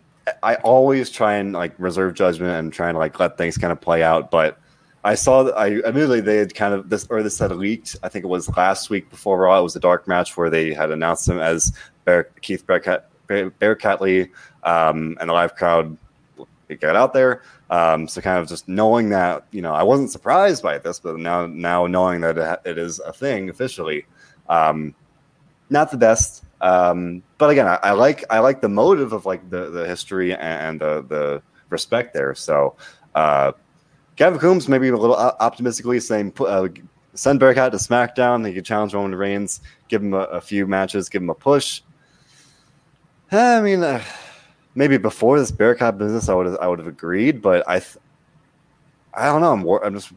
I 0.43 0.55
always 0.57 1.11
try 1.11 1.35
and 1.35 1.53
like 1.53 1.75
reserve 1.79 2.14
judgment 2.14 2.53
and 2.53 2.73
try 2.73 2.89
and 2.89 2.97
like 2.97 3.21
let 3.21 3.37
things 3.37 3.59
kind 3.59 3.73
of 3.73 3.81
play 3.81 4.03
out. 4.03 4.31
But 4.31 4.59
I 5.05 5.14
saw 5.14 5.43
that 5.43 5.59
I 5.59 5.77
admittedly 5.81 6.23
they 6.23 6.39
had 6.39 6.55
kind 6.55 6.73
of 6.73 6.89
this 6.89 7.07
or 7.11 7.23
this 7.23 7.39
had 7.39 7.53
leaked. 7.53 7.97
I 8.03 8.09
think 8.09 8.25
it 8.25 8.29
was 8.29 8.49
last 8.57 8.89
week 8.89 9.11
before 9.11 9.39
Raw. 9.39 9.59
It 9.59 9.62
was 9.62 9.77
a 9.77 9.81
dark 9.81 10.09
match 10.09 10.39
where 10.39 10.49
they 10.49 10.73
had 10.73 10.91
announced 10.91 11.29
him 11.29 11.39
as 11.39 11.77
Bear, 12.07 12.25
Keith 12.41 12.66
Bearcat, 12.66 13.11
Bear, 13.27 13.51
Bearcat 13.51 14.01
Lee, 14.01 14.29
um, 14.64 15.18
and 15.21 15.29
the 15.29 15.35
live 15.35 15.55
crowd 15.55 15.99
got 16.77 16.97
out 16.97 17.12
there. 17.12 17.43
Um, 17.71 18.07
so 18.07 18.21
kind 18.21 18.39
of 18.39 18.49
just 18.49 18.68
knowing 18.68 19.09
that 19.11 19.47
you 19.51 19.62
know 19.62 19.73
I 19.73 19.83
wasn't 19.83 20.11
surprised 20.11 20.62
by 20.62 20.79
this, 20.79 21.01
but 21.01 21.16
now 21.18 21.47
now 21.47 21.87
knowing 21.87 22.21
that 22.21 22.39
it, 22.39 22.71
it 22.71 22.79
is 22.79 23.01
a 23.01 23.12
thing 23.12 23.49
officially, 23.51 24.07
um, 24.49 24.95
not 25.71 25.91
the 25.91 25.97
best. 25.97 26.45
Um, 26.61 27.23
but 27.39 27.49
again, 27.49 27.66
I, 27.66 27.79
I, 27.83 27.93
like 27.93 28.25
I 28.29 28.41
like 28.41 28.61
the 28.61 28.68
motive 28.68 29.12
of 29.12 29.25
like 29.25 29.49
the, 29.49 29.71
the 29.71 29.87
history 29.87 30.35
and 30.35 30.81
the 30.81 31.05
the 31.09 31.43
respect 31.71 32.12
there. 32.12 32.35
So 32.35 32.77
uh, 33.14 33.53
Gavin 34.16 34.39
Coombs 34.39 34.68
maybe 34.68 34.89
a 34.89 34.97
little 34.97 35.16
optimistically 35.16 36.01
saying 36.01 36.35
uh, 36.41 36.68
send 37.14 37.41
Bearcat 37.41 37.73
to 37.73 37.79
SmackDown. 37.79 38.47
He 38.47 38.55
could 38.55 38.64
challenge 38.64 38.95
Roman 38.95 39.14
Reigns, 39.14 39.61
give 39.89 40.03
him 40.03 40.14
a, 40.14 40.25
a 40.25 40.41
few 40.41 40.66
matches, 40.66 41.09
give 41.09 41.23
him 41.23 41.31
a 41.31 41.35
push. 41.35 41.83
I 43.33 43.61
mean, 43.61 43.83
uh, 43.83 44.03
maybe 44.75 44.97
before 44.97 45.39
this 45.39 45.51
Bearcat 45.51 45.99
business, 45.99 46.29
I 46.29 46.35
would 46.35 46.59
I 46.59 46.66
would 46.66 46.79
have 46.79 46.89
agreed, 46.89 47.43
but 47.43 47.68
I 47.68 47.81
th- 47.81 47.99
I 49.14 49.27
don't 49.27 49.41
know. 49.41 49.53
I'm, 49.53 49.85
I'm 49.85 49.95
just 49.95 50.12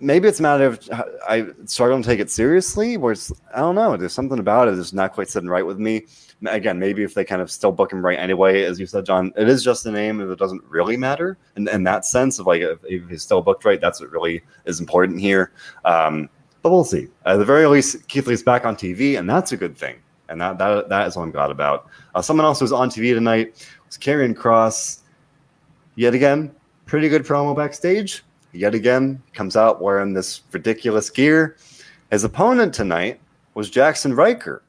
maybe 0.00 0.28
it's 0.28 0.40
a 0.40 0.42
matter 0.42 0.66
of 0.66 0.90
I 1.28 1.46
struggle 1.66 2.00
to 2.00 2.06
take 2.06 2.20
it 2.20 2.30
seriously. 2.30 2.96
Where 2.96 3.12
it's, 3.12 3.32
I 3.54 3.60
don't 3.60 3.74
know, 3.74 3.96
there's 3.96 4.12
something 4.12 4.38
about 4.38 4.68
it 4.68 4.76
that's 4.76 4.92
not 4.92 5.12
quite 5.12 5.28
sitting 5.28 5.48
right 5.48 5.64
with 5.64 5.78
me. 5.78 6.06
Again, 6.46 6.78
maybe 6.78 7.02
if 7.02 7.12
they 7.12 7.24
kind 7.24 7.42
of 7.42 7.50
still 7.50 7.70
book 7.70 7.92
him 7.92 8.04
right 8.04 8.18
anyway, 8.18 8.62
as 8.62 8.80
you 8.80 8.86
said, 8.86 9.04
John, 9.04 9.30
it 9.36 9.48
is 9.48 9.62
just 9.62 9.84
a 9.84 9.90
name, 9.90 10.20
and 10.20 10.30
it 10.30 10.38
doesn't 10.38 10.64
really 10.64 10.96
matter. 10.96 11.36
And 11.54 11.68
in, 11.68 11.74
in 11.76 11.84
that 11.84 12.06
sense 12.06 12.38
of 12.38 12.46
like 12.46 12.62
if, 12.62 12.78
if, 12.84 13.08
he's 13.08 13.22
still 13.22 13.42
booked 13.42 13.64
right, 13.64 13.80
that's 13.80 14.00
what 14.00 14.10
really 14.10 14.42
is 14.64 14.80
important 14.80 15.20
here. 15.20 15.52
Um, 15.84 16.30
but 16.62 16.70
we'll 16.70 16.84
see. 16.84 17.08
At 17.26 17.36
the 17.36 17.44
very 17.44 17.66
least, 17.66 18.06
Keith 18.08 18.26
Lee's 18.26 18.42
back 18.42 18.64
on 18.64 18.76
TV, 18.76 19.18
and 19.18 19.28
that's 19.28 19.52
a 19.52 19.56
good 19.56 19.76
thing. 19.76 19.96
And 20.30 20.40
that 20.40 20.58
that, 20.58 20.88
that 20.88 21.06
is 21.08 21.16
what 21.16 21.24
I'm 21.24 21.30
glad 21.30 21.50
about. 21.50 21.88
Uh, 22.14 22.22
someone 22.22 22.46
else 22.46 22.60
was 22.60 22.72
on 22.72 22.88
TV 22.88 23.12
tonight 23.12 23.68
was 23.86 23.98
Karrion 23.98 24.34
Kross. 24.34 25.00
Yet 25.96 26.14
again, 26.14 26.54
pretty 26.86 27.08
good 27.08 27.24
promo 27.24 27.54
backstage 27.54 28.22
yet 28.52 28.74
again 28.74 29.22
comes 29.32 29.56
out 29.56 29.80
wearing 29.80 30.12
this 30.12 30.42
ridiculous 30.52 31.10
gear. 31.10 31.56
His 32.10 32.24
opponent 32.24 32.74
tonight 32.74 33.20
was 33.54 33.70
Jaxson 33.70 34.16
Ryker, 34.16 34.62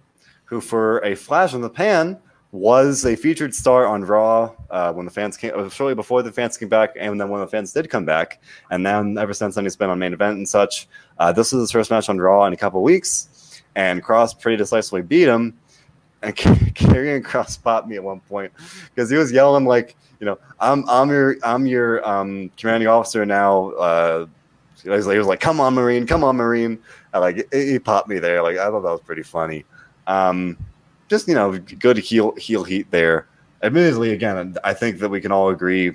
who, 0.45 0.61
for 0.61 0.99
a 0.99 1.15
flash 1.15 1.53
in 1.53 1.61
the 1.61 1.69
pan, 1.69 2.17
was 2.51 3.05
a 3.05 3.15
featured 3.15 3.55
star 3.55 3.87
on 3.87 4.03
Raw 4.03 4.53
uh, 4.69 4.91
when 4.91 5.05
the 5.05 5.11
fans 5.11 5.37
came, 5.37 5.53
uh, 5.55 5.69
shortly 5.69 5.95
before 5.95 6.21
the 6.21 6.31
fans 6.31 6.57
came 6.57 6.67
back, 6.67 6.91
and 6.99 7.19
then 7.19 7.29
when 7.29 7.39
the 7.39 7.47
fans 7.47 7.71
did 7.71 7.89
come 7.89 8.05
back. 8.05 8.41
And 8.69 8.85
then 8.85 9.17
ever 9.17 9.33
since 9.33 9.55
then, 9.55 9.63
he's 9.63 9.77
been 9.77 9.89
on 9.89 9.97
main 9.99 10.13
event 10.13 10.37
and 10.37 10.47
such. 10.47 10.87
Uh, 11.17 11.31
this 11.31 11.53
was 11.53 11.61
his 11.61 11.71
first 11.71 11.89
match 11.89 12.09
on 12.09 12.17
Raw 12.17 12.45
in 12.45 12.53
a 12.53 12.57
couple 12.57 12.83
weeks, 12.83 13.50
and 13.75 14.03
Kross 14.03 14.39
pretty 14.39 14.57
decisively 14.57 15.01
beat 15.01 15.27
him. 15.27 15.57
And 16.21 16.35
Karrion 16.35 17.23
Kross 17.25 17.61
popped 17.61 17.87
me 17.87 17.95
at 17.95 18.03
one 18.03 18.19
point 18.21 18.51
because 18.93 19.09
he 19.09 19.17
was 19.17 19.31
yelling 19.31 19.65
like, 19.65 19.95
you 20.19 20.25
know, 20.25 20.37
I'm 20.59 20.87
I'm 20.87 21.09
your 21.09 21.37
I'm 21.43 21.65
your 21.65 22.07
um, 22.07 22.51
commanding 22.57 22.87
officer 22.87 23.25
now. 23.25 23.71
Uh, 23.71 24.27
he 24.83 24.89
was, 24.89 25.05
like, 25.05 25.39
"Come 25.39 25.59
on, 25.59 25.75
Marine! 25.75 26.07
Come 26.07 26.23
on, 26.23 26.37
Marine!" 26.37 26.79
I 27.13 27.19
like 27.19 27.47
he 27.53 27.77
popped 27.77 28.07
me 28.07 28.19
there. 28.19 28.41
Like 28.41 28.57
I 28.57 28.65
thought 28.69 28.81
that 28.81 28.91
was 28.91 29.01
pretty 29.01 29.23
funny. 29.23 29.63
Um, 30.07 30.57
just 31.09 31.27
you 31.27 31.35
know, 31.35 31.57
good 31.57 31.97
heel 31.97 32.33
heel 32.35 32.63
heat 32.63 32.89
there. 32.89 33.27
Admittedly, 33.63 34.11
again, 34.11 34.57
I 34.63 34.73
think 34.73 34.99
that 34.99 35.09
we 35.09 35.21
can 35.21 35.31
all 35.31 35.49
agree, 35.49 35.93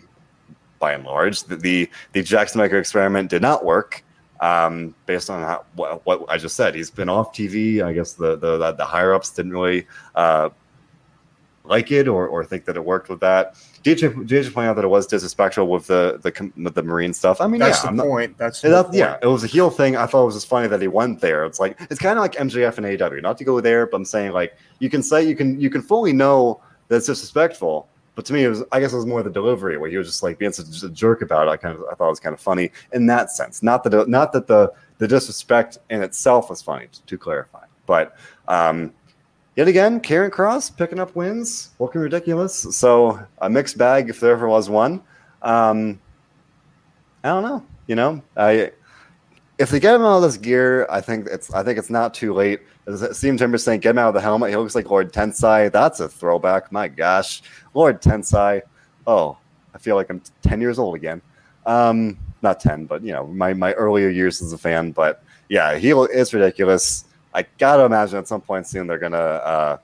by 0.78 0.92
and 0.92 1.04
large, 1.04 1.42
that 1.44 1.60
the 1.60 1.88
the 2.12 2.22
Jaxson 2.22 2.56
Ryker 2.56 2.78
experiment 2.78 3.30
did 3.30 3.42
not 3.42 3.64
work. 3.64 4.04
Um, 4.40 4.94
based 5.06 5.30
on 5.30 5.42
how, 5.42 5.64
what, 5.74 6.04
what, 6.04 6.24
I 6.28 6.36
just 6.36 6.56
said, 6.56 6.74
he's 6.74 6.90
been 6.90 7.08
off 7.08 7.32
TV. 7.32 7.82
I 7.82 7.92
guess 7.92 8.12
the 8.12 8.36
the, 8.36 8.72
the 8.72 8.84
higher 8.84 9.14
ups 9.14 9.30
didn't 9.30 9.52
really 9.52 9.86
uh, 10.14 10.50
like 11.68 11.90
it 11.90 12.08
or, 12.08 12.26
or 12.26 12.44
think 12.44 12.64
that 12.66 12.76
it 12.76 12.84
worked 12.84 13.08
with 13.08 13.20
that. 13.20 13.54
DJ, 13.82 14.12
DJ 14.26 14.52
pointed 14.52 14.70
out 14.70 14.76
that 14.76 14.84
it 14.84 14.88
was 14.88 15.06
disrespectful 15.06 15.68
with 15.68 15.86
the 15.86 16.18
the 16.22 16.52
with 16.62 16.74
the 16.74 16.82
Marine 16.82 17.12
stuff. 17.12 17.40
I 17.40 17.46
mean, 17.46 17.60
that's 17.60 17.84
yeah, 17.84 17.92
the 17.92 18.02
I'm 18.02 18.08
point. 18.08 18.38
That's 18.38 18.60
the 18.60 18.82
point. 18.82 18.94
yeah, 18.94 19.16
it 19.22 19.26
was 19.26 19.44
a 19.44 19.46
heel 19.46 19.70
thing. 19.70 19.96
I 19.96 20.06
thought 20.06 20.22
it 20.22 20.26
was 20.26 20.34
just 20.34 20.48
funny 20.48 20.68
that 20.68 20.80
he 20.80 20.88
went 20.88 21.20
there. 21.20 21.44
It's 21.44 21.60
like 21.60 21.78
it's 21.90 22.00
kind 22.00 22.18
of 22.18 22.22
like 22.22 22.32
MJF 22.32 22.78
and 22.78 23.02
AW. 23.02 23.20
Not 23.20 23.38
to 23.38 23.44
go 23.44 23.60
there, 23.60 23.86
but 23.86 23.96
I'm 23.96 24.04
saying 24.04 24.32
like 24.32 24.56
you 24.80 24.90
can 24.90 25.02
say 25.02 25.26
you 25.26 25.36
can 25.36 25.60
you 25.60 25.70
can 25.70 25.82
fully 25.82 26.12
know 26.12 26.60
that 26.88 26.96
it's 26.96 27.06
disrespectful. 27.06 27.88
But 28.16 28.24
to 28.24 28.32
me, 28.32 28.42
it 28.44 28.48
was 28.48 28.64
I 28.72 28.80
guess 28.80 28.92
it 28.92 28.96
was 28.96 29.06
more 29.06 29.22
the 29.22 29.30
delivery 29.30 29.78
where 29.78 29.88
he 29.88 29.96
was 29.96 30.08
just 30.08 30.24
like 30.24 30.38
being 30.38 30.50
such 30.50 30.82
a 30.82 30.92
jerk 30.92 31.22
about 31.22 31.46
it. 31.46 31.50
I 31.50 31.56
kind 31.56 31.76
of 31.76 31.84
I 31.90 31.94
thought 31.94 32.08
it 32.08 32.10
was 32.10 32.20
kind 32.20 32.34
of 32.34 32.40
funny 32.40 32.72
in 32.92 33.06
that 33.06 33.30
sense. 33.30 33.62
Not 33.62 33.84
that 33.84 34.08
not 34.08 34.32
that 34.32 34.48
the 34.48 34.72
the 34.98 35.06
disrespect 35.06 35.78
in 35.90 36.02
itself 36.02 36.50
was 36.50 36.60
funny. 36.60 36.88
To, 37.06 37.16
clarify, 37.16 37.66
but. 37.86 38.16
um 38.48 38.92
yet 39.56 39.68
again, 39.68 40.00
Karrion 40.00 40.30
Kross 40.30 40.74
picking 40.74 41.00
up 41.00 41.16
wins, 41.16 41.70
looking 41.78 42.00
ridiculous. 42.02 42.76
So 42.76 43.18
a 43.38 43.48
mixed 43.50 43.78
bag 43.78 44.10
if 44.10 44.20
there 44.20 44.32
ever 44.32 44.46
was 44.48 44.68
one. 44.68 45.02
Um, 45.42 45.98
I 47.24 47.28
don't 47.30 47.42
know. 47.42 47.64
You 47.86 47.96
know, 47.96 48.22
I 48.36 48.72
if 49.58 49.70
they 49.70 49.80
get 49.80 49.94
him 49.94 50.02
out 50.02 50.16
of 50.16 50.22
this 50.22 50.36
gear, 50.36 50.86
I 50.90 51.00
think 51.00 51.26
it's 51.26 51.52
I 51.52 51.62
think 51.62 51.78
it's 51.78 51.90
not 51.90 52.12
too 52.12 52.34
late. 52.34 52.60
As 52.86 53.16
Steven 53.16 53.36
Timber 53.36 53.58
saying, 53.58 53.80
get 53.80 53.90
him 53.90 53.98
out 53.98 54.08
of 54.08 54.14
the 54.14 54.20
helmet. 54.20 54.50
He 54.50 54.56
looks 54.56 54.74
like 54.74 54.90
Lord 54.90 55.12
Tensai. 55.12 55.72
That's 55.72 56.00
a 56.00 56.08
throwback. 56.08 56.70
My 56.70 56.88
gosh, 56.88 57.42
Lord 57.74 58.02
Tensai. 58.02 58.62
Oh, 59.06 59.38
I 59.74 59.78
feel 59.78 59.96
like 59.96 60.10
I'm 60.10 60.22
ten 60.42 60.60
years 60.60 60.78
old 60.78 60.94
again. 60.94 61.22
Um, 61.64 62.18
not 62.42 62.60
ten, 62.60 62.84
but 62.86 63.02
you 63.02 63.12
know, 63.12 63.26
my 63.26 63.54
my 63.54 63.72
earlier 63.72 64.08
years 64.08 64.42
as 64.42 64.52
a 64.52 64.58
fan. 64.58 64.92
But 64.92 65.22
yeah, 65.48 65.76
he 65.76 65.90
is 65.90 66.34
ridiculous. 66.34 67.04
I 67.32 67.46
gotta 67.58 67.84
imagine 67.84 68.18
at 68.18 68.28
some 68.28 68.40
point 68.40 68.66
soon 68.66 68.86
they're 68.86 68.98
gonna 68.98 69.16
uh, 69.16 69.78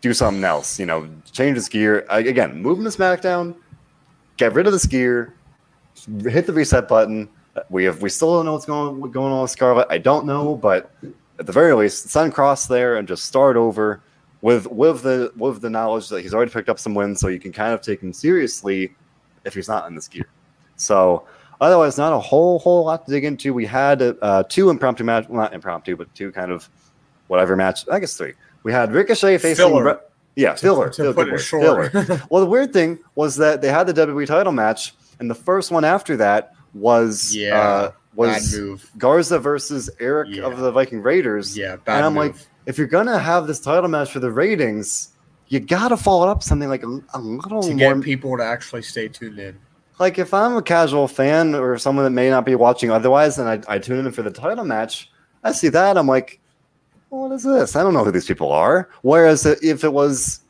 do 0.00 0.12
something 0.12 0.42
else. 0.42 0.78
You 0.78 0.86
know, 0.86 1.08
change 1.30 1.54
his 1.54 1.68
gear 1.68 2.04
I, 2.10 2.18
again. 2.20 2.60
Move 2.60 2.78
him 2.78 2.84
to 2.84 2.90
SmackDown. 2.90 3.54
Get 4.38 4.54
rid 4.54 4.66
of 4.66 4.72
this 4.72 4.86
gear. 4.86 5.34
Hit 6.24 6.46
the 6.46 6.52
reset 6.52 6.88
button. 6.88 7.28
We 7.68 7.84
have 7.84 8.00
we 8.00 8.08
still 8.08 8.34
don't 8.34 8.46
know 8.46 8.52
what's 8.54 8.66
going 8.66 9.00
what's 9.00 9.12
going 9.12 9.32
on 9.32 9.42
with 9.42 9.50
Scarlett. 9.50 9.86
I 9.90 9.98
don't 9.98 10.26
know, 10.26 10.56
but 10.56 10.90
at 11.38 11.46
the 11.46 11.52
very 11.52 11.74
least, 11.74 12.08
Sun 12.08 12.32
Cross 12.32 12.66
there 12.66 12.96
and 12.96 13.06
just 13.06 13.24
start 13.24 13.56
over 13.56 14.02
with 14.40 14.66
with 14.68 15.02
the 15.02 15.32
with 15.36 15.60
the 15.60 15.70
knowledge 15.70 16.08
that 16.08 16.22
he's 16.22 16.34
already 16.34 16.50
picked 16.50 16.68
up 16.68 16.78
some 16.78 16.94
wins, 16.94 17.20
so 17.20 17.28
you 17.28 17.38
can 17.38 17.52
kind 17.52 17.72
of 17.72 17.80
take 17.80 18.02
him 18.02 18.12
seriously 18.12 18.94
if 19.44 19.54
he's 19.54 19.68
not 19.68 19.86
in 19.86 19.94
this 19.94 20.08
gear. 20.08 20.26
So 20.76 21.26
otherwise, 21.60 21.98
not 21.98 22.12
a 22.12 22.18
whole 22.18 22.58
whole 22.58 22.84
lot 22.84 23.06
to 23.06 23.10
dig 23.10 23.24
into. 23.24 23.52
We 23.54 23.66
had 23.66 24.02
uh, 24.02 24.44
two 24.48 24.70
impromptu 24.70 25.04
match, 25.04 25.28
well, 25.28 25.42
not 25.42 25.54
impromptu, 25.54 25.96
but 25.96 26.12
two 26.14 26.32
kind 26.32 26.50
of 26.50 26.68
whatever 27.28 27.56
match. 27.56 27.88
I 27.90 27.98
guess 27.98 28.16
three. 28.16 28.32
We 28.62 28.72
had 28.72 28.92
Ricochet 28.92 29.38
facing. 29.38 29.56
Filler. 29.56 29.84
Re- 29.84 30.00
yeah, 30.34 30.54
filler. 30.54 30.88
to 30.88 30.94
filler, 30.94 31.12
put 31.12 31.28
it 31.28 31.38
short. 31.38 31.92
filler. 31.92 32.22
well, 32.30 32.40
the 32.40 32.48
weird 32.48 32.72
thing 32.72 32.98
was 33.14 33.36
that 33.36 33.60
they 33.60 33.68
had 33.68 33.86
the 33.86 33.92
WWE 33.92 34.26
title 34.26 34.52
match, 34.52 34.94
and 35.20 35.30
the 35.30 35.34
first 35.34 35.70
one 35.70 35.84
after 35.84 36.16
that 36.16 36.54
was 36.74 37.34
Yeah, 37.34 37.58
uh, 37.60 37.92
was 38.14 38.56
move. 38.56 38.90
Garza 38.98 39.38
versus 39.38 39.90
Erik 40.00 40.28
Yeah. 40.34 40.44
of 40.44 40.58
the 40.58 40.70
Viking 40.72 41.02
Raiders. 41.02 41.56
Yeah, 41.56 41.76
bad 41.76 41.96
and 41.98 42.06
I'm 42.06 42.14
move. 42.14 42.34
like, 42.36 42.46
if 42.66 42.78
you're 42.78 42.86
gonna 42.86 43.18
have 43.18 43.46
this 43.46 43.60
title 43.60 43.88
match 43.88 44.10
for 44.12 44.20
the 44.20 44.30
ratings, 44.30 45.08
you 45.48 45.60
gotta 45.60 45.96
follow 45.96 46.28
it 46.28 46.30
up 46.30 46.42
something 46.42 46.68
like 46.68 46.82
a, 46.82 47.00
a 47.14 47.18
little 47.20 47.62
to 47.62 47.70
more. 47.74 47.94
get 47.94 48.02
people 48.02 48.36
to 48.38 48.42
actually 48.44 48.82
stay 48.82 49.08
tuned 49.08 49.38
in. 49.38 49.58
like 49.98 50.18
if 50.18 50.32
I'm 50.32 50.56
a 50.56 50.62
casual 50.62 51.08
fan 51.08 51.54
or 51.54 51.76
someone 51.78 52.04
that 52.04 52.10
may 52.10 52.30
not 52.30 52.44
be 52.46 52.54
watching 52.54 52.90
otherwise, 52.90 53.38
and 53.38 53.48
I, 53.48 53.60
I 53.74 53.78
tune 53.78 54.04
in 54.06 54.12
for 54.12 54.22
the 54.22 54.30
title 54.30 54.64
match, 54.64 55.10
I 55.44 55.52
see 55.52 55.68
that 55.68 55.96
I'm 55.98 56.06
like, 56.06 56.40
well, 57.10 57.22
what 57.28 57.32
is 57.32 57.42
this? 57.42 57.76
I 57.76 57.82
don't 57.82 57.92
know 57.92 58.04
who 58.04 58.10
these 58.10 58.24
people 58.26 58.50
are. 58.52 58.88
Whereas 59.02 59.44
if 59.44 59.84
it 59.84 59.92
was 59.92 60.40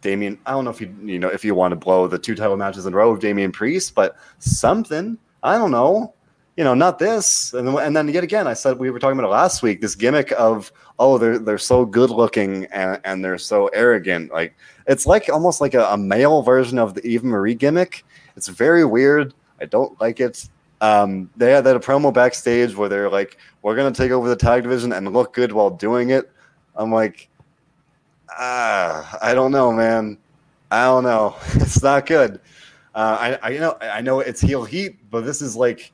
Damian, 0.00 0.38
I 0.46 0.52
don't 0.52 0.64
know 0.64 0.70
if 0.70 0.80
you 0.80 0.94
you 1.02 1.18
know 1.18 1.28
if 1.28 1.44
you 1.44 1.54
want 1.54 1.72
to 1.72 1.76
blow 1.76 2.06
the 2.06 2.18
two 2.18 2.34
title 2.34 2.56
matches 2.56 2.86
in 2.86 2.94
a 2.94 2.96
row 2.96 3.10
of 3.10 3.20
Damian 3.20 3.52
Priest, 3.52 3.94
but 3.94 4.16
something 4.38 5.18
I 5.42 5.56
don't 5.58 5.70
know. 5.70 6.14
You 6.56 6.64
know, 6.64 6.74
not 6.74 6.98
this, 6.98 7.52
and 7.54 7.68
then, 7.68 7.78
and 7.78 7.96
then 7.96 8.08
yet 8.08 8.24
again, 8.24 8.48
I 8.48 8.54
said 8.54 8.78
we 8.78 8.90
were 8.90 8.98
talking 8.98 9.16
about 9.16 9.28
it 9.28 9.32
last 9.32 9.62
week. 9.62 9.80
This 9.80 9.94
gimmick 9.94 10.32
of 10.32 10.72
oh, 10.98 11.16
they're 11.16 11.38
they're 11.38 11.58
so 11.58 11.84
good 11.84 12.10
looking 12.10 12.64
and, 12.66 13.00
and 13.04 13.24
they're 13.24 13.38
so 13.38 13.68
arrogant. 13.68 14.32
Like 14.32 14.56
it's 14.88 15.06
like 15.06 15.28
almost 15.28 15.60
like 15.60 15.74
a, 15.74 15.84
a 15.84 15.96
male 15.96 16.42
version 16.42 16.78
of 16.78 16.94
the 16.94 17.06
Eva 17.06 17.26
Marie 17.26 17.54
gimmick. 17.54 18.04
It's 18.36 18.48
very 18.48 18.84
weird. 18.84 19.34
I 19.60 19.66
don't 19.66 20.00
like 20.00 20.18
it. 20.18 20.48
Um, 20.80 21.30
they 21.36 21.52
had, 21.52 21.64
that 21.64 21.76
a 21.76 21.80
promo 21.80 22.12
backstage 22.12 22.74
where 22.74 22.88
they're 22.88 23.10
like, 23.10 23.38
"We're 23.62 23.76
gonna 23.76 23.92
take 23.92 24.10
over 24.10 24.28
the 24.28 24.36
tag 24.36 24.64
division 24.64 24.92
and 24.92 25.12
look 25.12 25.32
good 25.34 25.52
while 25.52 25.70
doing 25.70 26.10
it." 26.10 26.30
I'm 26.74 26.92
like, 26.92 27.28
ah, 28.30 29.18
I 29.20 29.34
don't 29.34 29.52
know, 29.52 29.72
man. 29.72 30.18
I 30.70 30.84
don't 30.84 31.04
know. 31.04 31.36
It's 31.54 31.82
not 31.82 32.06
good. 32.06 32.40
Uh, 32.98 33.38
I, 33.42 33.46
I 33.46 33.50
you 33.50 33.60
know 33.60 33.76
I 33.80 34.00
know 34.00 34.18
it's 34.18 34.40
heel 34.40 34.64
heat, 34.64 34.98
but 35.08 35.20
this 35.20 35.40
is 35.40 35.54
like 35.54 35.92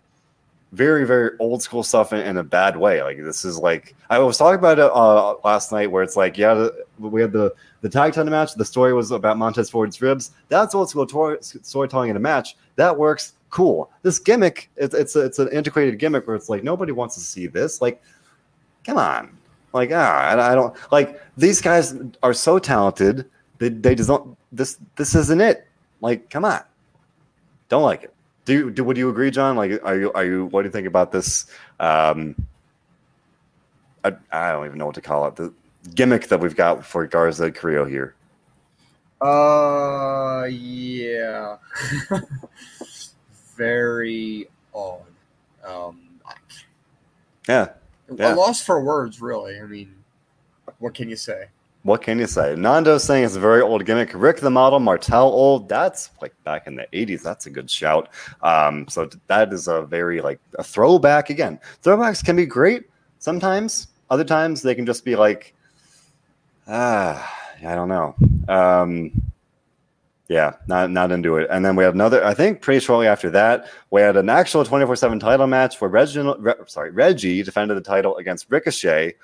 very 0.73 1.07
very 1.07 1.33
old 1.39 1.63
school 1.63 1.83
stuff 1.83 2.15
in, 2.15 2.21
in 2.21 2.39
a 2.39 2.43
bad 2.43 2.79
way. 2.79 3.03
Like 3.03 3.19
this 3.19 3.45
is 3.45 3.59
like 3.59 3.95
I 4.09 4.19
was 4.21 4.39
talking 4.39 4.59
about 4.59 4.79
it 4.79 4.91
uh, 4.91 5.35
last 5.45 5.71
night, 5.71 5.91
where 5.91 6.03
it's 6.03 6.17
like 6.17 6.39
yeah, 6.39 6.55
the, 6.55 6.87
we 6.99 7.21
had 7.21 7.31
the 7.31 7.53
the 7.83 7.91
tag 7.91 8.15
title 8.15 8.31
match. 8.31 8.55
The 8.55 8.65
story 8.65 8.95
was 8.95 9.11
about 9.11 9.37
Montez 9.37 9.69
Ford's 9.69 10.01
ribs. 10.01 10.31
That's 10.49 10.75
old 10.75 10.89
school 10.89 11.07
tor- 11.07 11.37
storytelling 11.43 12.09
in 12.09 12.17
a 12.17 12.21
match. 12.21 12.57
That 12.77 12.97
works. 12.97 13.35
Cool. 13.51 13.91
This 14.01 14.19
gimmick, 14.19 14.71
it's 14.77 14.95
it's 14.95 15.15
a, 15.15 15.27
it's 15.27 15.39
an 15.39 15.49
integrated 15.49 15.99
gimmick 15.99 16.27
where 16.27 16.37
it's 16.37 16.49
like 16.49 16.65
nobody 16.65 16.93
wants 16.93 17.17
to 17.17 17.21
see 17.21 17.49
this. 17.49 17.83
Like, 17.83 18.03
come 18.83 18.97
on. 18.97 19.37
Like 19.75 19.91
ah, 19.93 20.21
I, 20.21 20.53
I 20.53 20.55
don't 20.55 20.75
like 20.91 21.21
these 21.37 21.61
guys 21.61 21.95
are 22.23 22.33
so 22.33 22.59
talented. 22.59 23.27
They 23.59 23.69
they 23.69 23.95
don't. 23.95 24.39
This 24.53 24.79
this 24.97 25.15
isn't 25.15 25.43
it. 25.43 25.69
Like, 26.01 26.31
come 26.31 26.47
on. 26.47 26.63
Don't 27.69 27.83
like 27.83 28.05
it. 28.05 28.15
Do 28.45 28.53
you, 28.53 28.71
do 28.71 28.85
would 28.85 28.97
you 28.97 29.09
agree, 29.09 29.31
John? 29.31 29.57
Like, 29.57 29.81
are 29.85 29.99
you 29.99 30.12
are 30.12 30.25
you? 30.25 30.47
What 30.47 30.62
do 30.62 30.69
you 30.69 30.73
think 30.73 30.87
about 30.87 31.12
this? 31.12 31.47
Um, 31.81 32.37
I, 34.05 34.12
I 34.31 34.53
don't 34.53 34.67
even 34.67 34.79
know 34.79 34.87
what 34.87 34.95
to 34.97 35.01
call 35.01 35.27
it. 35.29 35.37
The 35.37 35.53
gimmick 35.95 36.29
that 36.29 36.41
we've 36.41 36.57
got 36.57 36.85
for 36.85 37.07
Garza 37.07 37.51
Carrillo 37.51 37.87
here. 37.87 38.15
Uh, 39.21 40.45
yeah. 40.45 41.57
Very 43.57 44.49
odd. 44.75 45.01
Um, 45.65 46.01
Yeah. 47.49 47.69
Yeah. 48.15 48.29
I 48.29 48.33
lost 48.35 48.65
for 48.65 48.83
words, 48.83 49.23
really. 49.23 49.59
I 49.59 49.65
mean, 49.65 49.95
what 50.79 50.93
can 50.93 51.09
you 51.09 51.17
say? 51.17 51.47
What 51.85 52.01
can 52.01 52.18
you 52.18 52.26
say? 52.26 52.55
Nando 52.57 52.97
saying 52.97 53.24
it's 53.24 53.37
a 53.37 53.41
very 53.41 53.61
old 53.61 53.85
gimmick. 53.85 54.12
Rick 54.14 54.39
the 54.39 54.51
model, 54.51 54.80
Martel 54.80 55.26
old. 55.26 55.68
That's 55.68 56.11
like 56.22 56.35
back 56.43 56.66
in 56.66 56.76
the 56.76 56.87
80s. 56.95 57.22
That's 57.22 57.45
a 57.45 57.51
good 57.51 57.70
shout. 57.70 58.09
Um, 58.41 58.89
so 58.89 59.11
that 59.26 59.53
is 59.53 59.68
a 59.68 59.82
very 59.82 60.22
like 60.22 60.41
a 60.59 60.64
throwback 60.64 61.28
again. 61.28 61.61
Throwbacks 61.82 62.24
can 62.24 62.37
be 62.37 62.47
great 62.47 62.85
sometimes. 63.18 63.89
Other 64.09 64.24
times 64.24 64.62
they 64.62 64.74
can 64.74 64.87
just 64.87 65.05
be 65.05 65.14
like, 65.14 65.55
ah, 66.66 67.30
I 67.62 67.74
don't 67.74 67.91
know. 67.91 68.14
Um, 68.49 69.12
yeah, 70.28 70.55
not 70.66 70.91
not 70.91 71.12
into 71.12 71.37
it. 71.37 71.49
And 71.51 71.62
then 71.62 71.76
we 71.76 71.85
had 71.85 71.93
another. 71.93 72.24
I 72.24 72.32
think 72.32 72.62
pretty 72.62 72.80
shortly 72.80 73.09
after 73.09 73.28
that, 73.28 73.68
we 73.91 74.01
had 74.01 74.16
an 74.16 74.30
actual 74.30 74.64
twenty 74.64 74.87
four 74.87 74.97
seven 74.97 75.20
title 75.20 75.47
match 75.47 75.78
where 75.82 75.91
Reginald, 75.91 76.43
Re, 76.43 76.55
sorry, 76.66 76.93
Reggie 76.93 77.43
defended 77.43 77.76
the 77.76 77.82
title 77.82 78.16
against 78.16 78.51
Ricochet. 78.51 79.16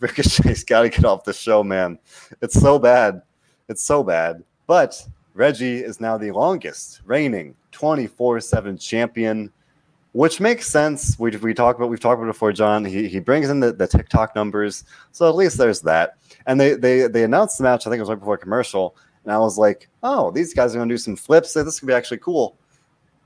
Ricochet's 0.00 0.64
got 0.64 0.82
to 0.82 0.88
get 0.88 1.04
off 1.04 1.24
the 1.24 1.32
show, 1.32 1.62
man. 1.62 1.98
It's 2.42 2.58
so 2.58 2.78
bad. 2.78 3.22
It's 3.68 3.82
so 3.82 4.02
bad. 4.02 4.42
But 4.66 5.06
Reggie 5.34 5.78
is 5.78 6.00
now 6.00 6.18
the 6.18 6.30
longest 6.32 7.00
reigning 7.04 7.54
24 7.72 8.40
7 8.40 8.76
champion, 8.76 9.52
which 10.12 10.40
makes 10.40 10.66
sense. 10.66 11.18
We, 11.18 11.30
we 11.36 11.54
talked 11.54 11.78
about, 11.78 11.90
we've 11.90 12.00
talked 12.00 12.20
about 12.20 12.32
before, 12.32 12.52
John. 12.52 12.84
He, 12.84 13.08
he 13.08 13.20
brings 13.20 13.48
in 13.48 13.60
the, 13.60 13.72
the 13.72 13.86
TikTok 13.86 14.34
numbers. 14.34 14.84
So 15.12 15.28
at 15.28 15.36
least 15.36 15.58
there's 15.58 15.80
that. 15.82 16.16
And 16.46 16.60
they, 16.60 16.74
they, 16.74 17.06
they 17.06 17.24
announced 17.24 17.58
the 17.58 17.64
match, 17.64 17.86
I 17.86 17.90
think 17.90 17.98
it 17.98 18.02
was 18.02 18.10
right 18.10 18.18
before 18.18 18.36
commercial. 18.36 18.96
And 19.24 19.32
I 19.32 19.38
was 19.38 19.58
like, 19.58 19.88
oh, 20.02 20.30
these 20.30 20.54
guys 20.54 20.74
are 20.74 20.78
going 20.78 20.88
to 20.88 20.94
do 20.94 20.98
some 20.98 21.16
flips. 21.16 21.52
This 21.52 21.78
could 21.78 21.86
be 21.86 21.92
actually 21.92 22.18
cool. 22.18 22.58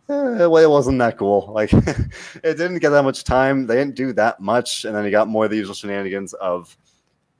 Eh, 0.08 0.44
it 0.44 0.50
wasn't 0.50 0.98
that 0.98 1.16
cool. 1.16 1.50
Like, 1.54 1.72
it 1.72 2.54
didn't 2.56 2.80
get 2.80 2.90
that 2.90 3.04
much 3.04 3.24
time. 3.24 3.66
They 3.66 3.76
didn't 3.76 3.94
do 3.94 4.12
that 4.14 4.40
much, 4.40 4.84
and 4.84 4.94
then 4.94 5.04
you 5.04 5.10
got 5.10 5.28
more 5.28 5.44
of 5.44 5.50
the 5.50 5.56
usual 5.56 5.74
shenanigans 5.74 6.32
of 6.34 6.76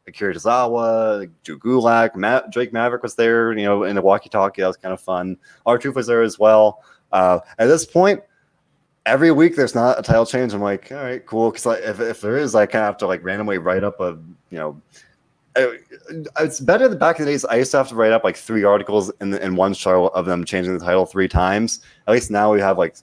Akira 0.07 0.35
Tozawa, 0.35 1.31
Drew 1.45 1.59
Gulak, 1.59 2.17
Ma- 2.17 2.43
Drake 2.51 2.73
Maverick 2.73 3.03
was 3.03 3.15
there. 3.15 3.53
You 3.53 3.65
know, 3.65 3.85
in 3.85 3.97
the 3.97 4.03
walkie-talkie, 4.03 4.63
that 4.63 4.69
was 4.69 4.77
kind 4.77 4.93
of 4.93 5.01
fun. 5.01 5.37
R 5.67 5.79
Truth 5.79 5.97
was 5.97 6.07
there 6.07 6.23
as 6.23 6.39
well. 6.39 6.83
Uh, 7.11 7.41
at 7.59 7.67
this 7.67 7.85
point, 7.85 8.21
every 9.07 9.33
week 9.33 9.57
there's 9.57 9.75
not 9.75 9.99
a 9.99 10.03
title 10.03 10.27
change. 10.27 10.55
I'm 10.55 10.63
like, 10.63 10.91
all 10.91 10.99
right, 10.99 11.25
cool. 11.27 11.51
Because 11.51 11.67
like, 11.67 11.83
if 11.83 12.01
if 12.01 12.21
there 12.21 12.37
is, 12.37 12.55
I 12.55 12.67
kind 12.67 12.83
of 12.83 12.87
have 12.87 12.97
to 12.99 13.07
like 13.07 13.25
randomly 13.25 13.59
write 13.59 13.85
up 13.85 14.01
a 14.01 14.19
you 14.51 14.59
know. 14.59 14.81
Uh, 15.57 15.67
It's 16.41 16.61
better 16.61 16.89
than 16.89 16.99
back 16.99 17.19
in 17.19 17.25
the 17.27 17.31
days. 17.33 17.45
I 17.45 17.57
used 17.57 17.71
to 17.73 17.79
have 17.79 17.89
to 17.89 17.95
write 17.95 18.13
up 18.13 18.25
like 18.25 18.37
three 18.37 18.65
articles 18.65 19.11
in 19.21 19.35
in 19.35 19.57
one 19.57 19.75
show 19.75 20.09
of 20.09 20.27
them 20.27 20.45
changing 20.45 20.77
the 20.79 20.85
title 20.85 21.07
three 21.07 21.29
times. 21.29 21.81
At 22.07 22.13
least 22.13 22.31
now 22.31 22.53
we 22.53 22.61
have 22.61 22.79
like 22.79 22.97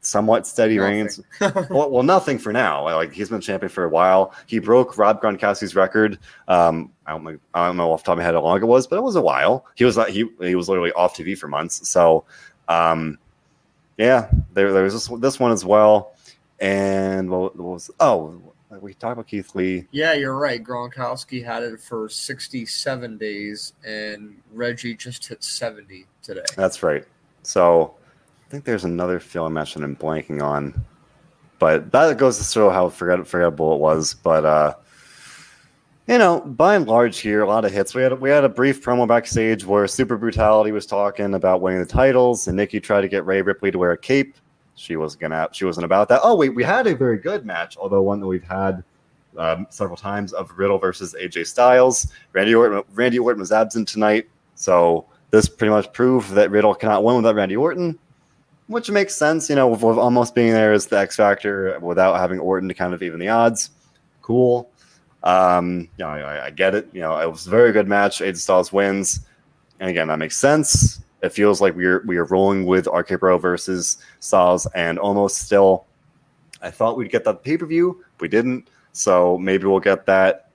somewhat 0.00 0.46
steady 0.46 0.78
reigns. 0.78 1.20
well, 1.40 1.90
well, 1.90 2.02
nothing 2.02 2.38
for 2.38 2.52
now. 2.52 2.84
Like 2.84 3.12
he's 3.12 3.28
been 3.30 3.40
champion 3.40 3.70
for 3.70 3.84
a 3.84 3.88
while. 3.88 4.34
He 4.46 4.58
broke 4.58 4.98
Rob 4.98 5.20
Gronkowski's 5.20 5.74
record. 5.74 6.18
Um, 6.48 6.90
I 7.06 7.12
don't, 7.12 7.24
know- 7.24 7.38
I 7.54 7.66
don't 7.66 7.76
know 7.76 7.92
off 7.92 8.02
the 8.02 8.06
top 8.06 8.12
of 8.14 8.18
my 8.18 8.24
head 8.24 8.34
how 8.34 8.42
long 8.42 8.62
it 8.62 8.66
was, 8.66 8.86
but 8.86 8.96
it 8.96 9.02
was 9.02 9.16
a 9.16 9.22
while. 9.22 9.66
He 9.74 9.84
was 9.84 9.96
he 10.08 10.28
he 10.40 10.54
was 10.54 10.68
literally 10.68 10.92
off 10.92 11.16
TV 11.16 11.36
for 11.36 11.48
months. 11.48 11.88
So, 11.88 12.24
um, 12.68 13.18
yeah, 13.98 14.30
there 14.52 14.72
there 14.72 14.84
was 14.84 14.92
this 14.94 15.20
this 15.20 15.40
one 15.40 15.52
as 15.52 15.64
well. 15.64 16.12
And 16.60 17.28
what, 17.30 17.56
what 17.56 17.72
was 17.74 17.90
oh 18.00 18.40
we 18.80 18.94
talked 18.94 19.12
about 19.12 19.26
Keith 19.26 19.54
Lee. 19.54 19.86
Yeah, 19.90 20.14
you're 20.14 20.36
right. 20.36 20.62
Gronkowski 20.62 21.44
had 21.44 21.62
it 21.62 21.80
for 21.80 22.08
67 22.08 23.18
days, 23.18 23.72
and 23.84 24.40
Reggie 24.52 24.94
just 24.94 25.26
hit 25.26 25.42
70 25.42 26.06
today. 26.22 26.42
That's 26.56 26.82
right. 26.82 27.04
So 27.42 27.94
I 28.46 28.50
think 28.50 28.64
there's 28.64 28.84
another 28.84 29.20
film 29.20 29.54
match 29.54 29.74
that 29.74 29.82
I'm 29.82 29.96
blanking 29.96 30.42
on, 30.42 30.84
but 31.58 31.90
that 31.92 32.16
goes 32.18 32.38
to 32.38 32.44
show 32.44 32.70
how 32.70 32.88
forget, 32.88 33.26
forgettable 33.26 33.74
it 33.74 33.80
was. 33.80 34.14
But 34.14 34.44
uh, 34.44 34.74
you 36.06 36.18
know, 36.18 36.40
by 36.40 36.76
and 36.76 36.86
large, 36.86 37.18
here 37.18 37.42
a 37.42 37.48
lot 37.48 37.64
of 37.64 37.72
hits. 37.72 37.94
We 37.94 38.02
had 38.02 38.20
we 38.20 38.30
had 38.30 38.44
a 38.44 38.48
brief 38.48 38.84
promo 38.84 39.08
backstage 39.08 39.64
where 39.64 39.86
Super 39.86 40.16
Brutality 40.16 40.72
was 40.72 40.86
talking 40.86 41.34
about 41.34 41.60
winning 41.60 41.80
the 41.80 41.86
titles, 41.86 42.46
and 42.46 42.56
Nikki 42.56 42.80
tried 42.80 43.02
to 43.02 43.08
get 43.08 43.24
Rhea 43.24 43.42
Ripley 43.42 43.70
to 43.70 43.78
wear 43.78 43.92
a 43.92 43.98
cape. 43.98 44.36
She 44.76 44.96
wasn't 44.96 45.22
gonna. 45.22 45.48
She 45.52 45.64
wasn't 45.64 45.84
about 45.84 46.08
that. 46.08 46.20
Oh 46.22 46.34
wait, 46.34 46.50
we 46.50 46.64
had 46.64 46.86
a 46.86 46.96
very 46.96 47.18
good 47.18 47.46
match, 47.46 47.76
although 47.76 48.02
one 48.02 48.20
that 48.20 48.26
we've 48.26 48.42
had 48.42 48.82
um, 49.38 49.66
several 49.70 49.96
times 49.96 50.32
of 50.32 50.50
Riddle 50.56 50.78
versus 50.78 51.14
AJ 51.20 51.46
Styles. 51.46 52.12
Randy 52.32 52.54
Orton, 52.54 52.82
Randy 52.92 53.18
Orton 53.18 53.40
was 53.40 53.52
absent 53.52 53.88
tonight, 53.88 54.28
so 54.54 55.06
this 55.30 55.48
pretty 55.48 55.70
much 55.70 55.92
proved 55.92 56.30
that 56.32 56.50
Riddle 56.50 56.74
cannot 56.74 57.04
win 57.04 57.16
without 57.16 57.34
Randy 57.34 57.56
Orton, 57.56 57.98
which 58.66 58.90
makes 58.90 59.14
sense. 59.14 59.48
You 59.48 59.56
know, 59.56 59.68
with, 59.68 59.82
with 59.82 59.96
Omos 59.96 60.34
being 60.34 60.52
there 60.52 60.72
as 60.72 60.86
the 60.86 60.98
X 60.98 61.16
Factor 61.16 61.78
without 61.80 62.16
having 62.16 62.40
Orton 62.40 62.68
to 62.68 62.74
kind 62.74 62.94
of 62.94 63.02
even 63.02 63.20
the 63.20 63.28
odds. 63.28 63.70
Cool. 64.22 64.70
Um, 65.22 65.88
you 65.96 66.04
know, 66.04 66.08
I, 66.08 66.46
I 66.46 66.50
get 66.50 66.74
it. 66.74 66.88
You 66.92 67.00
know, 67.00 67.18
it 67.18 67.30
was 67.30 67.46
a 67.46 67.50
very 67.50 67.72
good 67.72 67.88
match. 67.88 68.18
AJ 68.18 68.38
Styles 68.38 68.72
wins, 68.72 69.20
and 69.78 69.88
again, 69.88 70.08
that 70.08 70.18
makes 70.18 70.36
sense. 70.36 71.03
It 71.24 71.32
feels 71.32 71.62
like 71.62 71.74
we're 71.74 72.02
we 72.04 72.18
are 72.18 72.26
rolling 72.26 72.66
with 72.66 72.86
RK 72.86 73.18
Bro 73.18 73.38
versus 73.38 73.96
Styles 74.20 74.66
and 74.74 74.98
Omos 74.98 75.30
still. 75.30 75.86
I 76.60 76.70
thought 76.70 76.98
we'd 76.98 77.10
get 77.10 77.24
that 77.24 77.42
pay 77.42 77.56
per 77.56 77.64
view. 77.64 78.04
We 78.20 78.28
didn't. 78.28 78.68
So 78.92 79.38
maybe 79.38 79.64
we'll 79.64 79.80
get 79.80 80.04
that 80.04 80.50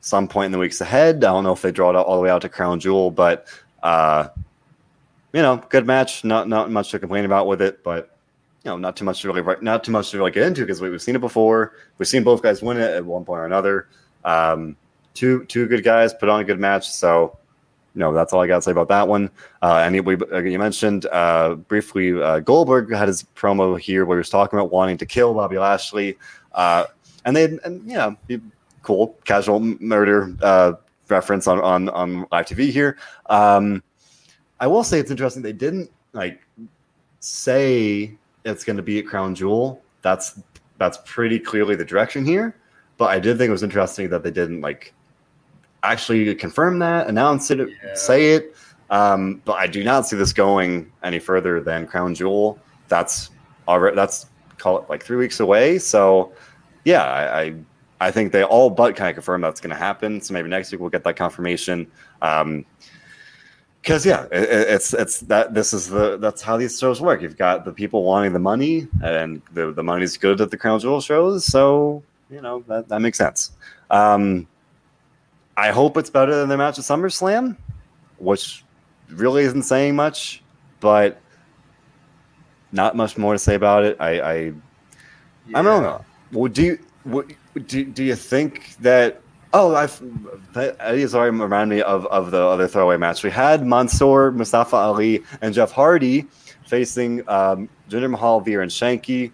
some 0.00 0.28
point 0.28 0.46
in 0.46 0.52
the 0.52 0.58
weeks 0.58 0.82
ahead. 0.82 1.24
I 1.24 1.32
don't 1.32 1.42
know 1.44 1.52
if 1.52 1.62
they 1.62 1.72
draw 1.72 1.88
it 1.88 1.96
all 1.96 2.16
the 2.16 2.22
way 2.22 2.28
out 2.28 2.42
to 2.42 2.50
Crown 2.50 2.80
Jewel, 2.80 3.10
but 3.10 3.48
uh, 3.82 4.28
you 5.32 5.40
know, 5.40 5.56
good 5.70 5.86
match. 5.86 6.22
Not 6.22 6.50
not 6.50 6.70
much 6.70 6.90
to 6.90 6.98
complain 6.98 7.24
about 7.24 7.46
with 7.46 7.62
it, 7.62 7.82
but 7.82 8.14
you 8.62 8.70
know, 8.70 8.76
not 8.76 8.96
too 8.96 9.06
much 9.06 9.22
to 9.22 9.32
really 9.32 9.56
not 9.62 9.84
too 9.84 9.92
much 9.92 10.10
to 10.10 10.18
really 10.18 10.32
get 10.32 10.42
into 10.42 10.60
because 10.60 10.82
we, 10.82 10.90
have 10.90 11.00
seen 11.00 11.16
it 11.16 11.22
before. 11.22 11.72
We've 11.96 12.06
seen 12.06 12.24
both 12.24 12.42
guys 12.42 12.60
win 12.60 12.76
it 12.76 12.90
at 12.90 13.06
one 13.06 13.24
point 13.24 13.40
or 13.40 13.46
another. 13.46 13.88
Um, 14.22 14.76
two 15.14 15.46
two 15.46 15.66
good 15.66 15.82
guys 15.82 16.12
put 16.12 16.28
on 16.28 16.40
a 16.40 16.44
good 16.44 16.60
match, 16.60 16.90
so 16.90 17.38
know 18.00 18.12
that's 18.12 18.32
all 18.32 18.40
I 18.40 18.46
got 18.46 18.56
to 18.56 18.62
say 18.62 18.70
about 18.70 18.88
that 18.88 19.08
one. 19.08 19.30
Uh, 19.62 19.82
and 19.84 20.00
we 20.04 20.16
you 20.50 20.58
mentioned 20.58 21.06
uh, 21.06 21.54
briefly 21.54 22.20
uh, 22.20 22.40
Goldberg 22.40 22.92
had 22.92 23.08
his 23.08 23.22
promo 23.34 23.78
here 23.78 24.04
where 24.04 24.16
he 24.16 24.20
was 24.20 24.30
talking 24.30 24.58
about 24.58 24.70
wanting 24.70 24.98
to 24.98 25.06
kill 25.06 25.34
Bobby 25.34 25.58
Lashley, 25.58 26.16
uh, 26.52 26.84
and 27.24 27.36
they 27.36 27.44
and 27.64 27.86
know 27.86 28.16
cool 28.82 29.16
casual 29.24 29.60
murder 29.60 30.34
uh, 30.42 30.72
reference 31.08 31.46
on 31.46 31.60
on 31.60 31.88
on 31.90 32.26
live 32.30 32.46
TV 32.46 32.70
here. 32.70 32.98
Um, 33.26 33.82
I 34.60 34.66
will 34.66 34.84
say 34.84 34.98
it's 34.98 35.10
interesting 35.10 35.42
they 35.42 35.52
didn't 35.52 35.90
like 36.12 36.40
say 37.20 38.16
it's 38.44 38.64
going 38.64 38.76
to 38.76 38.82
be 38.82 38.98
at 38.98 39.06
Crown 39.06 39.34
Jewel. 39.34 39.82
That's 40.02 40.40
that's 40.78 40.98
pretty 41.04 41.38
clearly 41.38 41.74
the 41.76 41.84
direction 41.84 42.24
here. 42.24 42.56
But 42.96 43.06
I 43.06 43.18
did 43.18 43.38
think 43.38 43.48
it 43.48 43.52
was 43.52 43.62
interesting 43.62 44.08
that 44.10 44.22
they 44.22 44.30
didn't 44.30 44.60
like 44.60 44.94
actually 45.92 46.34
confirm 46.34 46.78
that, 46.80 47.08
announce 47.08 47.50
it, 47.50 47.58
yeah. 47.58 47.94
say 47.94 48.32
it. 48.34 48.56
Um, 48.90 49.42
but 49.44 49.54
I 49.54 49.66
do 49.66 49.82
not 49.82 50.06
see 50.06 50.16
this 50.16 50.32
going 50.32 50.90
any 51.02 51.18
further 51.18 51.60
than 51.60 51.86
Crown 51.86 52.14
Jewel. 52.14 52.58
That's 52.88 53.30
already 53.66 53.96
that's 53.96 54.26
call 54.58 54.78
it 54.78 54.88
like 54.88 55.02
three 55.02 55.16
weeks 55.16 55.40
away. 55.40 55.78
So 55.78 56.32
yeah, 56.84 57.02
I, 57.02 57.40
I 57.40 57.54
I 58.00 58.10
think 58.10 58.32
they 58.32 58.44
all 58.44 58.70
but 58.70 58.96
kind 58.96 59.08
of 59.08 59.14
confirm 59.14 59.40
that's 59.40 59.60
going 59.60 59.70
to 59.70 59.76
happen. 59.76 60.20
So 60.20 60.34
maybe 60.34 60.48
next 60.48 60.70
week 60.70 60.80
we'll 60.80 60.90
get 60.90 61.04
that 61.04 61.16
confirmation. 61.16 61.90
Um, 62.22 62.64
because 63.80 64.06
yeah, 64.06 64.24
it, 64.32 64.48
it's 64.48 64.94
it's 64.94 65.20
that 65.20 65.52
this 65.52 65.74
is 65.74 65.90
the 65.90 66.16
that's 66.16 66.40
how 66.40 66.56
these 66.56 66.78
shows 66.78 67.02
work. 67.02 67.20
You've 67.20 67.36
got 67.36 67.66
the 67.66 67.72
people 67.72 68.02
wanting 68.02 68.32
the 68.32 68.38
money, 68.38 68.88
and 69.02 69.42
the 69.52 69.72
the 69.72 69.82
money's 69.82 70.16
good 70.16 70.40
at 70.40 70.50
the 70.50 70.56
Crown 70.56 70.80
Jewel 70.80 71.02
shows, 71.02 71.44
so 71.44 72.02
you 72.30 72.40
know 72.40 72.64
that 72.66 72.88
that 72.88 73.00
makes 73.00 73.18
sense. 73.18 73.52
Um, 73.90 74.46
I 75.56 75.70
hope 75.70 75.96
it's 75.96 76.10
better 76.10 76.34
than 76.34 76.48
their 76.48 76.58
match 76.58 76.78
at 76.78 76.84
SummerSlam, 76.84 77.56
which 78.18 78.64
really 79.08 79.44
isn't 79.44 79.62
saying 79.62 79.94
much, 79.96 80.42
but 80.80 81.20
not 82.72 82.96
much 82.96 83.16
more 83.16 83.32
to 83.32 83.38
say 83.38 83.54
about 83.54 83.84
it. 83.84 83.96
I 84.00 84.20
I, 84.20 84.34
yeah. 85.46 85.58
I 85.58 85.62
don't 85.62 85.82
know. 85.82 86.04
Well, 86.32 86.50
do 86.50 86.62
you 86.62 86.78
what, 87.04 87.30
do 87.66 87.84
do 87.84 88.02
you 88.02 88.16
think 88.16 88.76
that 88.80 89.20
Oh, 89.56 89.72
I've 89.76 90.02
Eddie 90.56 91.04
Azari 91.04 91.30
reminded 91.40 91.76
me 91.76 91.82
of, 91.82 92.06
of 92.06 92.32
the 92.32 92.42
other 92.42 92.66
throwaway 92.66 92.96
match. 92.96 93.22
We 93.22 93.30
had 93.30 93.64
Mansoor, 93.64 94.32
Mustafa 94.32 94.74
Ali, 94.74 95.22
and 95.42 95.54
Jeff 95.54 95.70
Hardy 95.70 96.26
facing 96.66 97.20
um, 97.28 97.68
Jinder 97.88 98.10
Mahal, 98.10 98.40
Veer, 98.40 98.62
and 98.62 98.70
Shanky. 98.70 99.30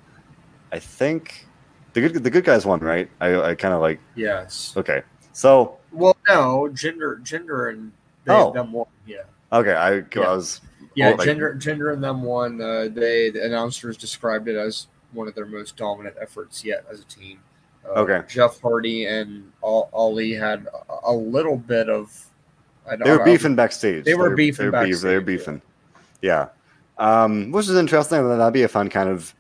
I 0.73 0.79
think 0.79 1.47
the 1.95 2.03
good 2.03 2.23
the 2.23 2.29
good 2.29 2.45
guys 2.45 2.67
won, 2.67 2.81
right? 2.81 3.11
I, 3.23 3.41
I 3.41 3.55
kind 3.55 3.73
of 3.73 3.81
like. 3.81 3.99
Yes. 4.15 4.75
Okay. 4.77 5.03
So. 5.33 5.79
Well, 5.93 6.17
no, 6.29 6.69
Jinder, 6.73 7.21
Jinder, 7.23 7.71
and 7.71 7.93
they, 8.25 8.33
oh. 8.33 8.53
them 8.53 8.73
won. 8.73 8.87
Yeah. 9.07 9.23
Okay, 9.53 9.73
I, 9.73 9.97
yeah. 9.97 10.05
I 10.17 10.35
was. 10.35 10.61
Yeah, 10.95 11.11
like, 11.11 11.29
Jinder, 11.29 11.61
Jinder, 11.61 11.93
and 11.93 12.03
them 12.03 12.23
won. 12.23 12.61
Uh, 12.61 12.89
they 12.93 13.31
the 13.31 13.45
announcers 13.45 13.97
described 13.97 14.49
it 14.49 14.57
as 14.57 14.89
one 15.13 15.29
of 15.29 15.35
their 15.35 15.47
most 15.47 15.77
dominant 15.77 16.17
efforts 16.21 16.65
yet 16.65 16.85
as 16.91 17.01
a 17.01 17.05
team. 17.05 17.41
Uh, 17.85 18.01
okay. 18.01 18.23
Jeff 18.29 18.61
Hardy 18.61 19.07
and 19.07 19.51
Ali 19.63 20.33
had 20.33 20.69
a 21.05 21.13
little 21.13 21.57
bit 21.57 21.89
of. 21.89 22.27
they 23.05 23.11
were 23.11 23.25
beefing 23.25 23.55
backstage. 23.55 24.05
They 24.05 24.15
were, 24.15 24.35
beefing. 24.35 24.65
They 24.65 24.67
were, 24.67 24.73
backstage, 24.73 25.01
they 25.03 25.15
were 25.15 25.21
beefing. 25.21 25.63
Yeah, 26.23 26.49
yeah. 26.99 27.23
Um, 27.25 27.51
which 27.51 27.69
is 27.69 27.77
interesting. 27.77 28.29
That'd 28.29 28.53
be 28.53 28.63
a 28.63 28.69
fun 28.69 28.91
kind 28.91 29.09
of 29.09 29.35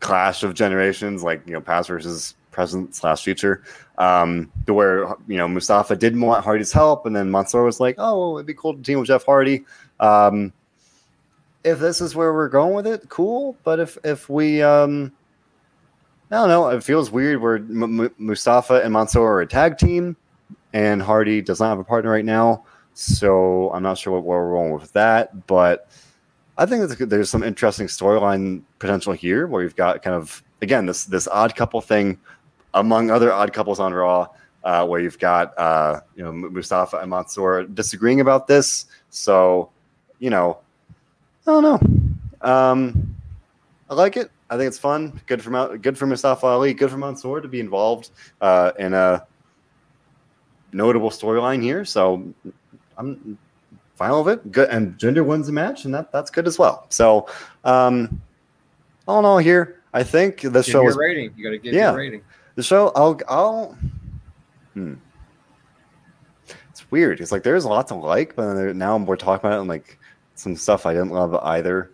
clash 0.00 0.42
of 0.42 0.54
generations, 0.54 1.22
like 1.22 1.42
you 1.46 1.54
know, 1.54 1.60
past 1.60 1.88
versus 1.88 2.36
present 2.54 2.94
slash 2.94 3.22
future. 3.22 3.62
Um, 3.98 4.50
to 4.66 4.74
where 4.74 5.06
you 5.28 5.36
know 5.36 5.46
Mustafa 5.46 5.96
didn't 5.96 6.20
want 6.20 6.44
Hardy's 6.44 6.72
help, 6.72 7.06
and 7.06 7.14
then 7.14 7.30
Mansoor 7.30 7.64
was 7.64 7.80
like, 7.80 7.96
"Oh, 7.98 8.38
it'd 8.38 8.46
be 8.46 8.54
cool 8.54 8.74
to 8.74 8.82
team 8.82 8.98
with 8.98 9.08
Jeff 9.08 9.26
Hardy." 9.26 9.64
Um, 10.00 10.52
if 11.64 11.78
this 11.78 12.00
is 12.00 12.16
where 12.16 12.32
we're 12.32 12.48
going 12.48 12.74
with 12.74 12.86
it, 12.86 13.08
cool. 13.08 13.56
But 13.64 13.80
if 13.80 13.98
if 14.04 14.28
we 14.28 14.62
um, 14.62 15.12
I 16.30 16.36
don't 16.36 16.48
know. 16.48 16.68
It 16.68 16.82
feels 16.82 17.10
weird 17.10 17.40
where 17.40 17.56
M- 17.56 18.00
M- 18.00 18.14
Mustafa 18.18 18.82
and 18.82 18.92
Mansoor 18.92 19.34
are 19.34 19.40
a 19.42 19.46
tag 19.46 19.78
team, 19.78 20.16
and 20.72 21.00
Hardy 21.02 21.40
does 21.42 21.60
not 21.60 21.68
have 21.68 21.78
a 21.78 21.84
partner 21.84 22.10
right 22.10 22.24
now. 22.24 22.64
So 22.94 23.70
I'm 23.72 23.82
not 23.82 23.98
sure 23.98 24.14
what, 24.14 24.24
we're 24.24 24.52
going 24.52 24.72
with 24.72 24.92
that. 24.94 25.46
But 25.46 25.88
I 26.56 26.66
think 26.66 26.90
there's 26.90 27.30
some 27.30 27.42
interesting 27.42 27.86
storyline 27.86 28.62
potential 28.78 29.12
here 29.12 29.46
where 29.46 29.62
you've 29.62 29.76
got 29.76 30.02
kind 30.02 30.16
of, 30.16 30.42
again, 30.62 30.86
this, 30.86 31.04
this 31.04 31.28
odd 31.28 31.54
couple 31.56 31.80
thing 31.80 32.18
among 32.74 33.10
other 33.10 33.32
odd 33.32 33.52
couples 33.52 33.80
on 33.80 33.92
Raw. 33.92 34.28
Uh, 34.62 34.86
where 34.86 34.98
you've 34.98 35.18
got 35.18 35.52
uh, 35.58 36.00
you 36.16 36.24
know 36.24 36.32
Mustafa 36.32 36.96
and 36.96 37.10
Mansoor 37.10 37.64
disagreeing 37.64 38.22
about 38.22 38.46
this. 38.46 38.86
So, 39.10 39.70
you 40.20 40.30
know, 40.30 40.58
I 41.46 41.50
don't 41.50 41.62
know. 41.62 42.50
Um, 42.50 43.14
I 43.90 43.94
like 43.94 44.16
it. 44.16 44.30
I 44.48 44.56
think 44.56 44.68
it's 44.68 44.78
fun. 44.78 45.20
Good 45.26 45.42
for 45.42 45.76
good 45.76 45.98
for 45.98 46.06
Mustafa 46.06 46.46
Ali. 46.46 46.72
Good 46.72 46.90
for 46.90 46.96
Mansoor 46.96 47.40
to 47.40 47.48
be 47.48 47.60
involved 47.60 48.10
uh, 48.40 48.72
in 48.78 48.94
a 48.94 49.26
notable 50.72 51.10
storyline 51.10 51.62
here. 51.62 51.84
So 51.84 52.32
I'm 52.96 53.38
fine 53.96 54.24
with 54.24 54.38
it. 54.38 54.52
Good, 54.52 54.70
and 54.70 54.96
Jinder 54.98 55.24
wins 55.24 55.46
the 55.46 55.52
match, 55.52 55.84
and 55.84 55.94
that 55.94 56.12
that's 56.12 56.30
good 56.30 56.46
as 56.46 56.58
well. 56.58 56.86
So, 56.88 57.28
um, 57.64 58.20
all 59.06 59.18
in 59.18 59.24
all, 59.24 59.38
here 59.38 59.82
I 59.92 60.02
think 60.02 60.40
the 60.40 60.62
show 60.62 60.88
is 60.88 60.96
rating. 60.96 61.32
You 61.36 61.44
got 61.44 61.50
to 61.50 61.58
give 61.58 61.74
yeah, 61.74 61.94
rating. 61.94 62.22
The 62.54 62.62
show, 62.62 62.92
I'll, 62.94 63.18
I'll. 63.28 63.78
Hmm. 64.74 64.94
It's 66.70 66.90
weird. 66.90 67.20
It's 67.20 67.32
like 67.32 67.42
there's 67.42 67.64
a 67.64 67.68
lot 67.68 67.88
to 67.88 67.94
like, 67.94 68.36
but 68.36 68.74
now 68.74 68.96
we're 68.96 69.16
talking 69.16 69.48
about 69.48 69.56
it 69.56 69.60
and 69.60 69.68
like 69.68 69.98
some 70.34 70.56
stuff 70.56 70.86
I 70.86 70.92
didn't 70.92 71.10
love 71.10 71.34
either. 71.34 71.90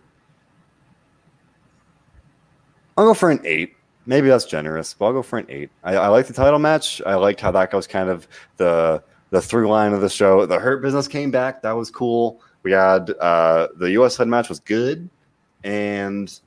I'll 2.97 3.05
go 3.05 3.13
for 3.13 3.31
an 3.31 3.41
eight. 3.45 3.75
Maybe 4.05 4.27
that's 4.27 4.45
generous, 4.45 4.93
but 4.93 5.05
I'll 5.05 5.13
go 5.13 5.21
for 5.21 5.39
an 5.39 5.45
eight. 5.49 5.69
I, 5.83 5.95
I 5.95 6.07
like 6.07 6.27
the 6.27 6.33
title 6.33 6.59
match. 6.59 7.01
I 7.05 7.15
liked 7.15 7.39
how 7.39 7.51
that 7.51 7.71
was 7.73 7.87
kind 7.87 8.09
of 8.09 8.27
the 8.57 9.03
the 9.29 9.41
through 9.41 9.69
line 9.69 9.93
of 9.93 10.01
the 10.01 10.09
show. 10.09 10.45
The 10.45 10.59
Hurt 10.59 10.81
Business 10.81 11.07
came 11.07 11.31
back. 11.31 11.61
That 11.61 11.71
was 11.71 11.89
cool. 11.89 12.41
We 12.63 12.71
had 12.71 13.11
uh, 13.19 13.69
the 13.77 13.91
U.S. 13.91 14.17
head 14.17 14.27
match 14.27 14.49
was 14.49 14.59
good, 14.59 15.09
and 15.63 16.39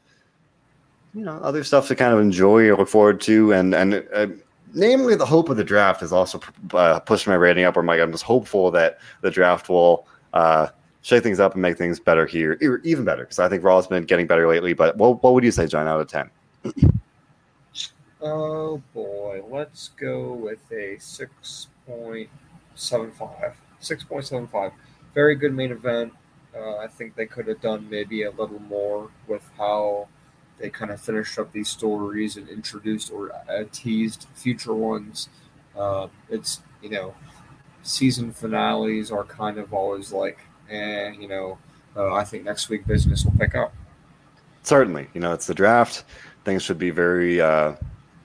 you 1.14 1.24
know 1.24 1.38
other 1.42 1.64
stuff 1.64 1.88
to 1.88 1.96
kind 1.96 2.12
of 2.12 2.20
enjoy 2.20 2.68
or 2.68 2.76
look 2.76 2.88
forward 2.88 3.20
to, 3.22 3.52
and 3.52 3.74
and 3.74 4.06
uh, 4.12 4.26
namely 4.74 5.14
the 5.14 5.26
hope 5.26 5.48
of 5.48 5.56
the 5.56 5.64
draft 5.64 6.00
has 6.00 6.12
also 6.12 6.40
uh, 6.72 7.00
pushed 7.00 7.26
my 7.26 7.34
rating 7.34 7.64
up. 7.64 7.76
Where 7.76 7.82
my 7.82 8.00
I'm 8.00 8.12
just 8.12 8.24
hopeful 8.24 8.70
that 8.72 8.98
the 9.20 9.30
draft 9.30 9.68
will 9.68 10.06
uh, 10.32 10.68
shake 11.02 11.22
things 11.22 11.40
up 11.40 11.52
and 11.52 11.62
make 11.62 11.78
things 11.78 12.00
better 12.00 12.26
here, 12.26 12.58
even 12.84 13.04
better 13.04 13.22
because 13.22 13.38
I 13.38 13.48
think 13.48 13.62
Raw 13.62 13.76
has 13.76 13.86
been 13.86 14.04
getting 14.04 14.26
better 14.26 14.48
lately. 14.48 14.72
But 14.72 14.96
what 14.96 15.22
what 15.22 15.34
would 15.34 15.44
you 15.44 15.52
say, 15.52 15.66
John, 15.66 15.86
out 15.86 16.00
of 16.00 16.08
ten? 16.08 16.30
Oh 18.26 18.82
boy, 18.94 19.42
let's 19.50 19.88
go 20.00 20.32
with 20.32 20.60
a 20.70 20.96
6.75. 20.96 22.28
6.75. 22.74 24.72
Very 25.12 25.34
good 25.34 25.52
main 25.52 25.70
event. 25.70 26.10
Uh, 26.56 26.78
I 26.78 26.86
think 26.86 27.16
they 27.16 27.26
could 27.26 27.46
have 27.48 27.60
done 27.60 27.86
maybe 27.90 28.22
a 28.22 28.30
little 28.30 28.60
more 28.60 29.10
with 29.28 29.42
how 29.58 30.08
they 30.58 30.70
kind 30.70 30.90
of 30.90 31.00
finished 31.00 31.38
up 31.38 31.52
these 31.52 31.68
stories 31.68 32.36
and 32.36 32.48
introduced 32.48 33.12
or 33.12 33.32
uh, 33.48 33.64
teased 33.72 34.26
future 34.34 34.74
ones. 34.74 35.28
Uh, 35.76 36.08
it's, 36.30 36.62
you 36.82 36.90
know, 36.90 37.14
season 37.82 38.32
finales 38.32 39.10
are 39.10 39.24
kind 39.24 39.58
of 39.58 39.74
always 39.74 40.12
like, 40.12 40.38
eh, 40.70 41.10
you 41.18 41.28
know, 41.28 41.58
uh, 41.96 42.12
I 42.14 42.24
think 42.24 42.44
next 42.44 42.68
week 42.68 42.86
business 42.86 43.24
will 43.24 43.34
pick 43.38 43.54
up. 43.54 43.74
Certainly. 44.62 45.08
You 45.14 45.20
know, 45.20 45.32
it's 45.32 45.46
the 45.46 45.54
draft 45.54 46.04
things 46.44 46.62
should 46.62 46.78
be 46.78 46.90
very 46.90 47.40
uh, 47.40 47.74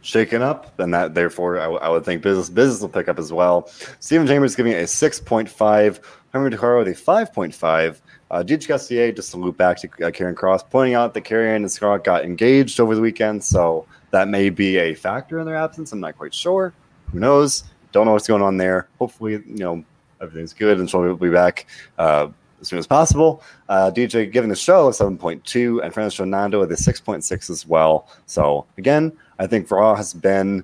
shaken 0.01 0.41
up, 0.41 0.80
and 0.80 0.93
that 0.93 1.13
therefore 1.13 1.57
I, 1.57 1.63
w- 1.63 1.80
I 1.82 1.89
would 1.89 2.05
think 2.05 2.21
business 2.21 2.49
business 2.49 2.82
will 2.82 2.89
pick 2.89 3.09
up 3.09 3.19
as 3.19 3.34
well. 3.34 3.69
Stephen 3.99 4.27
Chambers 4.27 4.55
giving 4.55 4.73
a 4.73 4.88
six 4.88 5.19
point 5.19 5.49
five. 5.49 5.99
Henry 6.32 6.51
DeCaro 6.51 6.80
with 6.80 6.88
a 6.88 6.95
five 6.95 7.34
point 7.34 7.53
five. 7.53 8.01
Uh, 8.32 8.43
DJ 8.43 8.67
Gassier, 8.67 9.15
just 9.15 9.32
to 9.32 9.38
loop 9.38 9.57
back 9.57 9.77
to 9.77 9.88
uh, 9.88 10.11
Karrion 10.11 10.36
Kross, 10.36 10.63
pointing 10.67 10.93
out 10.93 11.13
that 11.15 11.21
Karen 11.21 11.63
and 11.63 11.71
Scott 11.71 12.03
got 12.03 12.23
engaged 12.23 12.80
over 12.80 12.93
the 12.93 13.01
weekend, 13.01 13.43
so 13.43 13.88
that 14.11 14.27
may 14.27 14.49
be 14.49 14.77
a 14.77 14.93
factor 14.93 15.39
in 15.39 15.45
their 15.45 15.55
absence. 15.55 15.91
I'm 15.91 15.99
not 15.99 16.17
quite 16.17 16.34
sure. 16.34 16.73
Who 17.11 17.19
knows? 17.19 17.63
Don't 17.91 18.05
know 18.05 18.13
what's 18.13 18.27
going 18.27 18.43
on 18.43 18.57
there. 18.57 18.88
Hopefully, 18.99 19.34
you 19.34 19.55
know 19.55 19.84
everything's 20.21 20.53
good, 20.53 20.80
and 20.80 20.89
she'll 20.89 21.15
be 21.15 21.30
back 21.30 21.65
uh, 21.97 22.27
as 22.61 22.67
soon 22.67 22.77
as 22.77 22.86
possible. 22.86 23.41
Uh, 23.67 23.91
DJ 23.93 24.32
giving 24.32 24.49
the 24.49 24.55
show 24.55 24.88
a 24.88 24.91
7.2 24.91 25.84
and 25.84 25.93
Fernando 25.93 26.15
Fernando 26.15 26.59
with 26.59 26.71
a 26.71 26.75
6.6 26.75 27.49
as 27.49 27.65
well. 27.65 28.07
So 28.27 28.65
again, 28.77 29.11
I 29.39 29.47
think 29.47 29.69
Raw 29.71 29.95
has 29.95 30.13
been 30.13 30.63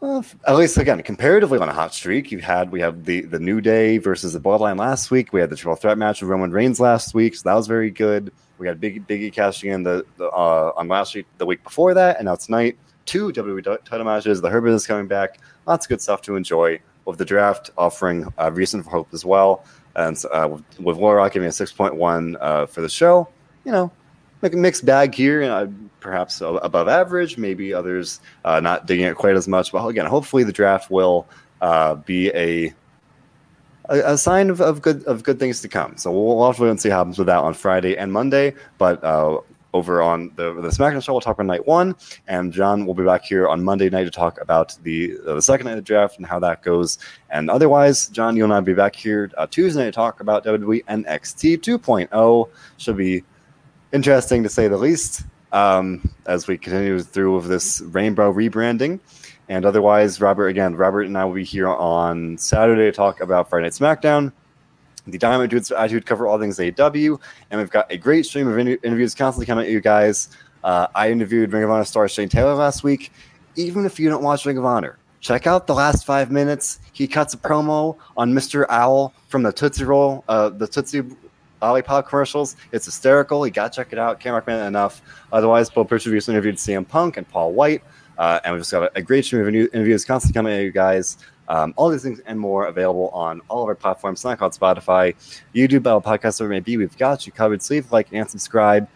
well, 0.00 0.24
at 0.46 0.56
least 0.56 0.78
again, 0.78 1.02
comparatively 1.02 1.58
on 1.58 1.68
a 1.68 1.74
hot 1.74 1.94
streak. 1.94 2.32
You 2.32 2.38
had 2.38 2.72
we 2.72 2.80
have 2.80 3.04
the 3.04 3.20
the 3.22 3.38
New 3.38 3.60
Day 3.60 3.98
versus 3.98 4.32
the 4.32 4.40
Bloodline 4.40 4.78
last 4.78 5.10
week. 5.10 5.32
We 5.32 5.40
had 5.40 5.50
the 5.50 5.56
triple 5.56 5.76
threat 5.76 5.98
match 5.98 6.22
with 6.22 6.30
Roman 6.30 6.50
Reigns 6.50 6.80
last 6.80 7.14
week, 7.14 7.34
so 7.34 7.48
that 7.48 7.54
was 7.54 7.66
very 7.66 7.90
good. 7.90 8.32
We 8.56 8.66
got 8.66 8.80
Big 8.80 9.06
Biggie 9.06 9.32
cashing 9.32 9.70
in 9.70 9.82
the, 9.82 10.06
the 10.16 10.28
uh, 10.30 10.72
on 10.76 10.88
last 10.88 11.14
week, 11.14 11.26
the 11.36 11.44
week 11.44 11.62
before 11.62 11.92
that, 11.94 12.16
and 12.16 12.24
now 12.24 12.36
tonight 12.36 12.78
two 13.04 13.30
WWE 13.32 13.84
title 13.84 14.06
matches. 14.06 14.40
The 14.40 14.48
Herbert 14.48 14.68
is 14.68 14.86
coming 14.86 15.06
back. 15.06 15.38
Lots 15.66 15.84
of 15.84 15.90
good 15.90 16.00
stuff 16.00 16.22
to 16.22 16.36
enjoy. 16.36 16.80
With 17.04 17.18
the 17.18 17.24
draft 17.24 17.70
offering 17.76 18.32
uh, 18.38 18.52
reason 18.52 18.82
for 18.82 18.90
hope 18.90 19.08
as 19.12 19.24
well, 19.24 19.64
and 19.96 20.22
uh, 20.32 20.48
with, 20.50 20.80
with 20.80 20.96
Laura 20.96 21.28
giving 21.28 21.48
a 21.48 21.52
six 21.52 21.72
point 21.72 21.96
one 21.96 22.36
uh, 22.40 22.66
for 22.66 22.82
the 22.82 22.88
show, 22.88 23.28
you 23.64 23.72
know, 23.72 23.90
like 24.42 24.54
a 24.54 24.56
mixed 24.56 24.84
bag 24.84 25.14
here, 25.14 25.42
uh, 25.42 25.66
perhaps 26.00 26.40
above 26.40 26.88
average. 26.88 27.36
Maybe 27.36 27.74
others 27.74 28.20
uh, 28.44 28.60
not 28.60 28.86
digging 28.86 29.06
it 29.06 29.16
quite 29.16 29.36
as 29.36 29.46
much. 29.46 29.72
But 29.72 29.86
again, 29.86 30.06
hopefully 30.06 30.44
the 30.44 30.52
draft 30.52 30.90
will 30.90 31.26
uh, 31.60 31.96
be 31.96 32.30
a, 32.30 32.72
a, 33.88 34.16
sign 34.16 34.50
of, 34.50 34.60
of, 34.60 34.82
good 34.82 35.04
of 35.04 35.22
good 35.22 35.38
things 35.38 35.60
to 35.62 35.68
come. 35.68 35.96
So 35.96 36.10
we'll 36.10 36.46
and 36.68 36.80
see 36.80 36.88
what 36.88 36.96
happens 36.96 37.18
with 37.18 37.26
that 37.26 37.38
on 37.38 37.54
Friday 37.54 37.96
and 37.96 38.12
Monday. 38.12 38.54
But 38.78 39.02
uh, 39.04 39.40
over 39.72 40.02
on 40.02 40.32
the 40.36 40.52
the 40.54 40.68
SmackDown 40.68 41.02
show, 41.02 41.12
we'll 41.12 41.20
talk 41.20 41.36
about 41.36 41.46
night 41.46 41.66
one, 41.66 41.94
and 42.26 42.52
John 42.52 42.86
will 42.86 42.94
be 42.94 43.04
back 43.04 43.24
here 43.24 43.48
on 43.48 43.62
Monday 43.62 43.88
night 43.88 44.04
to 44.04 44.10
talk 44.10 44.40
about 44.40 44.76
the 44.82 45.16
uh, 45.26 45.34
the 45.34 45.42
second 45.42 45.66
night 45.66 45.72
of 45.72 45.78
the 45.78 45.82
draft 45.82 46.16
and 46.16 46.26
how 46.26 46.38
that 46.40 46.62
goes. 46.62 46.98
And 47.30 47.50
otherwise, 47.50 48.08
John, 48.08 48.36
you 48.36 48.44
and 48.44 48.52
I 48.52 48.58
will 48.58 48.66
be 48.66 48.74
back 48.74 48.96
here 48.96 49.30
uh, 49.36 49.46
Tuesday 49.46 49.84
to 49.84 49.92
talk 49.92 50.20
about 50.20 50.44
WWE 50.44 50.84
NXT 50.84 51.58
2.0. 51.58 52.48
Should 52.78 52.96
be 52.96 53.22
interesting 53.92 54.42
to 54.42 54.48
say 54.48 54.68
the 54.68 54.76
least 54.76 55.24
um, 55.52 56.08
as 56.26 56.46
we 56.46 56.56
continue 56.56 57.00
through 57.00 57.36
with 57.36 57.48
this 57.48 57.80
rainbow 57.80 58.32
rebranding. 58.32 59.00
And 59.48 59.64
otherwise, 59.64 60.20
Robert, 60.20 60.48
again, 60.48 60.76
Robert 60.76 61.02
and 61.02 61.18
I 61.18 61.24
will 61.24 61.34
be 61.34 61.44
here 61.44 61.68
on 61.68 62.38
Saturday 62.38 62.84
to 62.84 62.92
talk 62.92 63.20
about 63.20 63.50
Friday 63.50 63.64
Night 63.64 63.72
SmackDown. 63.72 64.32
The 65.06 65.18
Diamond 65.18 65.50
Dudes 65.50 65.72
Attitude 65.72 66.06
cover 66.06 66.28
all 66.28 66.38
things 66.38 66.58
AEW, 66.58 67.18
and 67.50 67.60
we've 67.60 67.70
got 67.70 67.90
a 67.90 67.96
great 67.96 68.26
stream 68.26 68.46
of 68.46 68.58
interviews 68.58 69.14
constantly 69.14 69.46
coming 69.46 69.64
at 69.64 69.70
you 69.70 69.80
guys. 69.80 70.28
Uh, 70.62 70.86
I 70.94 71.10
interviewed 71.10 71.52
Ring 71.52 71.64
of 71.64 71.70
Honor 71.70 71.84
star 71.84 72.06
Shane 72.06 72.28
Taylor 72.28 72.54
last 72.54 72.84
week. 72.84 73.10
Even 73.56 73.84
if 73.84 73.98
you 73.98 74.08
don't 74.08 74.22
watch 74.22 74.46
Ring 74.46 74.58
of 74.58 74.64
Honor, 74.64 74.98
check 75.20 75.46
out 75.46 75.66
the 75.66 75.74
last 75.74 76.06
five 76.06 76.30
minutes. 76.30 76.78
He 76.92 77.08
cuts 77.08 77.34
a 77.34 77.38
promo 77.38 77.96
on 78.16 78.32
Mr. 78.32 78.66
Owl 78.68 79.12
from 79.26 79.42
the 79.42 79.52
Tootsie 79.52 79.84
Roll, 79.84 80.22
uh, 80.28 80.50
the 80.50 80.68
Tootsie 80.68 81.02
Lollipop 81.62 82.08
commercials. 82.08 82.56
It's 82.72 82.86
hysterical. 82.86 83.46
You 83.46 83.52
got 83.52 83.72
to 83.72 83.76
check 83.76 83.92
it 83.92 83.98
out. 83.98 84.20
Can't 84.20 84.34
recommend 84.34 84.62
it 84.62 84.66
enough. 84.66 85.02
Otherwise, 85.32 85.70
Bill 85.70 85.84
Pritchard 85.84 86.12
recently 86.12 86.36
interviewed 86.36 86.56
CM 86.56 86.86
Punk 86.86 87.16
and 87.16 87.28
Paul 87.28 87.52
White. 87.52 87.82
Uh, 88.18 88.38
and 88.44 88.52
we've 88.54 88.60
just 88.60 88.70
got 88.70 88.92
a, 88.94 89.02
great 89.02 89.24
stream 89.24 89.46
of 89.46 89.52
new 89.52 89.68
interviews 89.72 90.04
constantly 90.04 90.38
coming 90.38 90.52
at 90.52 90.62
you 90.62 90.70
guys. 90.70 91.16
Um, 91.48 91.72
all 91.76 91.88
these 91.88 92.02
things 92.02 92.20
and 92.26 92.38
more 92.38 92.66
available 92.66 93.08
on 93.08 93.40
all 93.48 93.62
of 93.62 93.68
our 93.68 93.74
platforms, 93.74 94.22
SoundCloud, 94.22 94.56
Spotify, 94.56 95.16
YouTube, 95.54 95.80
Apple 95.80 96.02
Podcasts, 96.02 96.38
whatever 96.38 96.52
it 96.52 96.56
may 96.56 96.60
be. 96.60 96.76
We've 96.76 96.96
got 96.98 97.26
you 97.26 97.32
covered. 97.32 97.62
So 97.62 97.74
leave 97.74 97.90
like 97.90 98.08
and 98.12 98.28
subscribe. 98.30 98.88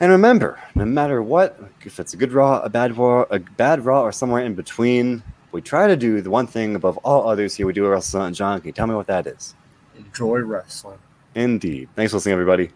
And 0.00 0.10
remember, 0.10 0.58
no 0.74 0.84
matter 0.84 1.22
what, 1.22 1.60
if 1.82 2.00
it's 2.00 2.14
a 2.14 2.16
good 2.16 2.32
raw, 2.32 2.60
a 2.60 2.68
bad 2.68 2.96
raw, 2.96 3.24
a 3.30 3.38
bad 3.38 3.84
raw, 3.84 4.02
or 4.02 4.10
somewhere 4.10 4.44
in 4.44 4.54
between, 4.54 5.22
we 5.52 5.62
try 5.62 5.86
to 5.86 5.96
do 5.96 6.20
the 6.20 6.30
one 6.30 6.46
thing 6.48 6.74
above 6.74 6.96
all 6.98 7.28
others 7.28 7.54
here. 7.54 7.66
We 7.66 7.72
do 7.72 7.86
a 7.86 7.90
wrestling. 7.90 8.34
John, 8.34 8.58
can 8.60 8.66
you 8.66 8.72
tell 8.72 8.88
me 8.88 8.94
what 8.96 9.06
that 9.06 9.26
is? 9.26 9.54
Enjoy 9.96 10.40
wrestling. 10.40 10.98
Indeed. 11.34 11.88
Thanks 11.94 12.12
for 12.12 12.16
listening, 12.16 12.34
everybody. 12.34 12.70